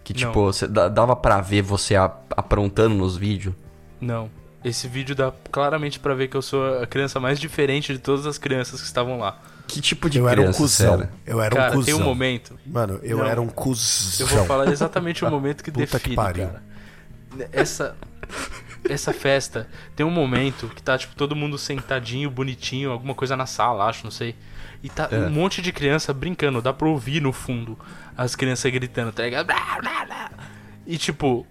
Que, 0.03 0.13
Não. 0.15 0.21
tipo, 0.21 0.45
você 0.45 0.67
da- 0.67 0.89
dava 0.89 1.15
pra 1.15 1.41
ver 1.43 1.61
você 1.63 1.95
aprontando 2.31 2.95
nos 2.95 3.15
vídeos? 3.17 3.55
Não. 4.01 4.31
Esse 4.65 4.89
vídeo 4.89 5.15
dá 5.15 5.31
claramente 5.53 6.01
pra 6.01 6.15
ver 6.15 6.29
que 6.29 6.37
eu 6.37 6.43
sou 6.43 6.83
a 6.83 6.87
criança 6.87 7.21
mais 7.21 7.39
diferente 7.39 7.93
de 7.93 7.99
todas 7.99 8.27
as 8.27 8.39
crianças 8.39 8.81
que 8.81 8.87
estavam 8.87 9.19
lá. 9.19 9.39
Que 9.67 9.81
tipo 9.81 10.09
de 10.11 10.19
Eu 10.19 10.29
era 10.29 10.41
um 10.41 10.45
criança 10.45 10.59
cuzão. 10.59 11.09
Eu 11.27 11.41
era 11.41 11.57
cara, 11.57 11.71
um 11.73 11.75
cuzão. 11.77 11.85
tem 11.85 11.95
um 11.95 12.07
momento. 12.07 12.59
Mano, 12.67 13.01
eu 13.03 13.19
Não. 13.19 13.27
era 13.27 13.41
um 13.41 13.49
cuzão. 13.49 14.27
Eu 14.27 14.37
vou 14.37 14.45
falar 14.47 14.69
exatamente 14.71 15.25
o 15.25 15.31
momento 15.31 15.65
que 15.65 15.71
Puta 15.73 15.87
que 15.87 16.11
define, 16.11 16.17
pariu. 16.17 16.47
cara. 16.49 16.63
Essa 17.53 17.97
essa 18.89 19.13
festa 19.15 19.67
tem 19.97 20.05
um 20.05 20.11
momento 20.11 20.69
que 20.69 20.83
tá 20.83 20.97
tipo 20.99 21.15
todo 21.17 21.35
mundo 21.35 21.57
sentadinho, 21.59 22.31
bonitinho, 22.31 22.91
alguma 22.91 23.15
coisa 23.15 23.35
na 23.37 23.47
sala, 23.47 23.87
acho, 23.87 24.05
não 24.05 24.11
sei. 24.11 24.35
E 24.83 24.91
tá 24.91 25.09
É. 25.11 25.17
um 25.21 25.31
monte 25.31 25.63
de 25.63 25.73
criança 25.73 26.13
brincando, 26.13 26.61
dá 26.61 26.73
pra 26.73 26.87
ouvir 26.87 27.21
no 27.23 27.33
fundo 27.33 27.79
as 28.17 28.37
crianças 28.37 28.71
gritando, 28.71 29.11
tá 29.13 29.23
ligado? 29.25 29.49
E 30.87 30.99
tipo, 30.99 31.47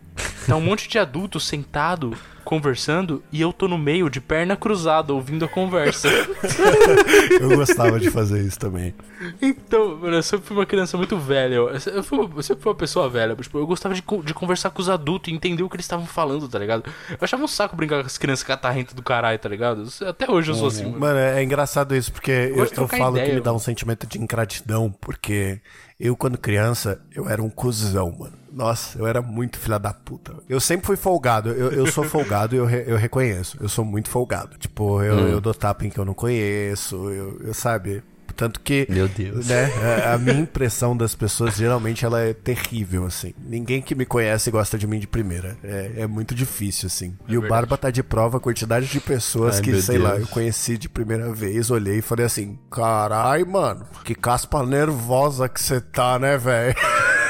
tá 0.47 0.55
um 0.55 0.61
monte 0.61 0.87
de 0.87 0.99
adulto 0.99 1.39
sentado 1.39 2.15
conversando 2.43 3.23
e 3.31 3.41
eu 3.41 3.51
tô 3.51 3.67
no 3.67 3.77
meio 3.77 4.09
de 4.09 4.21
perna 4.21 4.55
cruzada 4.55 5.13
ouvindo 5.13 5.45
a 5.45 5.47
conversa. 5.47 6.09
Eu 7.39 7.57
gostava 7.57 7.99
de 7.99 8.09
fazer 8.09 8.41
isso 8.41 8.59
também. 8.59 8.93
Então, 9.41 9.97
mano, 9.97 10.15
eu 10.15 10.23
sempre 10.23 10.45
fui 10.45 10.57
uma 10.57 10.65
criança 10.65 10.97
muito 10.97 11.17
velha. 11.17 11.55
Eu, 11.55 11.69
eu, 11.69 12.03
fui, 12.03 12.19
eu 12.19 12.43
sempre 12.43 12.63
fui 12.63 12.71
uma 12.71 12.77
pessoa 12.77 13.09
velha. 13.09 13.35
Tipo, 13.35 13.57
eu 13.57 13.65
gostava 13.65 13.95
de, 13.95 14.03
de 14.23 14.33
conversar 14.33 14.69
com 14.69 14.81
os 14.81 14.89
adultos 14.89 15.31
e 15.31 15.35
entender 15.35 15.63
o 15.63 15.69
que 15.69 15.75
eles 15.75 15.85
estavam 15.85 16.05
falando, 16.05 16.47
tá 16.47 16.59
ligado? 16.59 16.83
Eu 17.09 17.17
achava 17.21 17.43
um 17.43 17.47
saco 17.47 17.75
brincar 17.75 18.01
com 18.01 18.07
as 18.07 18.17
crianças 18.17 18.43
catarrentas 18.43 18.93
do 18.93 19.01
caralho, 19.01 19.39
tá 19.39 19.49
ligado? 19.49 19.87
Até 20.05 20.29
hoje 20.29 20.51
eu 20.51 20.55
sou 20.55 20.67
assim, 20.67 20.85
mano. 20.85 20.99
Mano, 20.99 21.19
é 21.19 21.43
engraçado 21.43 21.95
isso, 21.95 22.11
porque 22.11 22.31
eu, 22.31 22.57
eu 22.57 22.69
trocar 22.69 22.97
falo 22.97 23.15
ideia, 23.15 23.29
que 23.29 23.35
me 23.35 23.41
dá 23.41 23.53
um 23.53 23.59
sentimento 23.59 24.05
de 24.05 24.19
ingratidão, 24.19 24.91
porque 24.91 25.61
eu, 25.99 26.15
quando 26.15 26.37
criança, 26.37 27.01
eu 27.15 27.29
era 27.29 27.41
um 27.41 27.49
cuzão, 27.49 28.11
mano. 28.11 28.42
Nossa, 28.53 28.99
eu 28.99 29.07
era 29.07 29.21
muito 29.21 29.57
filha 29.57 29.79
da 29.79 29.91
puta. 29.93 30.33
Eu 30.47 30.59
sempre 30.59 30.85
fui 30.85 30.95
folgado. 30.95 31.49
Eu, 31.49 31.71
eu 31.71 31.87
sou 31.87 32.03
folgado 32.03 32.53
e 32.55 32.59
eu, 32.59 32.65
re- 32.65 32.83
eu 32.87 32.97
reconheço. 32.97 33.57
Eu 33.59 33.67
sou 33.67 33.83
muito 33.83 34.09
folgado. 34.09 34.57
Tipo, 34.57 35.01
eu, 35.01 35.15
Hum. 35.15 35.27
eu 35.27 35.41
dou 35.41 35.53
tapa 35.53 35.85
em 35.85 35.89
que 35.89 35.99
eu 35.99 36.05
não 36.05 36.13
conheço, 36.13 37.09
eu, 37.09 37.39
eu 37.43 37.53
sabe? 37.53 38.03
Tanto 38.35 38.59
que. 38.61 38.87
Meu 38.89 39.07
Deus. 39.07 39.45
Né, 39.47 39.65
a, 40.07 40.13
a 40.13 40.17
minha 40.17 40.39
impressão 40.39 40.97
das 40.97 41.13
pessoas, 41.13 41.55
geralmente, 41.55 42.03
ela 42.03 42.19
é 42.19 42.33
terrível, 42.33 43.05
assim. 43.05 43.31
Ninguém 43.45 43.79
que 43.79 43.93
me 43.93 44.07
conhece 44.07 44.49
gosta 44.49 44.75
de 44.75 44.87
mim 44.87 44.97
de 44.99 45.05
primeira. 45.05 45.55
É, 45.63 45.91
é 45.97 46.07
muito 46.07 46.33
difícil, 46.33 46.87
assim. 46.87 47.15
e 47.27 47.37
o 47.37 47.41
verdade. 47.41 47.49
Barba 47.61 47.77
tá 47.77 47.91
de 47.91 48.01
prova 48.01 48.37
a 48.37 48.39
quantidade 48.39 48.87
de 48.87 48.99
pessoas 48.99 49.57
Ai, 49.57 49.61
que, 49.61 49.79
sei 49.81 49.99
lá, 49.99 50.11
Deus. 50.15 50.21
eu 50.21 50.27
conheci 50.29 50.79
de 50.79 50.89
primeira 50.89 51.31
vez, 51.31 51.69
olhei 51.69 51.99
e 51.99 52.01
falei 52.01 52.25
assim: 52.25 52.57
carai, 52.71 53.43
mano, 53.43 53.85
que 54.03 54.15
caspa 54.15 54.65
nervosa 54.65 55.47
que 55.47 55.61
você 55.61 55.79
tá, 55.79 56.17
né, 56.17 56.35
velho? 56.35 56.75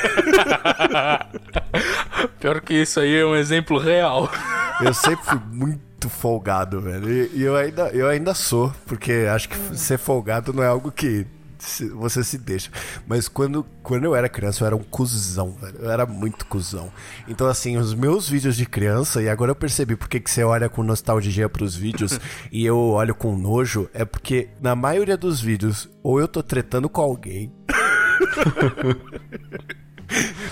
Pior 2.39 2.61
que 2.61 2.73
isso 2.73 2.99
aí 2.99 3.15
é 3.15 3.25
um 3.25 3.35
exemplo 3.35 3.77
real. 3.77 4.29
Eu 4.81 4.93
sempre 4.93 5.25
fui 5.25 5.39
muito 5.51 6.09
folgado, 6.09 6.81
velho. 6.81 7.09
E, 7.09 7.31
e 7.35 7.43
eu, 7.43 7.55
ainda, 7.55 7.89
eu 7.89 8.07
ainda 8.07 8.33
sou, 8.33 8.73
porque 8.85 9.27
acho 9.33 9.49
que 9.49 9.77
ser 9.77 9.97
folgado 9.97 10.53
não 10.53 10.63
é 10.63 10.67
algo 10.67 10.91
que 10.91 11.25
você 11.93 12.23
se 12.23 12.37
deixa. 12.37 12.69
Mas 13.07 13.27
quando, 13.27 13.65
quando 13.81 14.03
eu 14.03 14.15
era 14.15 14.27
criança, 14.27 14.63
eu 14.63 14.67
era 14.67 14.75
um 14.75 14.83
cuzão, 14.83 15.51
velho. 15.53 15.77
Eu 15.79 15.91
era 15.91 16.05
muito 16.05 16.45
cuzão. 16.45 16.91
Então, 17.27 17.47
assim, 17.47 17.77
os 17.77 17.93
meus 17.93 18.27
vídeos 18.27 18.55
de 18.55 18.65
criança, 18.65 19.21
e 19.21 19.29
agora 19.29 19.51
eu 19.51 19.55
percebi 19.55 19.95
porque 19.95 20.19
que 20.19 20.29
você 20.29 20.43
olha 20.43 20.69
com 20.69 20.83
nostalgia 20.83 21.47
pros 21.47 21.75
vídeos 21.75 22.19
e 22.51 22.65
eu 22.65 22.77
olho 22.77 23.15
com 23.15 23.37
nojo, 23.37 23.89
é 23.93 24.05
porque 24.05 24.49
na 24.61 24.75
maioria 24.75 25.17
dos 25.17 25.39
vídeos, 25.39 25.89
ou 26.01 26.19
eu 26.19 26.27
tô 26.27 26.43
tretando 26.43 26.89
com 26.89 27.01
alguém. 27.01 27.51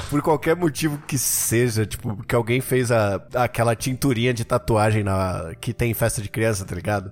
Por 0.10 0.21
qualquer 0.21 0.56
motivo 0.56 0.97
que 1.08 1.17
seja, 1.17 1.86
tipo, 1.86 2.24
que 2.24 2.36
alguém 2.36 2.62
fez 2.62 2.91
a, 2.91 3.21
aquela 3.36 3.76
tinturinha 3.76 4.34
de 4.34 4.43
tatuagem 4.43 5.04
na, 5.04 5.54
que 5.60 5.74
tem 5.74 5.91
em 5.91 5.93
festa 5.93 6.21
de 6.21 6.30
criança, 6.30 6.65
tá 6.65 6.76
ligado? 6.76 7.12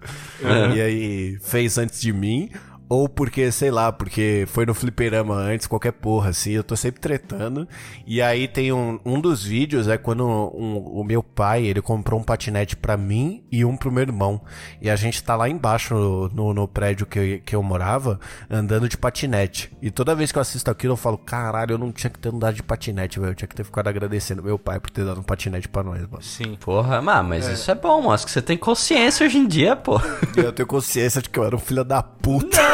E 0.76 0.82
aí 0.82 1.38
fez 1.42 1.78
antes 1.78 2.02
de 2.02 2.12
mim. 2.14 2.50
Ou 2.90 3.08
porque, 3.08 3.52
sei 3.52 3.70
lá, 3.70 3.92
porque 3.92 4.46
foi 4.48 4.66
no 4.66 4.74
fliperama 4.74 5.36
antes, 5.36 5.68
qualquer 5.68 5.92
porra, 5.92 6.30
assim, 6.32 6.52
eu 6.54 6.64
tô 6.64 6.76
sempre 6.76 7.00
tretando. 7.00 7.68
E 8.06 8.20
aí 8.20 8.48
tem 8.48 8.72
um, 8.74 9.00
um 9.06 9.22
dos 9.22 9.44
vídeos, 9.44 9.88
é 9.88 9.96
quando 9.96 10.26
um- 10.28 10.78
o 11.00 11.04
meu 11.04 11.22
pai, 11.22 11.66
ele 11.68 11.84
comprou 11.84 12.20
um 12.20 12.24
patinete 12.24 12.76
pra 12.76 12.98
mim 12.98 13.44
e 13.52 13.64
um 13.64 13.78
pro 13.78 13.92
meu 13.92 14.02
irmão. 14.02 14.42
E 14.82 14.90
a 14.90 14.96
gente 14.96 15.22
tá 15.24 15.36
lá 15.36 15.48
embaixo 15.48 15.94
no, 15.94 16.30
no, 16.30 16.54
no 16.54 16.68
prédio 16.68 17.06
que 17.06 17.20
eu, 17.20 17.42
que 17.46 17.56
eu 17.56 17.62
morava, 17.62 18.20
andando 18.50 18.90
de 18.90 18.98
patinete. 18.98 19.72
E 19.82 19.92
toda 19.92 20.16
vez 20.16 20.32
que 20.32 20.40
eu 20.40 20.42
assisto 20.42 20.72
aquilo, 20.72 20.94
eu 20.94 20.98
falo, 20.98 21.18
caralho, 21.20 21.74
eu 21.74 21.78
não 21.78 21.92
tinha 21.92 22.10
que 22.10 22.18
ter 22.18 22.30
andado 22.30 22.56
de 22.56 22.64
patinete, 22.64 23.20
velho. 23.20 23.32
Eu 23.32 23.36
tinha 23.36 23.48
que 23.48 23.56
ter 23.56 23.64
ficado 23.64 23.88
agradecendo 23.88 24.42
meu 24.42 24.58
pai 24.58 24.80
por 24.80 24.90
ter 24.90 25.06
dado 25.06 25.20
um 25.20 25.24
patinete 25.24 25.68
pra 25.70 25.84
nós, 25.84 26.02
mano. 26.10 26.24
Sim. 26.24 26.58
Porra, 26.60 27.02
mas, 27.04 27.24
mas 27.26 27.48
isso 27.48 27.70
é 27.70 27.76
bom, 27.76 28.12
acho 28.12 28.26
que 28.26 28.32
você 28.32 28.42
tem 28.42 28.58
consciência 28.58 29.28
hoje 29.28 29.38
em 29.38 29.48
dia, 29.48 29.76
pô. 29.76 30.00
Eu 30.36 30.52
tenho 30.52 30.68
consciência 30.68 31.22
de 31.22 31.30
que 31.30 31.38
eu 31.38 31.44
era 31.44 31.56
um 31.56 31.60
filho 31.60 31.84
da 31.84 32.02
puta. 32.30 32.62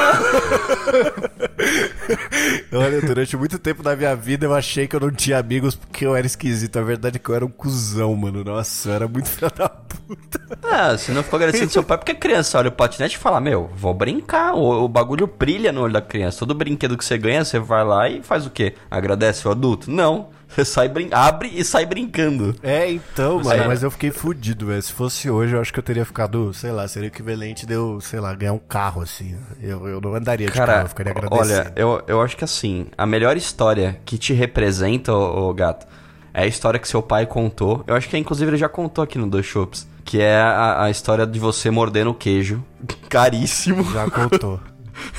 Olha, 2.74 3.02
durante 3.02 3.38
muito 3.38 3.58
tempo 3.58 3.82
da 3.82 3.96
minha 3.96 4.14
vida 4.16 4.46
eu 4.46 4.54
achei 4.54 4.86
que 4.86 4.96
eu 4.96 5.00
não 5.00 5.12
tinha 5.12 5.40
amigos 5.40 5.76
porque 5.76 6.06
eu 6.06 6.14
era 6.14 6.28
esquisito. 6.28 6.78
A 6.78 6.82
verdade 6.82 7.16
é 7.16 7.20
que 7.20 7.30
eu 7.30 7.36
era 7.36 7.46
um 7.46 7.50
cuzão, 7.50 8.14
mano. 8.16 8.44
Nossa, 8.44 8.90
eu 8.90 8.94
era 8.94 9.08
muito 9.08 9.30
filho 9.32 9.50
da 9.56 9.70
puta. 9.70 10.42
Ah, 10.62 10.98
você 10.98 11.14
não 11.14 11.24
ficou 11.24 11.38
agradecendo 11.38 11.72
seu 11.72 11.84
pai 11.84 11.98
porque 11.98 12.12
a 12.12 12.16
criança 12.16 12.58
olha 12.58 12.68
o 12.68 12.74
patinete 12.74 13.16
e 13.16 13.20
fala, 13.20 13.40
meu, 13.40 13.70
vou 13.76 13.94
brincar. 13.94 14.54
O, 14.54 14.84
o 14.84 14.90
bagulho 14.90 15.26
brilha 15.26 15.72
no 15.72 15.84
olho 15.84 15.94
da 15.94 16.02
criança. 16.02 16.40
Todo 16.40 16.54
brinquedo 16.54 16.98
que 16.98 17.06
você 17.06 17.18
ganha, 17.18 17.46
você 17.46 17.58
vai 17.58 17.86
lá 17.86 18.10
e 18.10 18.22
faz 18.22 18.46
o 18.46 18.50
quê? 18.50 18.76
Agradece 18.92 19.48
o 19.48 19.52
adulto? 19.52 19.90
Não. 19.90 20.35
Sai 20.66 20.88
brin 20.88 21.10
abre 21.12 21.50
e 21.54 21.64
sai 21.64 21.86
brincando. 21.86 22.56
É, 22.64 22.90
então, 22.92 23.38
mano, 23.38 23.52
era- 23.52 23.68
mas 23.68 23.84
eu 23.84 23.92
fiquei 23.92 24.12
fudido, 24.12 24.68
velho. 24.68 24.82
Se 24.82 24.92
fosse 24.94 25.30
hoje, 25.30 25.54
eu 25.56 25.62
acho 25.62 25.74
que 25.74 25.80
eu 25.80 25.84
teria 25.84 26.06
ficado, 26.06 26.54
sei 26.54 26.72
lá, 26.72 26.88
seria 26.88 27.08
equivalente 27.08 27.66
de 27.66 27.74
eu, 27.74 28.00
sei 28.02 28.20
lá, 28.20 28.34
ganhar 28.34 28.54
um 28.54 28.60
carro, 28.60 29.02
assim. 29.02 29.36
Eu, 29.62 29.88
eu 29.88 30.02
não 30.02 30.16
andaria 30.16 30.48
de 30.48 30.54
carro, 30.54 30.68
Cara, 30.68 30.82
eu 30.84 30.90
ficaria 30.90 31.12
agradecendo. 31.12 31.54
olha, 31.60 31.74
eu, 31.76 32.04
eu 32.08 32.22
acho 32.22 32.38
que 32.38 32.44
assim, 32.44 32.88
a 32.98 33.06
melhor 33.06 33.36
história 33.38 34.00
que 34.06 34.18
te 34.18 34.34
representa, 34.34 35.14
ô, 35.14 35.50
ô 35.50 35.54
gato, 35.54 35.86
é 36.34 36.44
a 36.44 36.48
história 36.48 36.80
que 36.80 36.88
seu 36.88 37.02
pai 37.02 37.26
contou. 37.26 37.84
Eu 37.88 37.96
acho 37.96 38.08
que 38.10 38.18
inclusive 38.18 38.50
ele 38.52 38.58
já 38.58 38.68
contou 38.70 39.04
aqui 39.04 39.18
no 39.18 39.28
Dois 39.28 39.46
Shops. 39.46 39.88
Que 40.04 40.22
é 40.22 40.36
a, 40.38 40.84
a 40.84 40.90
história 40.92 41.26
de 41.26 41.40
você 41.40 41.72
mordendo 41.72 42.12
o 42.12 42.14
queijo. 42.14 42.64
Caríssimo. 43.10 43.84
Já 43.92 44.08
contou. 44.10 44.60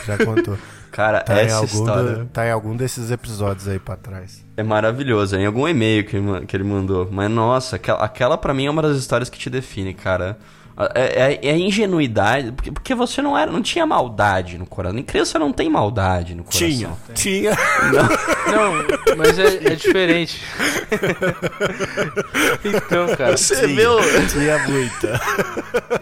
Já 0.07 0.17
contou. 0.25 0.57
Cara, 0.97 1.21
Tá, 1.21 1.35
essa 1.39 1.63
história 1.67 2.17
da- 2.17 2.25
tá 2.33 2.47
em 2.47 2.51
algum 2.51 2.75
desses 2.75 3.11
episódios 3.11 3.69
aí 3.69 3.79
pra 3.79 3.97
trás. 3.97 4.43
é 4.57 4.63
maravilhosa. 4.63 5.39
Em 5.39 5.45
algum 5.45 5.69
e-mail 5.69 6.07
que 6.07 6.17
ele, 6.17 6.47
que 6.47 6.57
ele 6.57 6.65
mandou. 6.65 7.07
Mas 7.13 7.31
nossa, 7.31 7.77
aquela, 7.77 8.03
aquela 8.03 8.39
pra 8.39 8.55
mim 8.55 8.65
é 8.65 8.71
uma 8.71 8.81
das 8.81 8.97
histórias 8.97 9.29
que 9.29 9.39
te 9.39 9.51
define, 9.51 9.93
cara. 9.93 10.39
É, 10.95 11.33
é, 11.33 11.49
é 11.49 11.59
ingenuidade, 11.59 12.53
porque, 12.53 12.71
porque 12.71 12.95
você 12.95 13.23
não 13.23 13.37
era, 13.37 13.51
não 13.51 13.63
tinha 13.63 13.87
maldade 13.87 14.59
no 14.59 14.67
coração. 14.67 14.95
Nem 14.95 15.05
criança 15.05 15.39
não 15.39 15.51
tem 15.51 15.71
maldade 15.71 16.35
no 16.35 16.45
coração. 16.45 16.69
Tinha. 16.69 16.93
Tinha. 17.15 17.57
Não, 18.47 19.17
mas 19.17 19.39
é, 19.39 19.73
é 19.73 19.75
diferente. 19.75 20.43
então, 22.63 23.17
cara. 23.17 23.37
Você 23.37 23.67
viu? 23.67 23.97
Tinha 24.31 24.59
muita. 24.69 25.21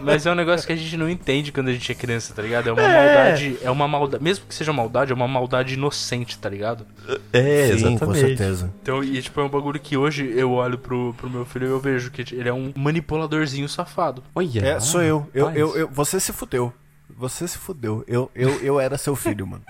Mas 0.01 0.25
é 0.25 0.31
um 0.31 0.35
negócio 0.35 0.67
que 0.67 0.73
a 0.73 0.75
gente 0.75 0.97
não 0.97 1.09
entende 1.09 1.51
quando 1.51 1.69
a 1.69 1.73
gente 1.73 1.89
é 1.91 1.95
criança, 1.95 2.33
tá 2.33 2.41
ligado? 2.41 2.69
É 2.69 2.73
uma 2.73 2.81
maldade. 2.83 3.57
É 3.63 3.71
uma 3.71 3.87
maldade. 3.87 4.23
Mesmo 4.23 4.45
que 4.45 4.53
seja 4.53 4.73
maldade, 4.73 5.11
é 5.11 5.15
uma 5.15 5.27
maldade 5.27 5.73
inocente, 5.73 6.37
tá 6.37 6.49
ligado? 6.49 6.85
É, 7.31 7.77
Sim, 7.77 7.97
com 7.97 8.13
certeza. 8.13 8.71
Então, 8.81 9.03
e 9.03 9.21
tipo, 9.21 9.39
é 9.39 9.43
um 9.43 9.49
bagulho 9.49 9.79
que 9.79 9.95
hoje 9.95 10.33
eu 10.35 10.51
olho 10.51 10.77
pro, 10.77 11.13
pro 11.13 11.29
meu 11.29 11.45
filho 11.45 11.67
e 11.67 11.71
eu 11.71 11.79
vejo 11.79 12.11
que 12.11 12.21
ele 12.35 12.49
é 12.49 12.53
um 12.53 12.73
manipuladorzinho 12.75 13.69
safado. 13.69 14.21
Olha. 14.35 14.64
É, 14.65 14.79
sou 14.79 15.03
eu. 15.03 15.29
Eu, 15.31 15.51
eu, 15.51 15.77
eu. 15.77 15.87
Você 15.89 16.19
se 16.19 16.33
fudeu. 16.33 16.73
Você 17.07 17.47
se 17.47 17.55
fudeu. 17.55 18.03
Eu, 18.07 18.31
eu, 18.33 18.49
eu 18.61 18.79
era 18.79 18.97
seu 18.97 19.15
filho, 19.15 19.45
mano. 19.45 19.63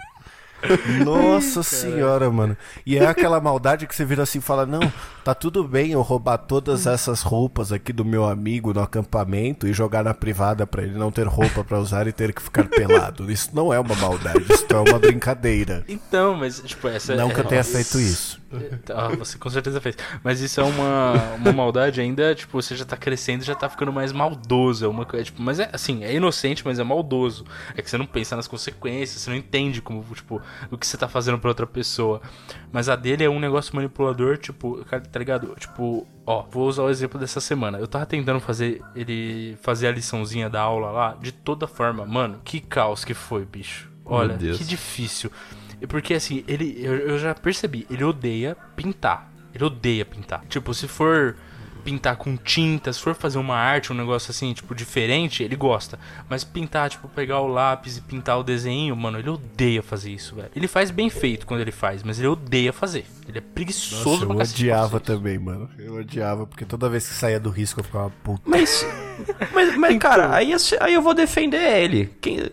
Nossa 1.03 1.63
senhora, 1.63 2.29
mano. 2.29 2.57
E 2.85 2.97
é 2.97 3.05
aquela 3.05 3.39
maldade 3.39 3.87
que 3.87 3.95
você 3.95 4.05
vira 4.05 4.23
assim 4.23 4.39
e 4.39 4.41
fala: 4.41 4.65
Não, 4.65 4.81
tá 5.23 5.33
tudo 5.33 5.63
bem 5.63 5.91
eu 5.91 6.01
roubar 6.01 6.37
todas 6.37 6.87
essas 6.87 7.21
roupas 7.21 7.71
aqui 7.71 7.91
do 7.91 8.05
meu 8.05 8.25
amigo 8.25 8.73
no 8.73 8.81
acampamento 8.81 9.67
e 9.67 9.73
jogar 9.73 10.03
na 10.03 10.13
privada 10.13 10.65
pra 10.67 10.83
ele 10.83 10.97
não 10.97 11.11
ter 11.11 11.27
roupa 11.27 11.63
pra 11.63 11.79
usar 11.79 12.07
e 12.07 12.11
ter 12.11 12.33
que 12.33 12.41
ficar 12.41 12.65
pelado. 12.67 13.31
Isso 13.31 13.49
não 13.53 13.73
é 13.73 13.79
uma 13.79 13.95
maldade, 13.95 14.45
isso 14.51 14.65
é 14.69 14.75
uma 14.75 14.99
brincadeira. 14.99 15.83
Então, 15.87 16.35
mas, 16.35 16.61
tipo, 16.61 16.87
essa 16.87 17.15
Não 17.15 17.29
é, 17.29 17.33
que 17.33 17.39
eu 17.39 17.45
tenha 17.45 17.63
feito 17.63 17.99
isso. 17.99 18.39
Ah, 18.93 19.09
você 19.09 19.37
com 19.37 19.49
certeza 19.49 19.81
fez. 19.81 19.97
Mas 20.23 20.39
isso 20.39 20.59
é 20.61 20.63
uma, 20.63 21.13
uma 21.35 21.51
maldade 21.51 21.99
ainda, 21.99 22.33
tipo, 22.33 22.61
você 22.61 22.75
já 22.75 22.85
tá 22.85 22.95
crescendo 22.95 23.41
e 23.41 23.45
já 23.45 23.55
tá 23.55 23.67
ficando 23.69 23.91
mais 23.91 24.11
maldoso. 24.11 24.85
É 24.85 24.87
uma 24.87 25.05
coisa, 25.05 25.25
tipo, 25.25 25.41
mas 25.41 25.59
é 25.59 25.69
assim, 25.73 26.03
é 26.03 26.13
inocente, 26.13 26.63
mas 26.65 26.79
é 26.79 26.83
maldoso. 26.83 27.45
É 27.75 27.81
que 27.81 27.89
você 27.89 27.97
não 27.97 28.05
pensa 28.05 28.35
nas 28.35 28.47
consequências, 28.47 29.21
você 29.21 29.29
não 29.29 29.37
entende 29.37 29.81
como, 29.81 30.03
tipo, 30.13 30.41
o 30.71 30.77
que 30.77 30.85
você 30.85 30.97
tá 30.97 31.07
fazendo 31.07 31.39
pra 31.39 31.49
outra 31.49 31.67
pessoa. 31.67 32.21
Mas 32.71 32.89
a 32.89 32.95
dele 32.95 33.23
é 33.23 33.29
um 33.29 33.39
negócio 33.39 33.75
manipulador, 33.75 34.37
tipo, 34.37 34.83
cara, 34.85 35.01
tá 35.03 35.19
ligado? 35.19 35.55
Tipo, 35.59 36.07
ó, 36.25 36.43
vou 36.43 36.67
usar 36.67 36.83
o 36.83 36.89
exemplo 36.89 37.19
dessa 37.19 37.39
semana. 37.39 37.77
Eu 37.79 37.87
tava 37.87 38.05
tentando 38.05 38.39
fazer 38.39 38.81
ele 38.95 39.57
fazer 39.61 39.87
a 39.87 39.91
liçãozinha 39.91 40.49
da 40.49 40.61
aula 40.61 40.91
lá 40.91 41.17
de 41.21 41.31
toda 41.31 41.67
forma. 41.67 42.05
Mano, 42.05 42.41
que 42.43 42.59
caos 42.59 43.03
que 43.05 43.13
foi, 43.13 43.45
bicho. 43.45 43.89
Olha, 44.05 44.37
que 44.37 44.63
difícil. 44.63 45.31
E 45.81 45.87
Porque 45.87 46.13
assim, 46.13 46.43
ele 46.47 46.75
eu, 46.79 46.95
eu 46.95 47.19
já 47.19 47.33
percebi, 47.33 47.85
ele 47.89 48.03
odeia 48.03 48.55
pintar. 48.75 49.31
Ele 49.53 49.63
odeia 49.63 50.05
pintar. 50.05 50.43
Tipo, 50.47 50.73
se 50.73 50.87
for 50.87 51.35
pintar 51.85 52.15
com 52.17 52.35
tinta, 52.35 52.91
se 52.91 52.99
for 52.99 53.13
fazer 53.13 53.37
uma 53.37 53.55
arte, 53.55 53.93
um 53.93 53.95
negócio 53.95 54.31
assim, 54.31 54.51
tipo, 54.53 54.73
diferente, 54.73 55.43
ele 55.43 55.55
gosta. 55.55 55.99
Mas 56.27 56.43
pintar, 56.43 56.89
tipo, 56.89 57.07
pegar 57.07 57.39
o 57.41 57.47
lápis 57.47 57.97
e 57.97 58.01
pintar 58.01 58.39
o 58.39 58.43
desenho, 58.43 58.95
mano, 58.95 59.19
ele 59.19 59.29
odeia 59.29 59.83
fazer 59.83 60.09
isso, 60.11 60.35
velho. 60.35 60.49
Ele 60.55 60.67
faz 60.67 60.89
bem 60.89 61.09
feito 61.11 61.45
quando 61.45 61.61
ele 61.61 61.71
faz, 61.71 62.01
mas 62.01 62.17
ele 62.17 62.27
odeia 62.27 62.73
fazer. 62.73 63.05
Ele 63.27 63.37
é 63.37 63.41
preguiçoso 63.41 64.03
Nossa, 64.09 64.23
eu 64.23 64.27
pra 64.27 64.35
pra 64.35 64.43
odiava 64.43 64.99
também, 64.99 65.37
mano. 65.37 65.69
Eu 65.77 65.95
odiava, 65.97 66.47
porque 66.47 66.65
toda 66.65 66.89
vez 66.89 67.07
que 67.07 67.13
saía 67.13 67.39
do 67.39 67.51
risco 67.51 67.79
eu 67.79 67.83
ficava 67.83 68.09
puta. 68.23 68.41
Mas, 68.45 68.83
mas, 69.53 69.77
mas 69.77 69.97
cara, 69.99 70.35
aí, 70.35 70.51
eu 70.51 70.57
aí 70.81 70.93
eu 70.95 71.01
vou 71.03 71.13
defender 71.13 71.61
ele. 71.61 72.11
Quem- 72.19 72.49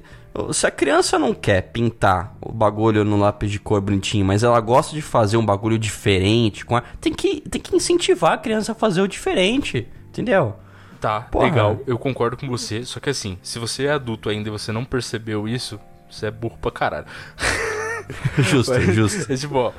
se 0.53 0.67
a 0.67 0.71
criança 0.71 1.19
não 1.19 1.35
quer 1.35 1.63
pintar 1.73 2.35
o 2.41 2.51
bagulho 2.53 3.05
no 3.05 3.19
lápis 3.19 3.51
de 3.51 3.59
cor 3.59 3.81
bonitinho, 3.81 4.25
mas 4.25 4.43
ela 4.43 4.61
gosta 4.61 4.95
de 4.95 5.03
fazer 5.03 5.37
um 5.37 5.45
bagulho 5.45 5.79
diferente, 5.79 6.65
com 6.65 6.77
a- 6.77 6.83
tem, 7.01 7.13
que, 7.13 7.41
tem 7.43 7.61
que 7.61 7.77
incentivar 7.77 8.33
a 8.33 8.39
criança 8.39 8.73
a 8.73 8.75
fazer 8.75 9.01
o 9.03 9.09
diferente, 9.09 9.87
entendeu? 10.09 10.57
Tá, 11.01 11.21
Porra. 11.23 11.45
legal, 11.47 11.81
eu 11.87 11.99
concordo 11.99 12.37
com 12.37 12.49
você. 12.49 12.85
Só 12.85 13.01
que 13.01 13.11
assim, 13.11 13.37
se 13.43 13.59
você 13.59 13.87
é 13.87 13.93
adulto 13.93 14.29
ainda 14.29 14.49
e 14.49 14.53
você 14.53 14.71
não 14.73 14.85
percebeu 14.85 15.49
isso, 15.49 15.79
você 16.09 16.27
é 16.27 16.31
burro 16.31 16.57
pra 16.63 16.71
caralho. 16.71 17.07
Justo, 18.39 18.79
justo. 18.93 19.33
É 19.33 19.37
tipo, 19.37 19.55
ó, 19.57 19.73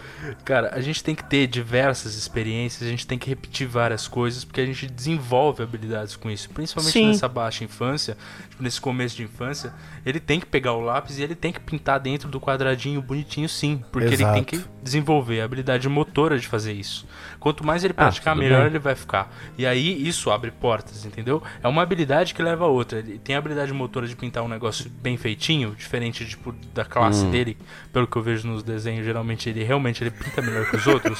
cara, 0.46 0.72
a 0.74 0.82
gente 0.82 1.04
tem 1.04 1.14
que 1.16 1.24
ter 1.24 1.48
diversas 1.48 2.16
experiências, 2.16 2.88
a 2.88 2.90
gente 2.92 3.06
tem 3.08 3.18
que 3.18 3.30
repetir 3.30 3.68
várias 3.68 4.08
coisas, 4.08 4.44
porque 4.44 4.62
a 4.62 4.66
gente 4.66 4.88
desenvolve 4.88 5.62
habilidades 5.64 6.16
com 6.16 6.30
isso. 6.30 6.50
Principalmente 6.50 6.94
Sim. 6.94 7.08
nessa 7.08 7.28
baixa 7.28 7.64
infância, 7.64 8.18
tipo, 8.50 8.62
nesse 8.64 8.80
começo 8.80 9.16
de 9.16 9.24
infância, 9.24 9.74
ele 10.06 10.20
tem 10.20 10.40
que 10.40 10.46
pegar 10.46 10.74
o 10.74 10.82
lápis 10.82 11.18
e 11.20 11.24
ele 11.24 11.36
tem 11.36 11.52
que 11.52 11.60
pintar 11.60 12.00
dentro 12.00 12.30
do 12.30 12.40
quadradinho 12.40 13.02
bonitinho, 13.02 13.48
sim. 13.50 13.84
Porque 13.92 14.08
ele 14.08 14.16
Exato. 14.16 14.34
tem 14.34 14.44
que 14.44 14.62
desenvolver 14.82 15.42
a 15.42 15.46
habilidade 15.46 15.88
motora 15.90 16.38
de 16.38 16.48
fazer 16.48 16.74
isso. 16.74 17.06
Quanto 17.40 17.66
mais 17.66 17.84
ele 17.84 17.94
praticar, 17.94 18.34
Ah, 18.34 18.36
melhor 18.36 18.60
bem. 18.60 18.68
ele 18.68 18.80
vai 18.80 18.96
ficar. 18.96 19.34
E 19.58 19.66
aí 19.66 20.08
isso 20.08 20.30
abre 20.32 20.52
portas, 20.52 21.06
entendeu? 21.06 21.42
É 21.62 21.68
uma 21.68 21.82
habilidade 21.82 22.34
que 22.34 22.42
leva 22.42 22.66
a 22.66 22.68
outra. 22.68 23.00
Ele 23.00 23.18
tem 23.20 23.36
a 23.36 23.40
habilidade 23.40 23.72
motora 23.74 24.08
de 24.08 24.16
pintar 24.16 24.44
um 24.44 24.48
negócio 24.48 24.90
bem 25.02 25.18
feitinho, 25.18 25.76
diferente 25.76 26.26
tipo 26.26 26.54
da 26.74 26.86
classe 26.86 27.26
Hum. 27.26 27.32
dele, 27.32 27.58
pelo 27.92 28.08
que 28.08 28.16
eu 28.16 28.22
vejo 28.22 28.48
nos 28.48 28.64
desenhos, 28.64 29.06
geralmente 29.06 29.50
ele 29.50 29.64
realmente 29.64 30.04
ele 30.04 30.12
pinta 30.14 30.42
melhor 30.42 30.66
que 30.70 30.76
os 30.78 30.88
outros. 30.88 31.20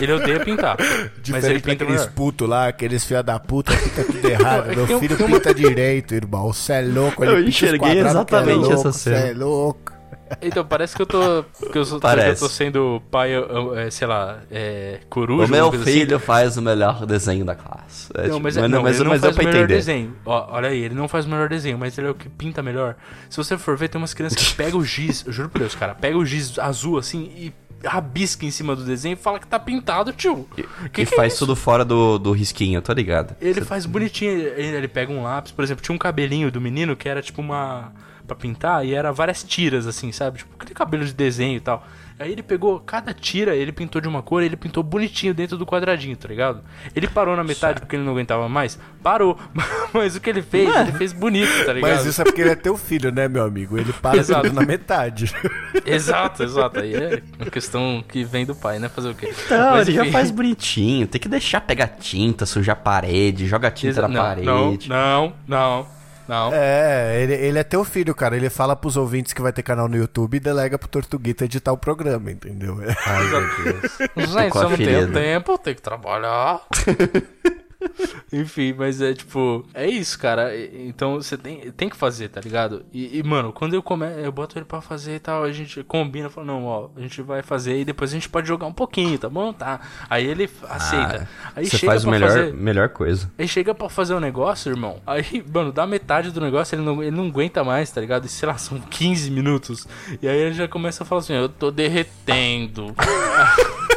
ele 0.00 0.12
odeia 0.12 0.40
pintar, 0.40 0.76
mas 0.78 0.88
ele 0.88 1.10
Diferente 1.22 1.62
pinta 1.62 1.78
daqueles 1.84 2.00
melhor. 2.02 2.12
putos 2.14 2.48
lá, 2.48 2.68
aqueles 2.68 3.04
filha 3.04 3.22
da 3.22 3.38
puta, 3.38 3.72
pinta 3.76 4.04
tudo 4.04 4.28
errado. 4.28 4.74
Meu 4.76 4.98
filho 5.00 5.16
pinta 5.16 5.54
direito, 5.54 6.14
irmão. 6.14 6.52
Cê 6.52 6.72
é 6.74 6.82
louco, 6.82 7.24
ele 7.24 7.32
Eu 7.32 7.48
enxerguei 7.48 7.98
é 7.98 8.00
exatamente 8.00 8.56
louco, 8.58 8.72
essa 8.74 8.92
cena. 8.92 9.16
Cê 9.20 9.30
é 9.30 9.34
louco. 9.34 9.92
Então 10.40 10.64
parece 10.64 10.96
que 10.96 11.02
eu 11.02 11.06
tô 11.06 11.44
que 11.70 11.76
eu, 11.76 11.84
sou, 11.84 12.00
que 12.00 12.06
eu 12.06 12.10
Parece. 12.10 12.40
tô 12.40 12.48
sendo 12.48 13.02
pai, 13.10 13.32
eu- 13.36 13.76
é, 13.76 13.90
sei 13.90 14.06
lá, 14.06 14.38
é, 14.50 15.00
coruja, 15.10 15.44
O 15.44 15.50
meu 15.50 15.68
assim. 15.68 15.84
filho 15.84 16.18
faz 16.18 16.56
o 16.56 16.62
melhor 16.62 17.04
desenho 17.04 17.44
da 17.44 17.54
classe. 17.54 18.08
É, 18.14 18.22
Não, 18.22 18.36
tipo, 18.36 18.40
mas, 18.44 18.56
é- 18.56 18.66
não, 18.66 18.82
mas, 18.82 18.94
ele 18.96 19.04
não 19.04 19.10
mas 19.10 19.20
faz 19.20 19.36
deu 19.36 19.42
o 19.42 19.46
melhor 19.46 19.58
entender. 19.64 19.74
desenho. 19.76 20.16
Ó, 20.24 20.46
olha 20.56 20.70
aí, 20.70 20.78
ele 20.84 20.94
não 20.94 21.06
faz 21.06 21.26
o 21.26 21.28
melhor 21.28 21.50
desenho, 21.50 21.76
mas 21.76 21.98
ele 21.98 22.06
é 22.06 22.10
o 22.10 22.14
que 22.14 22.30
pinta 22.30 22.62
melhor. 22.62 22.96
Se 23.28 23.36
você 23.36 23.58
for 23.58 23.76
ver, 23.76 23.88
tem 23.88 24.00
umas 24.00 24.14
crianças 24.14 24.42
que 24.42 24.54
pegam 24.54 24.80
o 24.80 24.84
giz, 24.84 25.22
eu 25.26 25.32
juro 25.34 25.50
por 25.50 25.58
Deus, 25.58 25.74
cara, 25.74 25.94
pega 25.94 26.16
o 26.16 26.24
giz 26.24 26.58
azul 26.58 26.96
assim 26.96 27.30
e 27.36 27.52
rabisca 27.84 28.44
em 28.44 28.50
cima 28.50 28.74
do 28.76 28.84
desenho 28.84 29.14
e 29.14 29.16
fala 29.16 29.38
que 29.38 29.46
tá 29.46 29.58
pintado, 29.58 30.12
tio. 30.12 30.48
Que 30.54 30.62
e 30.62 31.06
que 31.06 31.14
é 31.14 31.16
faz 31.16 31.32
isso? 31.34 31.46
tudo 31.46 31.56
fora 31.56 31.84
do, 31.84 32.18
do 32.18 32.32
risquinho, 32.32 32.80
tô 32.82 32.92
ligado. 32.92 33.36
Ele 33.40 33.60
faz 33.62 33.86
bonitinho, 33.86 34.30
ele, 34.30 34.76
ele 34.76 34.88
pega 34.88 35.12
um 35.12 35.22
lápis, 35.22 35.52
por 35.52 35.64
exemplo, 35.64 35.82
tinha 35.82 35.94
um 35.94 35.98
cabelinho 35.98 36.50
do 36.50 36.60
menino 36.60 36.96
que 36.96 37.08
era 37.08 37.22
tipo 37.22 37.40
uma. 37.40 37.92
pra 38.26 38.36
pintar 38.36 38.84
e 38.86 38.94
era 38.94 39.12
várias 39.12 39.42
tiras, 39.42 39.86
assim, 39.86 40.12
sabe? 40.12 40.38
Tipo, 40.38 40.50
aquele 40.58 40.74
cabelo 40.74 41.04
de 41.04 41.12
desenho 41.12 41.56
e 41.56 41.60
tal. 41.60 41.86
Aí 42.22 42.32
ele 42.32 42.42
pegou 42.42 42.78
cada 42.80 43.12
tira, 43.12 43.54
ele 43.56 43.72
pintou 43.72 44.00
de 44.00 44.08
uma 44.08 44.22
cor, 44.22 44.42
ele 44.42 44.56
pintou 44.56 44.82
bonitinho 44.82 45.34
dentro 45.34 45.56
do 45.58 45.66
quadradinho, 45.66 46.16
tá 46.16 46.28
ligado? 46.28 46.62
Ele 46.94 47.08
parou 47.08 47.36
na 47.36 47.42
metade 47.44 47.80
porque 47.80 47.96
ele 47.96 48.04
não 48.04 48.12
aguentava 48.12 48.48
mais? 48.48 48.78
Parou. 49.02 49.38
Mas 49.92 50.16
o 50.16 50.20
que 50.20 50.30
ele 50.30 50.42
fez, 50.42 50.74
ele 50.74 50.92
fez 50.92 51.12
bonito, 51.12 51.50
tá 51.66 51.72
ligado? 51.72 51.90
Mas 51.90 52.06
isso 52.06 52.20
é 52.20 52.24
porque 52.24 52.40
ele 52.40 52.50
é 52.50 52.54
teu 52.56 52.76
filho, 52.76 53.10
né, 53.10 53.28
meu 53.28 53.44
amigo? 53.44 53.76
Ele 53.76 53.92
para 53.92 54.18
Exato. 54.18 54.52
na 54.52 54.62
metade. 54.62 55.32
Exato, 55.84 56.42
exato. 56.42 56.80
Aí 56.80 56.94
é 56.94 57.22
uma 57.38 57.50
questão 57.50 58.04
que 58.08 58.22
vem 58.24 58.46
do 58.46 58.54
pai, 58.54 58.78
né? 58.78 58.88
Fazer 58.88 59.08
o 59.10 59.14
quê? 59.14 59.32
Não, 59.50 59.70
Mas, 59.72 59.88
ele 59.88 59.96
já 59.96 60.02
enfim. 60.02 60.12
faz 60.12 60.30
bonitinho. 60.30 61.06
Tem 61.06 61.20
que 61.20 61.28
deixar 61.28 61.60
pegar 61.60 61.88
tinta, 61.88 62.46
sujar 62.46 62.74
a 62.74 62.78
parede, 62.78 63.46
joga 63.46 63.70
tinta 63.70 63.90
Exa- 63.90 64.02
na 64.02 64.08
não, 64.08 64.22
parede. 64.22 64.46
Não, 64.46 64.78
não, 64.88 65.32
não. 65.46 66.01
Não. 66.28 66.50
É, 66.52 67.22
ele, 67.22 67.34
ele 67.34 67.58
é 67.58 67.64
teu 67.64 67.84
filho, 67.84 68.14
cara. 68.14 68.36
Ele 68.36 68.50
fala 68.50 68.74
pros 68.76 68.96
ouvintes 68.96 69.32
que 69.32 69.42
vai 69.42 69.52
ter 69.52 69.62
canal 69.62 69.88
no 69.88 69.96
YouTube 69.96 70.36
e 70.36 70.40
delega 70.40 70.78
pro 70.78 70.88
Tortuguita 70.88 71.44
editar 71.44 71.72
o 71.72 71.78
programa, 71.78 72.30
entendeu? 72.30 72.78
Ai, 73.06 73.24
meu 73.28 73.40
Deus. 73.64 73.92
Gente, 74.16 74.56
eu 74.56 74.62
não 74.62 74.76
tenho 74.76 74.76
ferida. 74.76 75.20
tempo, 75.20 75.52
eu 75.52 75.58
tenho 75.58 75.76
que 75.76 75.82
trabalhar. 75.82 76.60
Enfim, 78.32 78.74
mas 78.76 79.00
é 79.00 79.12
tipo, 79.12 79.64
é 79.74 79.86
isso, 79.86 80.18
cara. 80.18 80.50
Então 80.56 81.16
você 81.16 81.36
tem, 81.36 81.70
tem 81.72 81.88
que 81.88 81.96
fazer, 81.96 82.28
tá 82.28 82.40
ligado? 82.40 82.84
E, 82.92 83.18
e, 83.18 83.22
mano, 83.22 83.52
quando 83.52 83.74
eu 83.74 83.82
começo, 83.82 84.18
eu 84.18 84.32
boto 84.32 84.58
ele 84.58 84.64
pra 84.64 84.80
fazer 84.80 85.16
e 85.16 85.20
tal, 85.20 85.44
a 85.44 85.52
gente 85.52 85.82
combina, 85.84 86.30
fala, 86.30 86.46
não, 86.46 86.64
ó, 86.64 86.88
a 86.96 87.00
gente 87.00 87.20
vai 87.22 87.42
fazer 87.42 87.78
e 87.80 87.84
depois 87.84 88.10
a 88.10 88.14
gente 88.14 88.28
pode 88.28 88.48
jogar 88.48 88.66
um 88.66 88.72
pouquinho, 88.72 89.18
tá 89.18 89.28
bom? 89.28 89.52
Tá. 89.52 89.80
Aí 90.08 90.26
ele 90.26 90.48
aceita. 90.68 91.28
aí 91.54 91.64
Ah, 91.66 91.68
Você 91.68 91.78
chega 91.78 91.92
faz 91.92 92.02
pra 92.02 92.10
melhor, 92.10 92.28
fazer. 92.28 92.52
melhor 92.54 92.88
coisa. 92.88 93.30
Aí 93.38 93.46
chega 93.46 93.74
pra 93.74 93.88
fazer 93.88 94.14
o 94.14 94.20
negócio, 94.20 94.70
irmão. 94.70 95.00
Aí, 95.06 95.44
mano, 95.52 95.70
dá 95.72 95.86
metade 95.86 96.30
do 96.30 96.40
negócio, 96.40 96.74
ele 96.74 96.82
não, 96.82 97.02
ele 97.02 97.14
não 97.14 97.26
aguenta 97.26 97.62
mais, 97.62 97.90
tá 97.90 98.00
ligado? 98.00 98.24
E 98.24 98.28
sei 98.28 98.48
lá, 98.48 98.56
são 98.56 98.78
15 98.80 99.30
minutos. 99.30 99.86
E 100.20 100.26
aí 100.28 100.38
ele 100.38 100.54
já 100.54 100.66
começa 100.68 101.02
a 101.02 101.06
falar 101.06 101.20
assim: 101.20 101.34
Eu 101.34 101.48
tô 101.48 101.70
derretendo. 101.70 102.94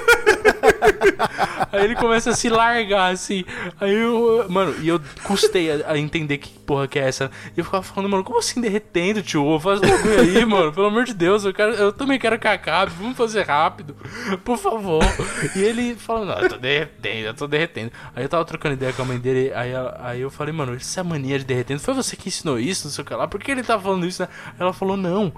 aí 1.71 1.83
ele 1.83 1.95
começa 1.95 2.31
a 2.31 2.35
se 2.35 2.49
largar, 2.49 3.13
assim. 3.13 3.43
Aí 3.79 3.93
eu. 3.93 4.45
Mano, 4.49 4.75
e 4.81 4.87
eu 4.87 4.99
custei 5.23 5.71
a, 5.71 5.91
a 5.91 5.97
entender 5.97 6.37
que 6.37 6.49
porra 6.65 6.87
que 6.87 6.99
é 6.99 7.07
essa. 7.07 7.29
E 7.55 7.59
eu 7.59 7.63
ficava 7.63 7.83
falando, 7.83 8.09
mano, 8.09 8.23
como 8.23 8.39
assim 8.39 8.59
derretendo, 8.59 9.21
tio? 9.21 9.59
Faz 9.59 9.79
bagulho 9.79 10.19
aí, 10.19 10.43
mano. 10.45 10.73
Pelo 10.73 10.87
amor 10.87 11.05
de 11.05 11.13
Deus, 11.13 11.45
eu, 11.45 11.53
quero, 11.53 11.73
eu 11.73 11.93
também 11.93 12.19
quero 12.19 12.39
que 12.39 12.47
acabe. 12.47 12.91
Vamos 12.97 13.15
fazer 13.15 13.43
rápido, 13.43 13.95
por 14.43 14.57
favor. 14.57 15.03
E 15.55 15.61
ele 15.61 15.95
falando, 15.95 16.29
não, 16.29 16.39
eu 16.39 16.49
tô 16.49 16.57
derretendo, 16.57 17.27
eu 17.27 17.33
tô 17.33 17.47
derretendo. 17.47 17.91
Aí 18.15 18.23
eu 18.23 18.29
tava 18.29 18.43
trocando 18.45 18.73
ideia 18.73 18.93
com 18.93 19.03
a 19.03 19.05
mãe 19.05 19.19
dele. 19.19 19.53
Aí, 19.53 19.71
aí 19.99 20.21
eu 20.21 20.29
falei, 20.29 20.53
mano, 20.53 20.75
essa 20.75 21.03
mania 21.03 21.37
de 21.39 21.45
derretendo, 21.45 21.79
foi 21.79 21.93
você 21.93 22.15
que 22.15 22.29
ensinou 22.29 22.59
isso, 22.59 22.87
não 22.87 22.91
sei 22.91 23.03
o 23.03 23.07
que 23.07 23.13
lá. 23.13 23.27
Por 23.27 23.41
que 23.41 23.51
ele 23.51 23.63
tá 23.63 23.79
falando 23.79 24.05
isso, 24.05 24.21
né? 24.21 24.29
Ela 24.59 24.73
falou, 24.73 24.97
não. 24.97 25.31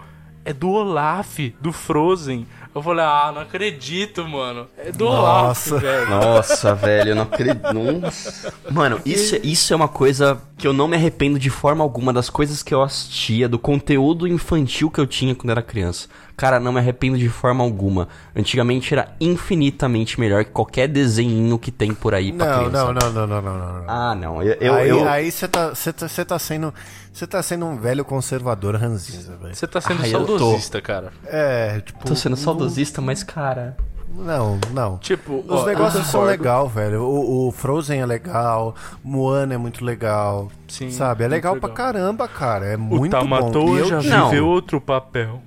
É 0.45 0.53
do 0.53 0.69
Olaf, 0.69 1.39
do 1.59 1.73
Frozen. 1.73 2.47
Eu 2.77 2.83
falei, 2.83 3.03
ah, 3.05 3.31
não 3.33 3.41
acredito, 3.41 4.27
mano. 4.27 4.67
É 4.77 4.91
do 4.91 5.05
Nossa. 5.05 5.71
Olaf, 5.75 5.81
velho. 5.83 6.09
Nossa, 6.09 6.75
velho, 6.75 7.09
eu 7.09 7.15
não 7.15 7.23
acredito. 7.23 7.73
Nossa. 7.73 8.53
Mano, 8.71 8.99
isso, 9.05 9.35
isso 9.43 9.73
é 9.73 9.75
uma 9.75 9.87
coisa 9.87 10.39
que 10.57 10.67
eu 10.67 10.73
não 10.73 10.87
me 10.87 10.95
arrependo 10.95 11.37
de 11.39 11.49
forma 11.49 11.83
alguma 11.83 12.11
das 12.13 12.29
coisas 12.29 12.61
que 12.63 12.73
eu 12.73 12.81
assistia, 12.83 13.47
do 13.49 13.59
conteúdo 13.59 14.27
infantil 14.27 14.89
que 14.91 14.99
eu 14.99 15.07
tinha 15.07 15.33
quando 15.35 15.51
era 15.51 15.61
criança. 15.61 16.07
Cara, 16.35 16.59
não 16.59 16.71
me 16.71 16.79
arrependo 16.79 17.17
de 17.17 17.29
forma 17.29 17.63
alguma. 17.63 18.07
Antigamente 18.35 18.93
era 18.93 19.11
infinitamente 19.19 20.19
melhor 20.19 20.45
que 20.45 20.51
qualquer 20.51 20.87
desenho 20.87 21.57
que 21.57 21.71
tem 21.71 21.93
por 21.93 22.13
aí 22.13 22.31
pra 22.31 22.45
Não, 22.45 22.69
criança. 22.69 22.85
não, 22.85 22.93
não, 22.93 23.11
não, 23.11 23.27
não, 23.27 23.41
não, 23.41 23.57
não, 23.57 23.73
não. 23.81 23.85
Ah, 23.89 24.13
não. 24.15 24.43
Eu, 24.43 24.53
eu, 24.61 24.73
aí 24.75 24.89
eu- 24.89 25.09
aí 25.09 25.31
você 25.31 25.47
tá, 25.47 25.69
você 25.69 25.91
tá, 25.91 26.07
você 26.07 26.23
tá 26.25 26.37
sendo. 26.37 26.73
Você 27.11 27.25
tá 27.25 27.41
sendo 27.41 27.65
um 27.65 27.77
velho 27.77 28.05
conservador 28.05 28.75
ranzinza, 28.75 29.35
velho. 29.41 29.55
Você 29.55 29.65
tá 29.65 29.81
sendo 29.81 30.03
tô. 30.03 30.07
saudosista, 30.37 30.79
cara. 30.79 31.11
É, 31.25 31.79
tipo. 31.83 32.05
tô 32.05 32.15
sendo 32.15 32.35
saudosista, 32.35 32.66
mas 33.01 33.23
cara. 33.23 33.75
Não, 34.15 34.59
não. 34.71 34.97
Tipo, 34.97 35.43
Os 35.47 35.61
ó, 35.61 35.65
negócios 35.65 36.07
são 36.07 36.23
legal, 36.23 36.67
velho. 36.67 37.03
O, 37.03 37.47
o 37.47 37.51
Frozen 37.51 37.99
é 38.01 38.05
legal, 38.05 38.73
Moana 39.03 39.53
é 39.53 39.57
muito 39.57 39.85
legal. 39.85 40.49
Sim, 40.67 40.89
sabe? 40.89 41.23
É 41.23 41.27
muito 41.27 41.35
legal, 41.35 41.55
pra 41.57 41.69
legal. 41.69 41.85
caramba, 41.85 42.27
cara. 42.27 42.65
É 42.65 42.75
O 42.75 42.79
muito 42.79 43.11
bom. 43.11 43.19
Tamatou 43.19 43.77
E 43.77 43.81
eu 43.81 44.01
já 44.01 44.17
Não. 44.17 44.29
viveu 44.29 44.47
outro 44.47 44.81
papel. 44.81 45.41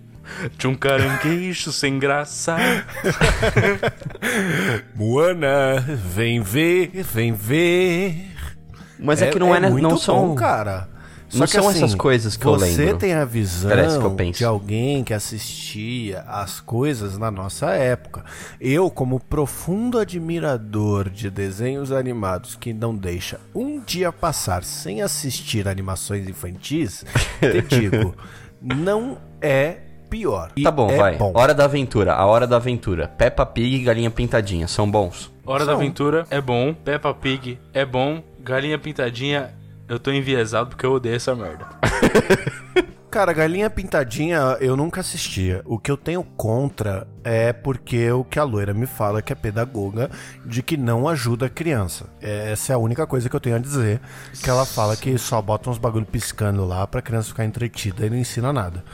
Tinha 0.56 0.70
um 0.70 0.76
caranguejo 0.76 1.72
sem 1.72 1.98
graça. 1.98 2.56
Moana, 4.94 5.80
vem 5.80 6.40
ver, 6.40 6.90
vem 7.12 7.32
ver. 7.32 8.30
Mas 8.98 9.22
é, 9.22 9.30
que 9.30 9.38
não 9.38 9.54
é, 9.54 9.60
né, 9.60 9.70
muito 9.70 9.88
não 9.88 9.96
são 9.96 10.28
bom, 10.28 10.34
cara. 11.30 11.38
não 11.40 11.46
são 11.46 11.70
essas 11.70 11.94
coisas 11.94 12.36
que 12.36 12.44
eu 12.46 12.58
Você 12.58 12.82
lembro. 12.84 12.98
tem 12.98 13.12
a 13.14 13.24
visão 13.24 13.70
Parece 13.70 13.98
que 13.98 14.04
eu 14.04 14.10
penso. 14.12 14.38
de 14.38 14.44
alguém 14.44 15.02
que 15.04 15.14
assistia 15.14 16.20
as 16.26 16.60
coisas 16.60 17.16
na 17.18 17.30
nossa 17.30 17.70
época. 17.70 18.24
Eu, 18.60 18.90
como 18.90 19.20
profundo 19.20 19.98
admirador 19.98 21.08
de 21.10 21.30
desenhos 21.30 21.92
animados 21.92 22.56
que 22.56 22.72
não 22.72 22.94
deixa 22.94 23.40
um 23.54 23.80
dia 23.80 24.10
passar 24.12 24.64
sem 24.64 25.02
assistir 25.02 25.68
animações 25.68 26.28
infantis, 26.28 27.04
te 27.40 27.62
digo, 27.62 28.14
não 28.60 29.18
é 29.40 29.78
pior. 30.08 30.50
Tá 30.62 30.70
bom, 30.70 30.90
é 30.90 30.96
vai. 30.96 31.16
Bom. 31.16 31.32
Hora 31.34 31.54
da 31.54 31.64
aventura, 31.64 32.14
a 32.14 32.26
hora 32.26 32.46
da 32.46 32.56
aventura. 32.56 33.06
Peppa 33.08 33.46
Pig 33.46 33.76
e 33.76 33.82
Galinha 33.84 34.10
Pintadinha, 34.10 34.66
são 34.66 34.90
bons? 34.90 35.30
Hora 35.46 35.64
da 35.64 35.72
São. 35.72 35.80
Aventura 35.80 36.26
é 36.30 36.40
bom. 36.40 36.74
Peppa 36.74 37.14
Pig 37.14 37.58
é 37.72 37.84
bom. 37.84 38.22
Galinha 38.40 38.78
Pintadinha, 38.78 39.50
eu 39.90 39.98
tô 39.98 40.12
enviesado 40.12 40.70
porque 40.70 40.86
eu 40.86 40.92
odeio 40.92 41.16
essa 41.16 41.34
merda. 41.34 41.66
Cara, 43.10 43.32
Galinha 43.32 43.68
Pintadinha 43.68 44.56
eu 44.60 44.76
nunca 44.76 45.00
assistia. 45.00 45.62
O 45.64 45.80
que 45.80 45.90
eu 45.90 45.96
tenho 45.96 46.22
contra 46.22 47.08
é 47.24 47.52
porque 47.52 48.08
o 48.12 48.22
que 48.22 48.38
a 48.38 48.44
loira 48.44 48.72
me 48.72 48.86
fala 48.86 49.20
que 49.20 49.32
é 49.32 49.34
pedagoga 49.34 50.08
de 50.46 50.62
que 50.62 50.76
não 50.76 51.08
ajuda 51.08 51.46
a 51.46 51.50
criança. 51.50 52.06
É, 52.22 52.52
Essa 52.52 52.72
é 52.72 52.76
a 52.76 52.78
única 52.78 53.08
coisa 53.08 53.28
que 53.28 53.34
eu 53.34 53.40
tenho 53.40 53.56
a 53.56 53.58
dizer. 53.58 54.00
Que 54.40 54.48
ela 54.48 54.64
fala 54.64 54.96
que 54.96 55.18
só 55.18 55.42
bota 55.42 55.68
uns 55.68 55.76
bagulho 55.76 56.06
piscando 56.06 56.64
lá 56.64 56.86
pra 56.86 57.02
criança 57.02 57.30
ficar 57.30 57.44
entretida 57.44 58.06
e 58.06 58.10
não 58.10 58.16
ensina 58.16 58.52
nada. 58.52 58.84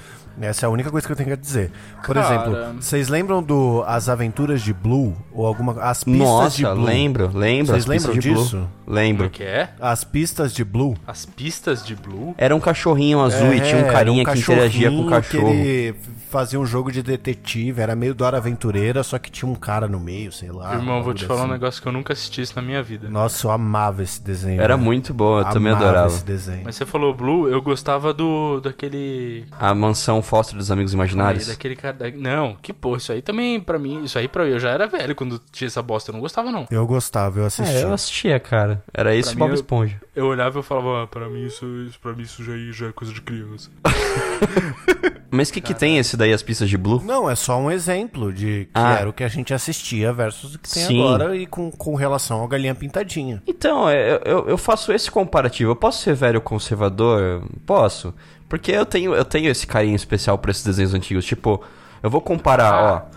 Essa 0.41 0.65
é 0.65 0.67
a 0.67 0.71
única 0.71 0.91
coisa 0.91 1.07
que 1.07 1.13
eu 1.13 1.17
tenho 1.17 1.33
a 1.33 1.37
dizer. 1.37 1.71
Por 2.05 2.15
Cara. 2.15 2.27
exemplo, 2.35 2.83
vocês 2.83 3.09
lembram 3.09 3.43
do 3.43 3.83
As 3.87 4.09
Aventuras 4.09 4.61
de 4.61 4.73
Blue? 4.73 5.17
Ou 5.33 5.47
alguma. 5.47 5.73
As 5.83 6.05
pistas 6.05 6.21
Nossa, 6.29 6.57
de 6.57 6.65
Blue? 6.65 6.85
lembro, 6.85 7.31
lembro. 7.35 7.67
Vocês 7.73 7.85
as 7.85 7.87
pistas 7.89 8.05
lembram 8.15 8.21
de 8.21 8.31
Blue. 8.31 8.43
disso? 8.45 8.69
É 8.87 8.91
Lembro. 8.93 9.31
que 9.31 9.43
é? 9.43 9.71
As 9.81 10.05
pistas 10.05 10.53
de 10.55 10.65
Blue? 10.65 10.95
As 11.07 11.25
pistas 11.27 11.85
de 11.85 11.95
Blue? 11.97 12.35
Era 12.39 12.55
um 12.55 12.61
cachorrinho 12.61 13.21
azul 13.21 13.53
e 13.53 13.61
tinha 13.61 13.77
um 13.79 13.87
É, 13.89 13.93
carinha 13.93 14.23
um 14.23 14.33
que 14.33 14.39
interagia 14.39 14.91
com 14.91 15.01
o 15.01 15.09
cachorro. 15.11 15.47
Que 15.49 15.53
ele 15.57 15.95
fazia 16.31 16.59
um 16.61 16.67
jogo 16.67 16.91
de 16.93 17.03
detetive, 17.03 17.81
era 17.81 17.95
meio 17.97 18.15
Dora 18.15 18.37
Aventureira, 18.39 19.03
só 19.03 19.19
que 19.19 19.31
tinha 19.31 19.51
um 19.51 19.55
cara 19.55 19.87
no 19.89 19.99
meio, 20.01 20.31
sei 20.33 20.51
lá. 20.51 20.75
Irmão, 20.75 21.03
vou 21.03 21.15
te 21.15 21.25
falar 21.25 21.41
um 21.41 21.45
assim. 21.45 21.53
negócio 21.53 21.83
que 21.83 21.89
eu 21.89 21.93
nunca 21.93 22.13
assisti 22.13 22.43
isso 22.43 22.53
na 22.57 22.63
minha 22.63 22.83
vida. 22.83 23.09
Nossa, 23.09 23.47
eu 23.47 23.51
amava 23.51 24.03
esse 24.03 24.23
desenho. 24.23 24.61
Era 24.61 24.77
né? 24.77 24.83
muito 24.83 25.15
bom, 25.15 25.39
eu 25.39 25.45
também 25.47 25.73
Amava 25.73 25.85
adorava. 25.87 26.09
esse 26.15 26.25
desenho. 26.25 26.63
Mas 26.65 26.77
você 26.77 26.85
falou 26.87 27.15
Blue, 27.15 27.49
eu 27.49 27.61
gostava 27.63 28.13
do 28.13 28.61
daquele 28.61 29.45
A 29.59 29.75
mansão 29.75 30.21
Foster 30.23 30.57
dos 30.57 30.71
Amigos 30.71 30.93
Imaginários. 30.93 31.47
daquele 31.47 31.77
cara, 31.77 31.95
da- 31.95 32.11
não, 32.11 32.57
que 32.61 32.73
porra, 32.73 32.99
isso 32.99 33.13
aí 33.13 33.23
também 33.23 33.61
pra 33.61 33.79
mim, 33.79 34.05
isso 34.05 34.19
aí 34.19 34.29
pra 34.29 34.45
eu 34.47 34.59
já 34.59 34.71
era 34.71 34.87
velho 34.87 35.15
quando 35.15 35.41
tinha 35.53 35.67
essa 35.69 35.83
bosta, 35.83 36.11
eu 36.11 36.15
não 36.15 36.21
gostava 36.21 36.51
não. 36.51 36.67
Eu 36.71 36.87
gostava, 36.87 37.39
eu 37.41 37.47
assistia. 37.47 37.79
É, 37.79 37.85
eu 37.85 37.93
assistia, 37.93 38.41
cara. 38.41 38.83
Era 38.93 39.15
esse 39.15 39.31
Pra 39.31 39.39
Bob 39.41 39.49
mim, 39.49 39.55
eu- 39.55 39.61
Esponja. 39.61 40.01
Eu 40.15 40.27
olhava 40.27 40.59
e 40.59 40.61
eu 40.61 40.63
falava, 40.63 41.03
ah, 41.03 41.07
pra 41.07 41.29
mim 41.29 41.45
isso, 41.45 41.67
isso 41.89 41.99
para 42.01 42.13
mim 42.15 42.23
isso 42.23 42.43
já, 42.43 42.53
já 42.73 42.87
é 42.89 42.93
coisa 42.93 43.13
de 43.13 43.21
criança. 43.21 43.71
Mas 45.37 45.51
o 45.51 45.53
que, 45.53 45.61
que 45.61 45.75
tem 45.75 45.99
esse 45.99 46.17
daí, 46.17 46.33
as 46.33 46.43
pistas 46.43 46.69
de 46.69 46.77
Blue? 46.79 47.03
Não, 47.05 47.29
é 47.31 47.35
só 47.37 47.59
um 47.59 47.71
exemplo 47.71 48.33
de 48.33 48.65
que 48.67 48.71
Ah. 48.75 48.95
era 49.01 49.09
o 49.09 49.13
que 49.13 49.23
a 49.23 49.29
gente 49.29 49.53
assistia 49.55 50.13
versus 50.13 50.55
o 50.55 50.59
que 50.59 50.69
tem 50.69 50.83
Sim. 50.85 51.01
agora 51.03 51.37
e 51.37 51.47
com, 51.47 51.71
com 51.71 51.95
relação 51.95 52.41
ao 52.41 52.49
Galinha 52.49 52.75
Pintadinha. 52.75 53.43
Então, 53.47 53.89
é, 53.89 54.21
eu, 54.25 54.49
eu 54.49 54.59
faço 54.59 54.93
esse 54.93 55.11
comparativo. 55.11 55.71
Eu 55.73 55.77
posso 55.77 56.03
ser 56.03 56.15
velho 56.15 56.41
conservador? 56.41 57.43
Posso. 57.65 58.15
Porque 58.49 58.73
eu 58.73 58.87
tenho, 58.87 59.15
eu 59.15 59.25
tenho 59.25 59.51
esse 59.51 59.67
carinho 59.67 59.97
especial 59.97 60.39
por 60.39 60.51
esses 60.51 60.65
desenhos 60.65 60.95
antigos. 60.95 61.25
Tipo, 61.25 61.63
eu 62.03 62.09
vou 62.11 62.21
comparar, 62.21 62.75
ó. 63.13 63.17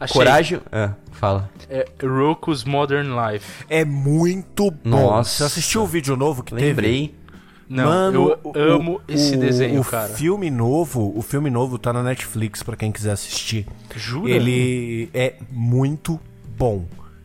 Achei. 0.00 0.14
Coragem. 0.18 0.60
É, 0.72 0.88
fala. 1.12 1.50
É 1.68 1.84
Roku's 2.02 2.64
Modern 2.64 3.08
Life. 3.14 3.64
É 3.68 3.84
muito 3.84 4.70
bom. 4.70 4.78
Nossa. 4.88 5.30
Você 5.30 5.44
assistiu 5.44 5.82
o 5.82 5.86
vídeo 5.86 6.16
novo 6.16 6.42
que 6.42 6.54
teve? 6.54 6.66
Lembrei. 6.68 7.14
Não, 7.70 7.84
Mano, 7.84 8.36
eu 8.52 8.68
o- 8.68 8.72
amo 8.74 8.96
o- 8.96 9.00
esse 9.06 9.36
o- 9.36 9.38
desenho, 9.38 9.80
o 9.80 9.84
cara. 9.84 10.12
filme 10.12 10.50
novo, 10.50 11.12
o 11.16 11.22
filme 11.22 11.48
novo 11.48 11.78
tá 11.78 11.92
na 11.92 12.02
Netflix 12.02 12.64
pra 12.64 12.74
quem 12.76 12.90
quiser 12.90 13.12
assistir. 13.12 13.64
Jura? 13.94 14.28
Ele 14.28 15.08
é 15.14 15.34
muito 15.52 16.18
bom. 16.58 16.84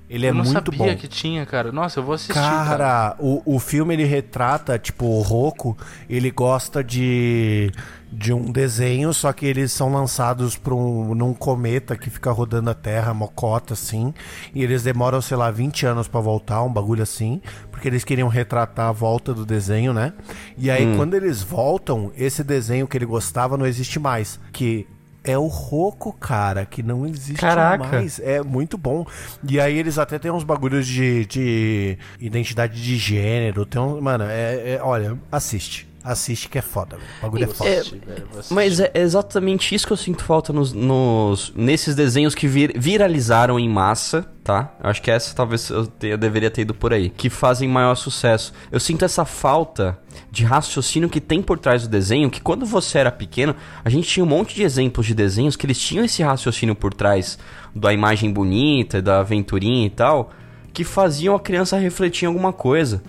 Ele 0.09 0.25
é 0.25 0.29
eu 0.29 0.33
não 0.33 0.43
muito 0.43 0.53
sabia 0.53 0.93
bom. 0.93 0.95
que 0.95 1.07
tinha, 1.07 1.45
cara. 1.45 1.71
Nossa, 1.71 1.99
eu 1.99 2.03
vou 2.03 2.13
assistir, 2.13 2.33
cara. 2.33 2.65
Cara, 2.65 3.15
o, 3.19 3.41
o 3.55 3.59
filme 3.59 3.93
ele 3.95 4.05
retrata, 4.05 4.77
tipo, 4.77 5.05
o 5.05 5.21
Roku, 5.21 5.75
ele 6.07 6.29
gosta 6.29 6.83
de, 6.83 7.71
de 8.11 8.31
um 8.31 8.51
desenho, 8.51 9.11
só 9.13 9.33
que 9.33 9.47
eles 9.47 9.71
são 9.71 9.91
lançados 9.91 10.55
por 10.55 10.73
um, 10.73 11.15
num 11.15 11.33
cometa 11.33 11.95
que 11.95 12.11
fica 12.11 12.31
rodando 12.31 12.69
a 12.69 12.75
Terra, 12.75 13.15
mocota, 13.15 13.73
assim, 13.73 14.13
e 14.53 14.63
eles 14.63 14.83
demoram, 14.83 15.21
sei 15.21 15.37
lá, 15.37 15.49
20 15.49 15.87
anos 15.87 16.07
pra 16.07 16.21
voltar, 16.21 16.61
um 16.61 16.71
bagulho 16.71 17.01
assim, 17.01 17.41
porque 17.71 17.87
eles 17.87 18.03
queriam 18.03 18.27
retratar 18.27 18.89
a 18.89 18.91
volta 18.91 19.33
do 19.33 19.43
desenho, 19.43 19.91
né? 19.91 20.13
E 20.55 20.69
aí, 20.69 20.95
quando 20.95 21.15
eles 21.15 21.41
voltam, 21.41 22.11
esse 22.15 22.43
desenho 22.43 22.87
que 22.87 22.95
ele 22.95 23.05
gostava 23.05 23.57
não 23.57 23.65
existe 23.65 23.99
mais, 23.99 24.39
que... 24.53 24.87
É 25.25 25.37
o 25.37 25.47
Roku, 25.47 26.13
cara, 26.13 26.65
que 26.65 26.81
não 26.83 27.05
existe 27.05 27.39
Caraca. 27.41 27.87
mais. 27.87 28.19
É 28.19 28.41
muito 28.41 28.77
bom. 28.77 29.05
E 29.47 29.59
aí 29.59 29.77
eles 29.77 29.97
até 29.97 30.19
têm 30.19 30.31
uns 30.31 30.43
bagulhos 30.43 30.85
de, 30.87 31.25
de 31.25 31.97
identidade 32.19 32.81
de 32.81 32.97
gênero. 32.97 33.65
Tem 33.65 33.81
um, 33.81 33.99
mano, 33.99 34.25
é, 34.25 34.75
é- 34.75 34.79
olha, 34.81 35.17
assiste. 35.31 35.87
Assiste 36.05 36.47
que 36.47 36.57
é 36.59 36.61
foda, 36.61 36.97
velho. 36.97 37.09
O 37.19 37.21
bagulho 37.23 37.43
é 37.45 37.47
foda. 37.47 37.69
É, 37.69 37.79
Assistir, 37.79 37.99
velho. 38.05 38.27
Mas 38.51 38.79
é 38.79 38.91
exatamente 38.93 39.73
isso 39.73 39.87
que 39.87 39.93
eu 39.93 39.97
sinto 39.97 40.23
falta 40.23 40.53
nos, 40.53 40.71
nos- 40.71 41.51
nesses 41.55 41.95
desenhos 41.95 42.35
que 42.35 42.47
vir- 42.47 42.73
viralizaram 42.77 43.59
em 43.59 43.67
massa, 43.67 44.23
tá? 44.43 44.71
Eu 44.83 44.89
acho 44.91 45.01
que 45.01 45.09
essa 45.09 45.33
talvez 45.35 45.67
eu, 45.71 45.87
te- 45.87 46.07
eu 46.07 46.17
deveria 46.17 46.51
ter 46.51 46.61
ido 46.61 46.75
por 46.75 46.93
aí. 46.93 47.09
Que 47.09 47.27
fazem 47.29 47.67
maior 47.67 47.95
sucesso. 47.95 48.53
Eu 48.71 48.79
sinto 48.79 49.03
essa 49.03 49.25
falta 49.25 49.97
de 50.31 50.43
raciocínio 50.43 51.09
que 51.09 51.19
tem 51.19 51.41
por 51.41 51.57
trás 51.57 51.81
do 51.81 51.89
desenho, 51.89 52.29
que 52.29 52.39
quando 52.39 52.65
você 52.67 52.99
era 52.99 53.11
pequeno, 53.11 53.55
a 53.83 53.89
gente 53.89 54.07
tinha 54.07 54.23
um 54.23 54.29
monte 54.29 54.53
de 54.53 54.61
exemplos 54.61 55.07
de 55.07 55.15
desenhos 55.15 55.55
que 55.55 55.65
eles 55.65 55.79
tinham 55.79 56.05
esse 56.05 56.21
raciocínio 56.21 56.75
por 56.75 56.93
trás 56.93 57.37
da 57.75 57.91
imagem 57.91 58.31
bonita, 58.31 59.01
da 59.01 59.21
aventurinha 59.21 59.87
e 59.87 59.89
tal, 59.89 60.31
que 60.71 60.83
faziam 60.83 61.35
a 61.35 61.39
criança 61.39 61.77
refletir 61.79 62.25
em 62.25 62.27
alguma 62.27 62.53
coisa. 62.53 63.01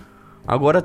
Agora, 0.47 0.81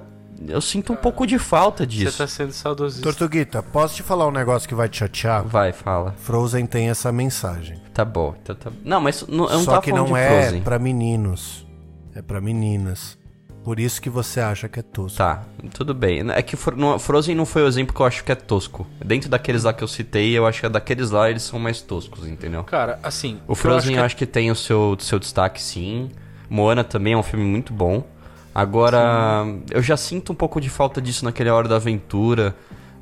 eu 0.48 0.60
sinto 0.60 0.92
um 0.92 0.96
pouco 0.96 1.26
de 1.26 1.38
falta 1.38 1.84
Você 1.84 1.88
disso. 1.88 2.18
tá 2.18 2.26
sendo 2.26 2.52
saudosista. 2.52 3.02
Tortuguita, 3.02 3.62
posso 3.62 3.96
te 3.96 4.02
falar 4.02 4.26
um 4.26 4.30
negócio 4.32 4.68
que 4.68 4.74
vai 4.74 4.88
te 4.88 4.98
chatear? 4.98 5.44
Vai, 5.44 5.72
fala. 5.72 6.14
Frozen 6.18 6.66
tem 6.66 6.88
essa 6.90 7.10
mensagem. 7.12 7.80
Tá 7.92 8.04
bom. 8.04 8.34
Então 8.42 8.54
tá... 8.54 8.70
Não, 8.84 9.00
mas 9.00 9.26
não, 9.26 9.44
eu 9.44 9.56
não 9.56 9.64
Só 9.64 9.70
tava 9.72 9.82
que 9.82 9.92
não 9.92 10.06
de 10.06 10.14
é 10.14 10.42
Frozen. 10.42 10.62
pra 10.62 10.78
meninos. 10.78 11.66
É 12.14 12.22
pra 12.22 12.40
meninas. 12.40 13.18
Por 13.64 13.78
isso 13.78 14.02
que 14.02 14.10
você 14.10 14.40
acha 14.40 14.68
que 14.68 14.80
é 14.80 14.82
tosco. 14.82 15.18
Tá, 15.18 15.44
tudo 15.72 15.94
bem. 15.94 16.28
É 16.32 16.42
que 16.42 16.56
Frozen 16.56 17.34
não 17.36 17.46
foi 17.46 17.62
o 17.62 17.68
exemplo 17.68 17.94
que 17.94 18.00
eu 18.02 18.06
acho 18.06 18.24
que 18.24 18.32
é 18.32 18.34
tosco. 18.34 18.84
Dentro 19.04 19.30
daqueles 19.30 19.62
lá 19.62 19.72
que 19.72 19.84
eu 19.84 19.88
citei, 19.88 20.36
eu 20.36 20.44
acho 20.46 20.60
que 20.60 20.68
daqueles 20.68 21.10
lá 21.12 21.30
eles 21.30 21.44
são 21.44 21.60
mais 21.60 21.80
toscos, 21.80 22.26
entendeu? 22.26 22.64
Cara, 22.64 22.98
assim. 23.04 23.38
O 23.46 23.52
eu 23.52 23.54
Frozen 23.54 23.92
eu 23.92 23.98
que 24.00 24.04
acho 24.04 24.16
que 24.16 24.26
tem 24.26 24.50
o 24.50 24.56
seu, 24.56 24.96
seu 24.98 25.18
destaque, 25.18 25.62
sim. 25.62 26.10
Moana 26.50 26.82
também 26.82 27.12
é 27.12 27.16
um 27.16 27.22
filme 27.22 27.44
muito 27.44 27.72
bom. 27.72 28.04
Agora, 28.54 29.44
eu 29.70 29.82
já 29.82 29.96
sinto 29.96 30.32
um 30.32 30.34
pouco 30.34 30.60
de 30.60 30.68
falta 30.68 31.00
disso 31.00 31.24
naquele 31.24 31.48
Hora 31.50 31.66
da 31.68 31.76
Aventura, 31.76 32.54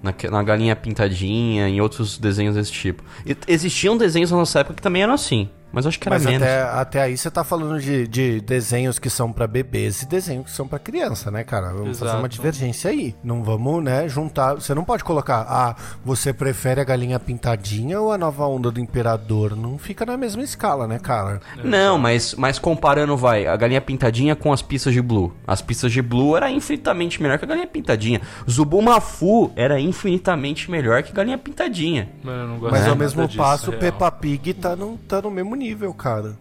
naque- 0.03 0.29
na 0.31 0.43
Galinha 0.43 0.77
Pintadinha, 0.77 1.69
em 1.69 1.81
outros 1.81 2.19
desenhos 2.19 2.55
desse 2.55 2.73
tipo. 2.73 3.03
E 3.27 3.37
existiam 3.49 3.97
desenhos 3.97 4.31
na 4.31 4.37
nossa 4.39 4.61
época 4.61 4.77
que 4.77 4.83
também 4.83 5.03
eram 5.03 5.15
assim, 5.15 5.49
mas 5.73 5.87
acho 5.87 5.99
que 5.99 6.09
era 6.09 6.17
Mas 6.17 6.25
menos. 6.27 6.43
até, 6.43 6.63
até 6.63 7.03
aí 7.03 7.17
você 7.17 7.31
tá 7.31 7.45
falando 7.45 7.81
de, 7.81 8.07
de 8.07 8.41
desenhos 8.41 8.99
que 8.99 9.09
são 9.11 9.33
pra 9.33 9.47
bebês 9.47 10.03
e 10.03 10.07
desenhos 10.07 10.47
que 10.47 10.53
são 10.53 10.67
pra 10.67 10.79
criança, 10.79 11.31
né, 11.31 11.45
cara? 11.45 11.73
Vamos 11.73 11.99
fazer 11.99 12.13
uma 12.13 12.21
Exato. 12.21 12.29
divergência 12.31 12.91
aí. 12.91 13.15
Não 13.23 13.43
vamos, 13.43 13.83
né, 13.83 14.09
juntar. 14.09 14.55
Você 14.55 14.75
não 14.75 14.85
pode 14.85 15.05
colocar, 15.05 15.47
ah, 15.49 15.77
você 16.05 16.33
prefere 16.33 16.81
a 16.81 16.85
galinha 16.85 17.19
pintadinha 17.19 18.01
ou 18.01 18.13
a 18.13 18.19
nova 18.19 18.47
onda 18.47 18.71
do 18.71 18.81
imperador? 18.81 19.57
Não 19.57 19.79
fica 19.79 20.05
na 20.05 20.17
mesma 20.17 20.43
escala, 20.43 20.87
né, 20.87 20.99
cara? 20.99 21.41
Não, 21.63 21.99
mas, 21.99 22.35
mas 22.35 22.59
comparando, 22.59 23.17
vai, 23.17 23.47
a 23.47 23.57
galinha 23.57 23.81
pintadinha 23.81 24.35
com 24.37 24.53
as 24.53 24.63
pistas 24.63 24.93
de 24.93 25.01
Blue. 25.03 25.33
As 25.47 25.63
pistas 25.63 25.93
de 25.93 26.03
Blue 26.03 26.37
era 26.37 26.51
infinitamente 26.51 27.23
melhor 27.23 27.39
que 27.39 27.45
a 27.45 27.49
galinha 27.49 27.67
pintadinha. 27.67 28.21
Zubumafu 28.49 29.53
era 29.57 29.81
infinitamente 29.81 30.71
melhor 30.71 31.03
que 31.03 31.11
a 31.11 31.15
galinha 31.15 31.39
pintadinha. 31.39 32.09
Mano, 32.23 32.43
eu 32.43 32.49
não 32.49 32.59
gosto 32.59 32.73
Mas 32.73 32.87
ao 32.87 32.97
mesmo 32.97 33.27
disso, 33.27 33.39
passo, 33.39 33.71
real. 33.71 33.81
Peppa 33.81 34.11
Pig 34.11 34.55
tá 34.55 34.75
no, 34.77 34.97
tá 34.99 35.21
no 35.21 35.31
mesmo 35.31 35.57
nível, 35.61 35.93
cara. 35.93 36.37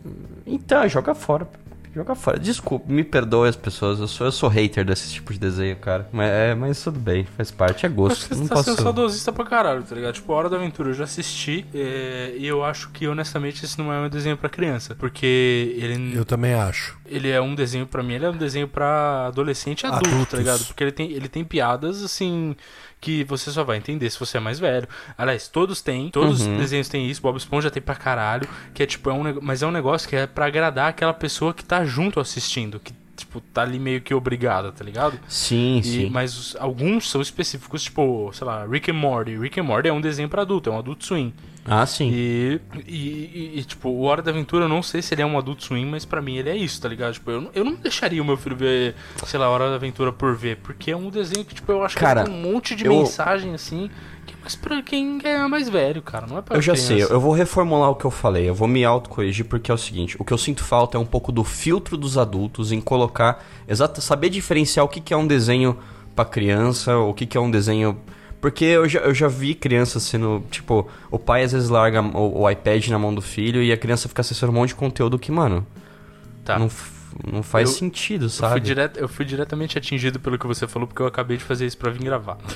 Então, 0.47 0.87
joga 0.87 1.13
fora 1.13 1.47
Joga 1.93 2.13
fora. 2.15 2.39
Desculpa, 2.39 2.85
me 2.91 3.03
perdoe 3.03 3.49
as 3.49 3.55
pessoas. 3.55 3.99
Eu 3.99 4.07
sou, 4.07 4.27
eu 4.27 4.31
sou 4.31 4.47
hater 4.49 4.85
desse 4.85 5.11
tipo 5.11 5.33
de 5.33 5.39
desenho, 5.39 5.75
cara. 5.77 6.07
Mas, 6.11 6.29
é, 6.29 6.53
mas 6.55 6.83
tudo 6.83 6.99
bem, 6.99 7.25
faz 7.35 7.49
parte, 7.51 7.85
é 7.85 7.89
gosto. 7.89 8.27
você 8.27 8.35
Não 8.35 8.47
tá 8.47 8.55
posso... 8.55 8.69
sendo 8.71 8.81
saudosista 8.83 9.31
pra 9.33 9.43
caralho, 9.45 9.81
tá 9.83 9.95
ligado? 9.95 10.13
Tipo, 10.13 10.31
a 10.33 10.35
Hora 10.35 10.49
da 10.49 10.57
Aventura 10.57 10.89
eu 10.89 10.93
já 10.93 11.03
assisti 11.05 11.65
é, 11.73 12.33
e 12.37 12.45
eu 12.45 12.63
acho 12.63 12.89
que, 12.91 13.07
honestamente, 13.07 13.65
esse 13.65 13.77
não 13.79 13.91
é 13.91 13.99
um 13.99 14.09
desenho 14.09 14.37
pra 14.37 14.49
criança. 14.49 14.93
Porque 14.95 15.75
ele, 15.77 16.15
Eu 16.15 16.25
também 16.25 16.53
acho. 16.53 16.97
ele 17.07 17.29
é 17.29 17.41
um 17.41 17.55
desenho 17.55 17.87
pra 17.87 18.03
mim, 18.03 18.13
ele 18.13 18.25
é 18.25 18.29
um 18.29 18.37
desenho 18.37 18.67
pra 18.67 19.27
adolescente 19.27 19.81
e 19.83 19.87
adulto, 19.87 20.07
Adultos. 20.09 20.31
tá 20.31 20.37
ligado? 20.37 20.65
Porque 20.65 20.83
ele 20.83 20.91
tem, 20.91 21.11
ele 21.11 21.27
tem 21.27 21.43
piadas, 21.43 22.03
assim, 22.03 22.55
que 23.01 23.23
você 23.23 23.49
só 23.49 23.63
vai 23.63 23.77
entender 23.77 24.09
se 24.09 24.19
você 24.19 24.37
é 24.37 24.39
mais 24.39 24.59
velho. 24.59 24.87
Aliás, 25.17 25.47
todos 25.47 25.81
têm, 25.81 26.09
todos 26.11 26.41
Uhum. 26.41 26.53
os 26.53 26.59
desenhos 26.59 26.87
têm 26.89 27.09
isso, 27.09 27.21
Bob 27.21 27.37
Esponja 27.37 27.71
tem 27.71 27.81
pra 27.81 27.95
caralho, 27.95 28.47
que 28.73 28.83
é 28.83 28.85
tipo, 28.85 29.09
é 29.09 29.13
um, 29.13 29.39
mas 29.41 29.63
é 29.63 29.67
um 29.67 29.71
negócio 29.71 30.07
que 30.07 30.15
é 30.15 30.27
pra 30.27 30.45
agradar 30.47 30.89
aquela 30.89 31.13
pessoa 31.13 31.53
que 31.53 31.63
tá 31.63 31.78
junto 31.85 32.19
assistindo, 32.19 32.79
que, 32.79 32.93
tipo, 33.15 33.41
tá 33.41 33.61
ali 33.63 33.77
meio 33.79 34.01
que 34.01 34.13
obrigada, 34.13 34.71
tá 34.71 34.83
ligado? 34.83 35.19
Sim, 35.27 35.79
E- 35.79 35.83
sim. 35.83 36.09
mas 36.09 36.37
os- 36.37 36.55
alguns 36.57 37.09
são 37.09 37.21
específicos, 37.21 37.83
tipo, 37.83 38.31
sei 38.33 38.45
lá, 38.47 38.65
Rick 38.65 38.89
and 38.91 38.95
Morty. 38.95 39.37
Rick 39.37 39.59
and 39.59 39.63
Morty 39.63 39.89
é 39.89 39.93
um 39.93 40.01
desenho 40.01 40.29
pra 40.29 40.41
adulto, 40.43 40.69
é 40.69 40.73
um 40.73 40.79
adulto 40.79 41.05
swing. 41.05 41.33
Ah, 41.71 41.85
sim. 41.85 42.09
E, 42.11 42.59
e, 42.87 43.59
e- 43.59 43.63
tipo, 43.63 43.89
o 43.89 44.01
Hora 44.03 44.21
da 44.23 44.31
Aventura, 44.31 44.65
eu 44.65 44.69
não 44.69 44.81
sei 44.81 45.01
se 45.01 45.13
ele 45.13 45.21
é 45.21 45.25
um 45.25 45.37
adulto 45.37 45.63
swing, 45.65 45.85
mas 45.85 46.03
pra 46.05 46.21
mim 46.21 46.35
ele 46.37 46.49
é 46.49 46.55
isso, 46.55 46.81
tá 46.81 46.89
ligado? 46.89 47.13
Tipo, 47.13 47.29
eu, 47.29 47.41
não- 47.41 47.51
eu 47.53 47.63
não 47.65 47.75
deixaria 47.75 48.21
o 48.21 48.25
meu 48.25 48.37
filho 48.37 48.55
ver, 48.55 48.95
sei 49.25 49.39
lá, 49.39 49.49
Hora 49.49 49.69
da 49.69 49.75
Aventura 49.75 50.11
por 50.11 50.35
ver, 50.35 50.57
porque 50.63 50.89
é 50.89 50.97
um 50.97 51.09
desenho 51.09 51.45
que, 51.45 51.53
tipo, 51.53 51.71
eu 51.71 51.83
acho 51.83 51.95
Cara, 51.97 52.23
que 52.23 52.29
tem 52.29 52.39
um 52.39 52.51
monte 52.53 52.75
de 52.75 52.85
eu- 52.85 52.93
mensagem, 52.97 53.53
assim, 53.53 53.89
que 54.25 54.33
mais 54.49 54.55
pra 54.55 54.81
quem 54.81 55.19
é 55.23 55.47
mais 55.47 55.69
velho, 55.69 56.01
cara, 56.01 56.25
não 56.25 56.37
é 56.39 56.41
pra 56.41 56.57
Eu 56.57 56.61
já 56.61 56.75
sei, 56.75 57.03
eu 57.03 57.19
vou 57.19 57.33
reformular 57.33 57.91
o 57.91 57.95
que 57.95 58.05
eu 58.05 58.11
falei, 58.11 58.49
eu 58.49 58.55
vou 58.55 58.67
me 58.67 58.83
autocorrigir 58.83 59.45
porque 59.45 59.69
é 59.69 59.73
o 59.73 59.77
seguinte, 59.77 60.15
o 60.19 60.25
que 60.25 60.33
eu 60.33 60.37
sinto 60.37 60.63
falta 60.63 60.97
é 60.97 60.99
um 60.99 61.05
pouco 61.05 61.31
do 61.31 61.43
filtro 61.43 61.95
dos 61.95 62.17
adultos 62.17 62.71
em 62.71 62.81
colocar, 62.81 63.45
exato, 63.67 64.01
saber 64.01 64.29
diferenciar 64.29 64.85
o 64.85 64.89
que, 64.89 64.99
que 64.99 65.13
é 65.13 65.17
um 65.17 65.27
desenho 65.27 65.77
pra 66.15 66.25
criança, 66.25 66.97
o 66.97 67.13
que, 67.13 67.25
que 67.25 67.37
é 67.37 67.41
um 67.41 67.51
desenho... 67.51 67.97
Porque 68.41 68.63
eu 68.65 68.87
já, 68.87 68.99
eu 69.01 69.13
já 69.13 69.27
vi 69.27 69.53
crianças 69.53 70.01
sendo, 70.03 70.41
tipo, 70.49 70.87
o 71.11 71.19
pai 71.19 71.43
às 71.43 71.51
vezes 71.51 71.67
larga 71.69 72.01
o, 72.01 72.41
o 72.41 72.49
iPad 72.49 72.87
na 72.87 72.97
mão 72.97 73.13
do 73.13 73.21
filho 73.21 73.61
e 73.61 73.71
a 73.71 73.77
criança 73.77 74.07
fica 74.07 74.21
acessando 74.21 74.51
um 74.53 74.55
monte 74.55 74.69
de 74.69 74.75
conteúdo 74.75 75.19
que, 75.19 75.29
mano, 75.31 75.67
Tá. 76.45 76.57
não, 76.57 76.69
não 77.31 77.41
faz 77.43 77.69
Eu- 77.69 77.75
sentido, 77.75 78.25
Eu 78.25 78.29
fui, 78.29 78.37
sabe? 78.39 78.59
direto, 78.61 78.97
eu 78.99 79.07
fui 79.07 79.25
diretamente 79.25 79.77
atingido 79.77 80.19
pelo 80.19 80.37
que 80.37 80.45
você 80.47 80.67
falou, 80.67 80.87
porque 80.87 81.01
eu 81.01 81.07
acabei 81.07 81.37
de 81.37 81.43
fazer 81.43 81.65
isso 81.65 81.77
pra 81.77 81.89
vir 81.91 82.03
gravar. 82.03 82.37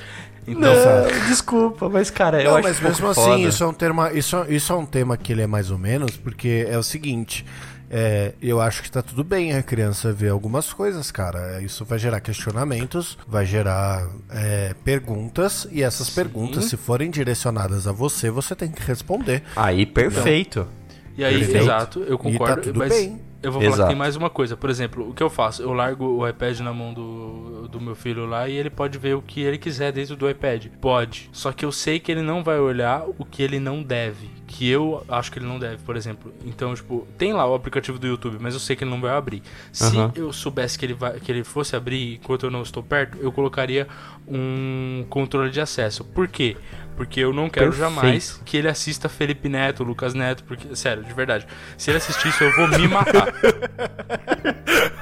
Então, 0.46 0.74
Não, 0.74 1.28
desculpa, 1.30 1.88
mas 1.88 2.10
cara, 2.10 2.44
eu 2.44 2.50
Não, 2.52 2.58
acho 2.58 2.64
mas 2.68 2.78
um 2.78 2.82
pouco 2.82 2.92
mesmo 2.98 3.08
assim, 3.12 3.22
foda. 3.22 3.40
isso 3.48 3.64
é, 3.64 3.68
um 3.68 3.74
tema, 3.74 4.12
isso, 4.12 4.46
isso 4.50 4.74
é 4.74 4.76
um 4.76 4.86
tema 4.86 5.16
que 5.16 5.32
ele 5.32 5.42
é 5.42 5.48
mais 5.48 5.72
ou 5.72 5.78
menos, 5.78 6.18
porque 6.18 6.68
é 6.70 6.78
o 6.78 6.84
seguinte. 6.84 7.46
é, 7.90 8.34
eu 8.42 8.60
acho 8.60 8.84
que 8.84 8.92
tá 8.92 9.02
tudo 9.02 9.24
bem 9.24 9.54
a 9.56 9.64
criança 9.64 10.12
ver 10.12 10.30
algumas 10.32 10.74
coisas, 10.74 11.12
cara. 11.12 11.62
Isso 11.62 11.86
vai 11.86 11.98
gerar 11.98 12.20
questionamentos, 12.20 13.18
vai 13.26 13.46
gerar 13.46 14.06
é, 14.32 14.74
perguntas, 14.84 15.66
e 15.72 15.82
essas 15.82 16.10
perguntas, 16.10 16.66
se 16.66 16.76
forem 16.76 17.10
direcionadas 17.10 17.88
a 17.88 17.92
você, 17.94 18.30
você 18.30 18.54
tem 18.54 18.70
que 18.70 18.82
responder. 18.82 19.44
Aí, 19.56 19.86
perfeito. 19.86 20.68
E 21.16 21.24
aí, 21.24 21.38
Perfeito. 21.40 21.64
exato, 21.64 22.00
eu 22.00 22.18
concordo. 22.18 22.64
tudo 22.64 22.80
mas 22.80 22.90
bem. 22.92 23.22
Eu 23.44 23.52
vou 23.52 23.62
falar 23.62 23.72
que 23.72 23.76
Exato. 23.76 23.90
tem 23.90 23.98
mais 23.98 24.16
uma 24.16 24.30
coisa. 24.30 24.56
Por 24.56 24.70
exemplo, 24.70 25.10
o 25.10 25.14
que 25.14 25.22
eu 25.22 25.30
faço? 25.30 25.62
Eu 25.62 25.74
largo 25.74 26.06
o 26.06 26.28
iPad 26.28 26.60
na 26.62 26.74
mão 26.74 26.94
do, 26.94 27.68
do 27.68 27.82
meu 27.82 27.94
filho 27.94 28.26
lá 28.26 28.48
e 28.48 28.56
ele 28.56 28.70
pode 28.70 28.98
ver 28.98 29.16
o 29.16 29.22
que 29.22 29.42
ele 29.42 29.58
quiser 29.58 29.92
dentro 29.92 30.16
do 30.16 30.30
iPad. 30.30 30.68
Pode. 30.80 31.30
Só 31.34 31.52
que 31.52 31.66
eu 31.66 31.72
sei 31.72 32.00
que 32.00 32.10
ele 32.10 32.22
não 32.22 32.42
vai 32.42 32.58
olhar 32.58 33.04
o 33.18 33.26
que 33.26 33.44
ele 33.44 33.60
não 33.60 33.84
deve. 33.84 34.30
Que 34.56 34.70
eu 34.70 35.04
acho 35.10 35.32
que 35.32 35.40
ele 35.40 35.48
não 35.48 35.58
deve, 35.58 35.78
por 35.78 35.96
exemplo. 35.96 36.32
Então, 36.46 36.76
tipo, 36.76 37.08
tem 37.18 37.34
lá 37.34 37.44
o 37.48 37.56
aplicativo 37.56 37.98
do 37.98 38.06
YouTube, 38.06 38.38
mas 38.40 38.54
eu 38.54 38.60
sei 38.60 38.76
que 38.76 38.84
ele 38.84 38.92
não 38.92 39.02
vai 39.02 39.10
abrir. 39.12 39.42
Se 39.72 39.98
Aham. 39.98 40.12
eu 40.16 40.32
soubesse 40.32 40.78
que 40.78 40.86
ele, 40.86 40.94
vai, 40.94 41.20
que 41.20 41.32
ele 41.32 41.44
fosse 41.44 41.76
abrir 41.76 42.20
enquanto 42.22 42.44
eu 42.46 42.52
não 42.52 42.62
estou 42.62 42.84
perto, 42.84 43.18
eu 43.20 43.32
colocaria 43.32 43.88
um 44.28 45.08
controle 45.10 45.50
de 45.50 45.60
acesso. 45.60 46.04
Por 46.04 46.28
quê? 46.28 46.56
Porque 46.96 47.20
eu 47.20 47.34
não 47.34 47.50
quero 47.50 47.72
Perfeito. 47.72 47.90
jamais 47.96 48.40
que 48.46 48.56
ele 48.56 48.68
assista 48.68 49.10
Felipe 49.10 49.50
Neto, 49.50 49.84
Lucas 49.84 50.14
Neto, 50.14 50.44
porque, 50.44 50.76
sério, 50.76 51.04
de 51.04 51.14
verdade, 51.16 51.48
se 51.76 51.90
ele 51.90 51.98
assistir 51.98 52.28
isso, 52.28 52.44
eu 52.44 52.56
vou 52.56 52.68
me 52.68 52.88
matar. 52.88 53.34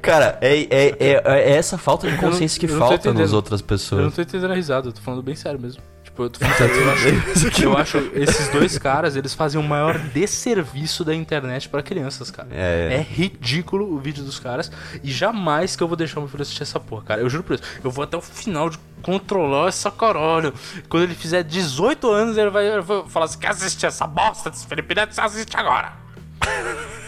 Cara, 0.00 0.38
é, 0.40 0.60
é, 0.62 0.96
é, 0.98 1.22
é 1.26 1.50
essa 1.56 1.78
falta 1.78 2.06
de 2.08 2.14
não- 2.14 2.20
consciência 2.22 2.58
que 2.60 2.66
não 2.66 2.78
tô 2.78 2.86
falta 2.86 3.14
nas 3.14 3.32
outras 3.32 3.60
Eu 3.60 3.64
não 3.64 3.68
pessoas. 3.68 4.14
tô 4.14 4.22
entendendo 4.22 4.50
a 4.52 4.54
risada, 4.54 4.88
eu 4.88 4.92
tô 4.92 5.00
falando 5.00 5.22
bem 5.22 5.34
sério 5.34 5.60
mesmo. 5.60 5.82
Tipo, 6.12 6.24
eu 6.24 6.30
tô 6.30 6.40
falando 6.40 6.56
sério, 6.56 6.76
eu 6.76 6.90
acho, 6.92 7.08
eu 7.64 7.76
acho 7.78 7.98
esses 8.14 8.48
dois 8.48 8.76
caras, 8.76 9.16
eles 9.16 9.32
fazem 9.32 9.58
o 9.58 9.64
maior 9.64 9.98
desserviço 9.98 11.04
da 11.04 11.14
internet 11.14 11.70
pra 11.70 11.82
crianças, 11.82 12.30
cara. 12.30 12.48
É. 12.52 12.98
É 12.98 13.00
ridículo 13.00 13.94
o 13.94 13.98
vídeo 13.98 14.22
dos 14.22 14.38
caras 14.38 14.70
e 15.02 15.10
jamais 15.10 15.74
que 15.74 15.82
eu 15.82 15.88
vou 15.88 15.96
deixar 15.96 16.20
meu 16.20 16.28
filho 16.28 16.42
assistir 16.42 16.64
essa 16.64 16.78
porra, 16.78 17.02
cara. 17.02 17.20
Eu 17.22 17.30
juro 17.30 17.42
por 17.42 17.54
isso. 17.54 17.62
Eu 17.82 17.90
vou 17.90 18.04
até 18.04 18.14
o 18.14 18.20
final 18.20 18.68
de 18.68 18.78
controlar 19.00 19.68
essa 19.68 19.90
caralho. 19.90 20.52
Quando 20.86 21.04
ele 21.04 21.14
fizer 21.14 21.42
18 21.42 22.10
anos, 22.10 22.36
ele 22.36 22.50
vai, 22.50 22.66
ele 22.66 22.82
vai 22.82 23.08
falar 23.08 23.24
assim: 23.24 23.38
quer 23.38 23.48
assistir 23.48 23.86
essa 23.86 24.06
bosta 24.06 24.50
desse 24.50 24.66
Felipe 24.66 24.94
Neto? 24.94 25.14
Você 25.14 25.20
assiste 25.22 25.56
agora. 25.56 25.94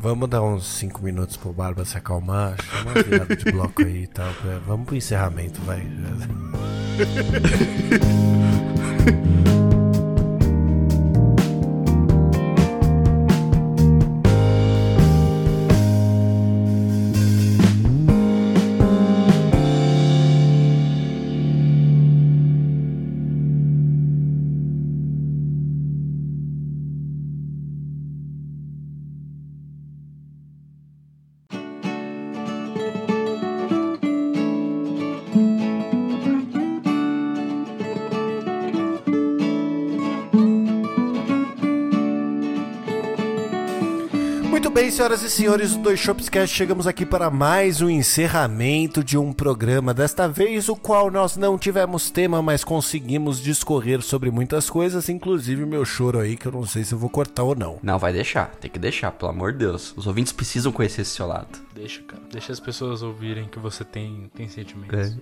Vamos 0.00 0.28
dar 0.28 0.42
uns 0.42 0.66
5 0.66 1.02
minutos 1.02 1.36
pro 1.36 1.52
Barba 1.52 1.84
se 1.84 1.98
acalmar, 1.98 2.56
chama 2.62 2.92
uma 2.92 3.02
virada 3.02 3.36
de 3.36 3.50
bloco 3.50 3.82
aí 3.82 4.04
e 4.04 4.06
tal. 4.06 4.32
Vamos 4.66 4.86
pro 4.86 4.96
encerramento, 4.96 5.60
vai. 5.62 5.84
senhoras 44.98 45.22
e 45.22 45.30
senhores 45.30 45.74
do 45.74 45.78
Dois 45.78 46.00
Shopscast, 46.00 46.56
chegamos 46.56 46.84
aqui 46.84 47.06
para 47.06 47.30
mais 47.30 47.80
um 47.80 47.88
encerramento 47.88 49.04
de 49.04 49.16
um 49.16 49.32
programa, 49.32 49.94
desta 49.94 50.26
vez 50.26 50.68
o 50.68 50.74
qual 50.74 51.08
nós 51.08 51.36
não 51.36 51.56
tivemos 51.56 52.10
tema, 52.10 52.42
mas 52.42 52.64
conseguimos 52.64 53.40
discorrer 53.40 54.02
sobre 54.02 54.28
muitas 54.28 54.68
coisas, 54.68 55.08
inclusive 55.08 55.62
o 55.62 55.68
meu 55.68 55.84
choro 55.84 56.18
aí, 56.18 56.36
que 56.36 56.46
eu 56.46 56.50
não 56.50 56.66
sei 56.66 56.82
se 56.82 56.94
eu 56.94 56.98
vou 56.98 57.08
cortar 57.08 57.44
ou 57.44 57.54
não. 57.54 57.78
Não, 57.80 57.96
vai 57.96 58.12
deixar. 58.12 58.50
Tem 58.56 58.68
que 58.68 58.76
deixar, 58.76 59.12
pelo 59.12 59.30
amor 59.30 59.52
de 59.52 59.58
Deus. 59.58 59.94
Os 59.96 60.08
ouvintes 60.08 60.32
precisam 60.32 60.72
conhecer 60.72 61.02
esse 61.02 61.12
seu 61.12 61.28
lado. 61.28 61.46
Deixa, 61.72 62.02
cara. 62.02 62.22
Deixa 62.32 62.50
as 62.50 62.58
pessoas 62.58 63.00
ouvirem 63.00 63.46
que 63.46 63.60
você 63.60 63.84
tem, 63.84 64.28
tem 64.34 64.48
sentimentos. 64.48 65.16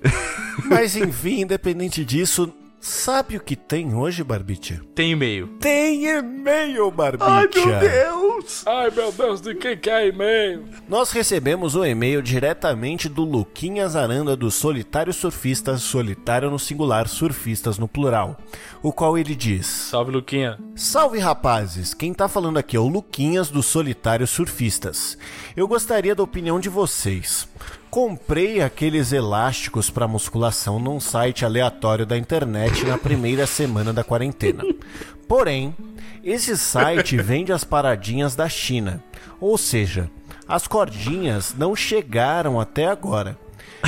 Mas 0.71 0.97
enfim, 0.97 1.43
independente 1.43 2.03
disso, 2.03 2.51
sabe 2.87 3.37
o 3.37 3.41
que 3.41 3.57
tem 3.57 3.95
hoje, 3.95 4.23
Barbicha? 4.23 4.81
Tem 4.95 5.11
e-mail. 5.11 5.49
Tem 5.61 6.07
e-mail, 6.07 6.91
Barbicha! 6.91 7.81
Deus! 7.81 8.63
Ai, 8.65 8.91
meu 8.91 9.11
Deus, 9.11 9.41
de 9.41 9.55
quem 9.57 9.77
que 9.77 9.91
é 9.91 10.09
e-mail? 10.09 10.65
Nós 10.89 11.11
recebemos 11.11 11.75
o 11.75 11.85
e-mail 11.85 12.23
diretamente 12.23 13.09
do 13.09 13.25
Luquinhas 13.25 13.97
Aranda 13.97 14.37
do 14.37 14.51
Solitário 14.53 15.13
Surfistas, 15.13 15.83
solitário 15.83 16.49
no 16.49 16.59
singular, 16.61 17.09
surfistas 17.09 17.77
no 17.77 17.89
plural, 17.89 18.37
o 18.83 18.93
qual 18.93 19.19
ele 19.19 19.35
diz: 19.35 19.67
Salve, 19.67 20.13
Luquinha. 20.13 20.57
Salve 20.77 21.19
rapazes, 21.19 21.93
quem 21.93 22.15
tá 22.15 22.29
falando 22.29 22.59
aqui 22.59 22.77
é 22.77 22.81
o 22.81 22.87
Luquinhas 22.87 23.51
do 23.51 23.65
Solitário 23.65 24.27
Surfistas. 24.27 25.19
Eu 25.57 25.67
gostaria 25.67 26.15
da 26.15 26.23
opinião 26.23 26.61
de 26.61 26.69
vocês. 26.69 27.49
Comprei 27.97 28.61
aqueles 28.61 29.11
elásticos 29.11 29.89
para 29.89 30.07
musculação 30.07 30.79
num 30.79 31.01
site 31.01 31.47
aleatório 31.47 32.05
da 32.05 32.19
internet 32.19 32.85
na 32.85 32.99
primeira 32.99 33.47
semana 33.47 33.91
da 33.91 34.05
quarentena. 34.05 34.63
Porém, 35.27 35.75
esse 36.23 36.59
site 36.59 37.17
vende 37.25 37.55
as 37.55 37.65
paradinhas 37.65 38.37
da 38.37 38.51
China, 38.51 39.03
ou 39.41 39.57
seja, 39.57 40.11
as 40.47 40.67
cordinhas 40.67 41.55
não 41.57 41.75
chegaram 41.75 42.61
até 42.61 42.87
agora. 42.87 43.39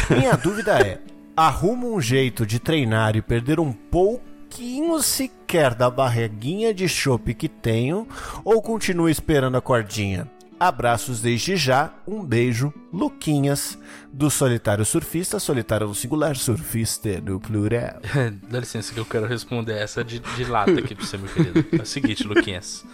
Minha 0.09 0.33
dúvida 0.43 0.81
é: 0.81 1.01
arrumo 1.37 1.95
um 1.95 2.01
jeito 2.01 2.47
de 2.47 2.59
treinar 2.59 3.15
e 3.15 3.21
perder 3.21 3.61
um 3.61 3.75
pouquinho 3.75 5.03
sequer 5.03 5.75
da 5.75 5.91
barriguinha 5.91 6.73
de 6.73 6.89
chope 6.89 7.35
que 7.35 7.47
tenho 7.47 8.09
ou 8.43 8.63
continuo 8.63 9.11
esperando 9.11 9.59
a 9.59 9.61
cordinha? 9.61 10.27
Abraços 10.61 11.21
desde 11.21 11.57
já, 11.57 11.93
um 12.05 12.25
beijo, 12.25 12.75
Luquinhas, 12.93 13.79
do 14.13 14.29
Solitário 14.29 14.85
Surfista, 14.85 15.39
Solitário 15.39 15.87
no 15.87 15.95
singular, 15.95 16.35
surfista 16.35 17.21
no 17.21 17.39
plural. 17.39 18.01
Dá 18.51 18.59
licença 18.59 18.93
que 18.93 18.99
eu 18.99 19.05
quero 19.05 19.27
responder 19.27 19.75
essa 19.75 20.03
de, 20.03 20.19
de 20.19 20.45
lata 20.45 20.73
aqui 20.73 20.97
pra 20.97 21.07
você, 21.07 21.17
meu 21.17 21.29
querido. 21.29 21.65
É 21.71 21.83
o 21.83 21.87
seguinte, 21.87 22.25
Luquinhas. 22.25 22.85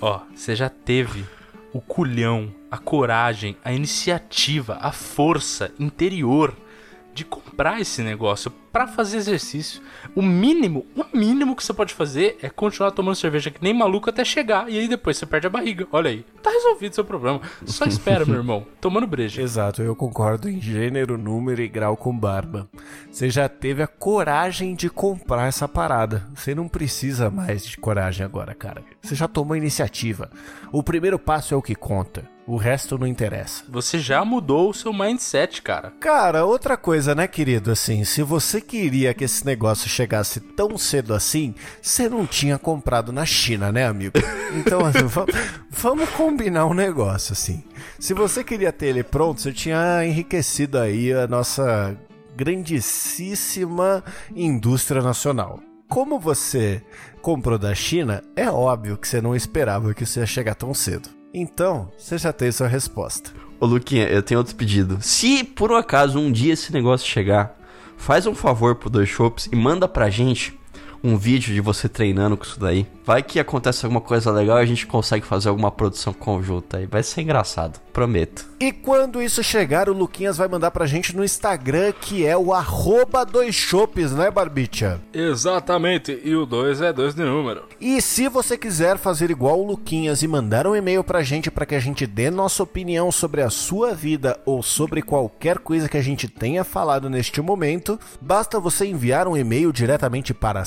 Ó, 0.00 0.22
você 0.34 0.56
já 0.56 0.70
teve 0.70 1.26
o 1.74 1.80
culhão, 1.80 2.50
a 2.70 2.78
coragem, 2.78 3.54
a 3.62 3.70
iniciativa, 3.70 4.78
a 4.80 4.90
força 4.90 5.70
interior 5.78 6.56
de 7.14 7.24
comprar 7.24 7.80
esse 7.80 8.02
negócio 8.02 8.50
para 8.72 8.88
fazer 8.88 9.18
exercício. 9.18 9.80
O 10.16 10.20
mínimo, 10.20 10.84
o 10.96 11.16
mínimo 11.16 11.54
que 11.54 11.62
você 11.62 11.72
pode 11.72 11.94
fazer 11.94 12.36
é 12.42 12.50
continuar 12.50 12.90
tomando 12.90 13.14
cerveja 13.14 13.50
que 13.50 13.62
nem 13.62 13.72
maluco 13.72 14.10
até 14.10 14.24
chegar 14.24 14.68
e 14.68 14.76
aí 14.76 14.88
depois 14.88 15.16
você 15.16 15.24
perde 15.24 15.46
a 15.46 15.50
barriga. 15.50 15.86
Olha 15.92 16.10
aí, 16.10 16.26
tá 16.42 16.50
resolvido 16.50 16.94
seu 16.94 17.04
problema. 17.04 17.40
Só 17.64 17.84
espera, 17.84 18.26
meu 18.26 18.34
irmão, 18.34 18.66
tomando 18.80 19.06
breja. 19.06 19.40
Exato, 19.40 19.80
eu 19.80 19.94
concordo 19.94 20.48
em 20.48 20.60
gênero, 20.60 21.16
número 21.16 21.62
e 21.62 21.68
grau 21.68 21.96
com 21.96 22.16
barba. 22.18 22.68
Você 23.10 23.30
já 23.30 23.48
teve 23.48 23.80
a 23.80 23.86
coragem 23.86 24.74
de 24.74 24.90
comprar 24.90 25.46
essa 25.46 25.68
parada. 25.68 26.26
Você 26.34 26.52
não 26.52 26.66
precisa 26.66 27.30
mais 27.30 27.64
de 27.64 27.76
coragem 27.76 28.26
agora, 28.26 28.54
cara. 28.54 28.82
Você 29.00 29.14
já 29.14 29.28
tomou 29.28 29.56
iniciativa. 29.56 30.28
O 30.72 30.82
primeiro 30.82 31.18
passo 31.18 31.54
é 31.54 31.56
o 31.56 31.62
que 31.62 31.76
conta. 31.76 32.33
O 32.46 32.56
resto 32.56 32.98
não 32.98 33.06
interessa. 33.06 33.64
Você 33.70 33.98
já 33.98 34.22
mudou 34.22 34.68
o 34.68 34.74
seu 34.74 34.92
mindset, 34.92 35.62
cara. 35.62 35.92
Cara, 35.98 36.44
outra 36.44 36.76
coisa, 36.76 37.14
né, 37.14 37.26
querido? 37.26 37.70
Assim, 37.70 38.04
se 38.04 38.22
você 38.22 38.60
queria 38.60 39.14
que 39.14 39.24
esse 39.24 39.46
negócio 39.46 39.88
chegasse 39.88 40.40
tão 40.40 40.76
cedo 40.76 41.14
assim, 41.14 41.54
você 41.80 42.06
não 42.06 42.26
tinha 42.26 42.58
comprado 42.58 43.12
na 43.12 43.24
China, 43.24 43.72
né, 43.72 43.86
amigo? 43.86 44.18
Então, 44.54 44.84
assim, 44.84 45.06
vamos 45.70 46.10
combinar 46.10 46.66
um 46.66 46.74
negócio, 46.74 47.32
assim. 47.32 47.64
Se 47.98 48.12
você 48.12 48.44
queria 48.44 48.72
ter 48.72 48.86
ele 48.88 49.02
pronto, 49.02 49.40
você 49.40 49.50
tinha 49.50 50.04
enriquecido 50.04 50.78
aí 50.78 51.14
a 51.14 51.26
nossa 51.26 51.96
grandíssima 52.36 54.04
indústria 54.36 55.00
nacional. 55.00 55.60
Como 55.88 56.18
você 56.18 56.82
comprou 57.22 57.58
da 57.58 57.74
China, 57.74 58.22
é 58.36 58.50
óbvio 58.50 58.98
que 58.98 59.08
você 59.08 59.20
não 59.22 59.34
esperava 59.34 59.94
que 59.94 60.02
isso 60.02 60.18
ia 60.18 60.26
chegar 60.26 60.54
tão 60.54 60.74
cedo. 60.74 61.23
Então, 61.36 61.90
você 61.98 62.16
já 62.16 62.32
tem 62.32 62.52
sua 62.52 62.68
resposta. 62.68 63.32
Ô 63.58 63.66
Luquinha, 63.66 64.04
eu 64.04 64.22
tenho 64.22 64.38
outro 64.38 64.54
pedido. 64.54 64.98
Se 65.00 65.42
por 65.42 65.72
um 65.72 65.74
acaso 65.74 66.16
um 66.16 66.30
dia 66.30 66.52
esse 66.52 66.72
negócio 66.72 67.08
chegar, 67.08 67.58
faz 67.96 68.24
um 68.24 68.36
favor 68.36 68.76
pro 68.76 68.88
Dois 68.88 69.08
Shops 69.08 69.48
e 69.50 69.56
manda 69.56 69.88
pra 69.88 70.08
gente 70.08 70.56
um 71.02 71.16
vídeo 71.16 71.52
de 71.52 71.60
você 71.60 71.88
treinando 71.88 72.36
com 72.36 72.44
isso 72.44 72.60
daí. 72.60 72.86
Vai 73.04 73.22
que 73.22 73.38
acontece 73.38 73.84
alguma 73.84 74.00
coisa 74.00 74.30
legal 74.30 74.58
e 74.58 74.62
a 74.62 74.66
gente 74.66 74.86
consegue 74.86 75.26
fazer 75.26 75.50
alguma 75.50 75.70
produção 75.70 76.12
conjunta 76.12 76.78
aí. 76.78 76.86
Vai 76.86 77.02
ser 77.02 77.20
engraçado, 77.20 77.78
prometo. 77.92 78.46
E 78.58 78.72
quando 78.72 79.20
isso 79.20 79.42
chegar, 79.42 79.90
o 79.90 79.92
Luquinhas 79.92 80.38
vai 80.38 80.48
mandar 80.48 80.70
pra 80.70 80.86
gente 80.86 81.14
no 81.14 81.22
Instagram, 81.22 81.92
que 81.92 82.24
é 82.26 82.34
o 82.34 82.54
arroba 82.54 83.22
dois 83.22 83.54
chopes, 83.54 84.12
né, 84.12 84.30
Barbicha? 84.30 85.02
Exatamente, 85.12 86.18
e 86.24 86.34
o 86.34 86.46
2 86.46 86.80
é 86.80 86.92
2 86.94 87.14
de 87.14 87.24
número. 87.24 87.64
E 87.78 88.00
se 88.00 88.26
você 88.26 88.56
quiser 88.56 88.96
fazer 88.96 89.30
igual 89.30 89.60
o 89.60 89.66
Luquinhas 89.66 90.22
e 90.22 90.28
mandar 90.28 90.66
um 90.66 90.74
e-mail 90.74 91.04
pra 91.04 91.22
gente 91.22 91.50
para 91.50 91.66
que 91.66 91.74
a 91.74 91.80
gente 91.80 92.06
dê 92.06 92.30
nossa 92.30 92.62
opinião 92.62 93.12
sobre 93.12 93.42
a 93.42 93.50
sua 93.50 93.92
vida 93.92 94.40
ou 94.46 94.62
sobre 94.62 95.02
qualquer 95.02 95.58
coisa 95.58 95.88
que 95.88 95.98
a 95.98 96.02
gente 96.02 96.26
tenha 96.26 96.64
falado 96.64 97.10
neste 97.10 97.42
momento, 97.42 98.00
basta 98.18 98.58
você 98.58 98.86
enviar 98.86 99.28
um 99.28 99.36
e-mail 99.36 99.72
diretamente 99.72 100.32
para 100.32 100.64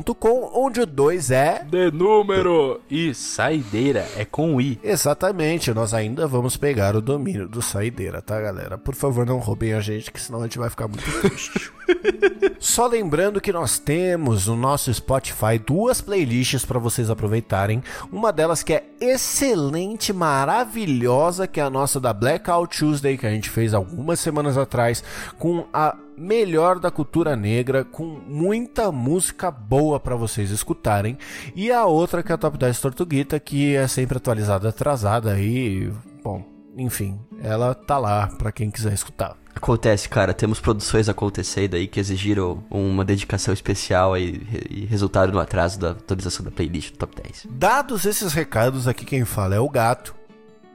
saideira@doisshops.com 0.00 0.50
onde 0.54 0.80
o 0.80 0.86
2 0.86 1.30
é 1.30 1.64
de 1.64 1.90
número 1.90 2.80
e 2.90 3.14
saideira 3.14 4.06
é 4.16 4.24
com 4.24 4.60
i. 4.60 4.78
Exatamente, 4.82 5.72
nós 5.72 5.94
ainda 5.94 6.26
vamos 6.26 6.56
pegar 6.56 6.96
o 6.96 7.00
domínio 7.00 7.48
do 7.48 7.62
saideira, 7.62 8.22
tá, 8.22 8.40
galera? 8.40 8.78
Por 8.78 8.94
favor, 8.94 9.26
não 9.26 9.38
roubem 9.38 9.74
a 9.74 9.80
gente, 9.80 10.10
que 10.10 10.20
senão 10.20 10.40
a 10.40 10.42
gente 10.44 10.58
vai 10.58 10.70
ficar 10.70 10.88
muito 10.88 11.04
triste. 11.20 11.70
Só 12.58 12.86
lembrando 12.86 13.40
que 13.40 13.52
nós 13.52 13.78
temos 13.78 14.46
no 14.46 14.56
nosso 14.56 14.92
Spotify 14.92 15.58
duas 15.64 16.00
playlists 16.00 16.64
para 16.64 16.78
vocês 16.78 17.10
aproveitarem. 17.10 17.82
Uma 18.12 18.32
delas 18.32 18.62
que 18.62 18.74
é 18.74 18.84
excelente, 19.00 20.12
maravilhosa, 20.12 21.46
que 21.46 21.60
é 21.60 21.62
a 21.62 21.70
nossa 21.70 21.98
da 21.98 22.12
Blackout 22.12 22.78
Tuesday 22.78 23.16
que 23.16 23.26
a 23.26 23.30
gente 23.30 23.50
fez 23.50 23.74
algumas 23.74 24.20
semanas 24.20 24.56
atrás 24.56 25.02
com 25.38 25.66
a 25.72 25.96
melhor 26.20 26.78
da 26.78 26.90
cultura 26.90 27.34
negra, 27.34 27.82
com 27.82 28.04
muita 28.04 28.92
música 28.92 29.50
boa 29.50 29.98
para 29.98 30.14
vocês 30.14 30.50
escutarem. 30.50 31.16
E 31.56 31.72
a 31.72 31.86
outra 31.86 32.22
que 32.22 32.30
é 32.30 32.34
a 32.34 32.38
Top 32.38 32.58
10 32.58 32.78
Tortuguita, 32.78 33.40
que 33.40 33.74
é 33.74 33.88
sempre 33.88 34.18
atualizada 34.18 34.68
atrasada 34.68 35.40
e, 35.40 35.90
bom, 36.22 36.44
enfim, 36.76 37.18
ela 37.42 37.74
tá 37.74 37.96
lá 37.96 38.26
para 38.26 38.52
quem 38.52 38.70
quiser 38.70 38.92
escutar. 38.92 39.34
Acontece, 39.54 40.08
cara, 40.08 40.34
temos 40.34 40.60
produções 40.60 41.08
acontecendo 41.08 41.74
aí 41.74 41.88
que 41.88 41.98
exigiram 41.98 42.62
uma 42.70 43.04
dedicação 43.04 43.52
especial 43.52 44.16
e, 44.16 44.46
e 44.70 44.84
resultaram 44.84 45.32
no 45.32 45.40
atraso 45.40 45.80
da 45.80 45.90
atualização 45.90 46.44
da 46.44 46.50
playlist 46.50 46.92
do 46.92 46.98
Top 46.98 47.16
10. 47.20 47.46
Dados 47.50 48.04
esses 48.04 48.32
recados, 48.32 48.86
aqui 48.86 49.04
quem 49.06 49.24
fala 49.24 49.54
é 49.54 49.60
o 49.60 49.68
gato. 49.68 50.14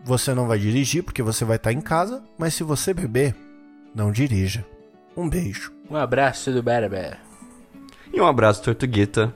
Você 0.03 0.33
não 0.33 0.47
vai 0.47 0.59
dirigir 0.59 1.03
porque 1.03 1.23
você 1.23 1.45
vai 1.45 1.55
estar 1.55 1.71
em 1.71 1.81
casa, 1.81 2.23
mas 2.37 2.53
se 2.53 2.63
você 2.63 2.93
beber, 2.93 3.35
não 3.93 4.11
dirija. 4.11 4.65
Um 5.15 5.29
beijo. 5.29 5.71
Um 5.89 5.95
abraço 5.95 6.51
do 6.51 6.61
Bear 6.61 6.89
E 8.13 8.19
um 8.19 8.25
abraço, 8.25 8.61
Tortuguita. 8.61 9.35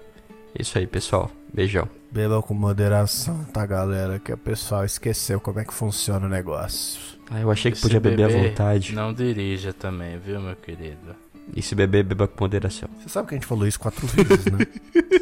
É 0.54 0.62
isso 0.62 0.78
aí, 0.78 0.86
pessoal. 0.86 1.32
Beijão. 1.54 1.88
Beba 2.12 2.42
com 2.42 2.54
moderação, 2.54 3.44
tá, 3.46 3.66
galera? 3.66 4.20
Que 4.20 4.34
o 4.34 4.38
pessoal 4.38 4.84
esqueceu 4.84 5.40
como 5.40 5.60
é 5.60 5.64
que 5.64 5.74
funciona 5.74 6.26
o 6.26 6.30
negócio. 6.30 7.00
Ah, 7.30 7.40
eu 7.40 7.52
achei 7.52 7.72
que 7.72 7.80
podia 7.80 8.00
beber, 8.00 8.28
beber 8.28 8.46
à 8.46 8.50
vontade. 8.50 8.96
Não 8.96 9.14
dirija 9.14 9.72
também, 9.72 10.18
viu, 10.18 10.42
meu 10.42 10.56
querido? 10.56 11.16
E 11.56 11.62
se 11.62 11.76
beber, 11.76 12.04
beba 12.04 12.28
com 12.28 12.44
moderação. 12.44 12.90
Você 13.00 13.10
sabe 13.10 13.28
que 13.28 13.36
a 13.36 13.38
gente 13.38 13.48
falou 13.48 13.68
isso 13.68 13.80
quatro 13.80 14.06
vezes, 14.08 14.46
né? 14.46 14.66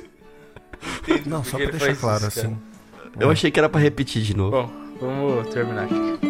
Não, 1.25 1.43
só 1.43 1.57
pra 1.57 1.71
deixar 1.71 1.95
claro, 1.95 2.27
isso, 2.27 2.39
assim. 2.39 2.57
Eu 3.19 3.29
achei 3.29 3.51
que 3.51 3.59
era 3.59 3.67
pra 3.67 3.81
repetir 3.81 4.21
de 4.21 4.35
novo. 4.35 4.51
Bom, 4.51 4.71
vamos 4.99 5.53
terminar 5.53 5.85
aqui. 5.85 6.26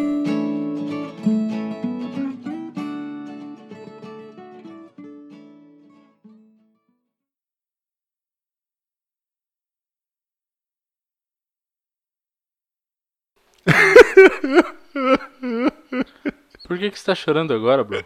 Por 16.66 16.78
que, 16.78 16.90
que 16.90 16.98
você 16.98 17.06
tá 17.06 17.14
chorando 17.14 17.54
agora, 17.54 17.84
bro? 17.84 18.04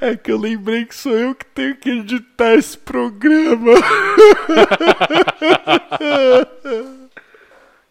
É 0.00 0.14
que 0.14 0.30
eu 0.30 0.38
lembrei 0.38 0.84
que 0.84 0.94
sou 0.94 1.12
eu 1.12 1.34
que 1.34 1.46
tenho 1.46 1.74
que 1.76 1.90
editar 1.90 2.54
esse 2.54 2.76
programa. 2.76 3.72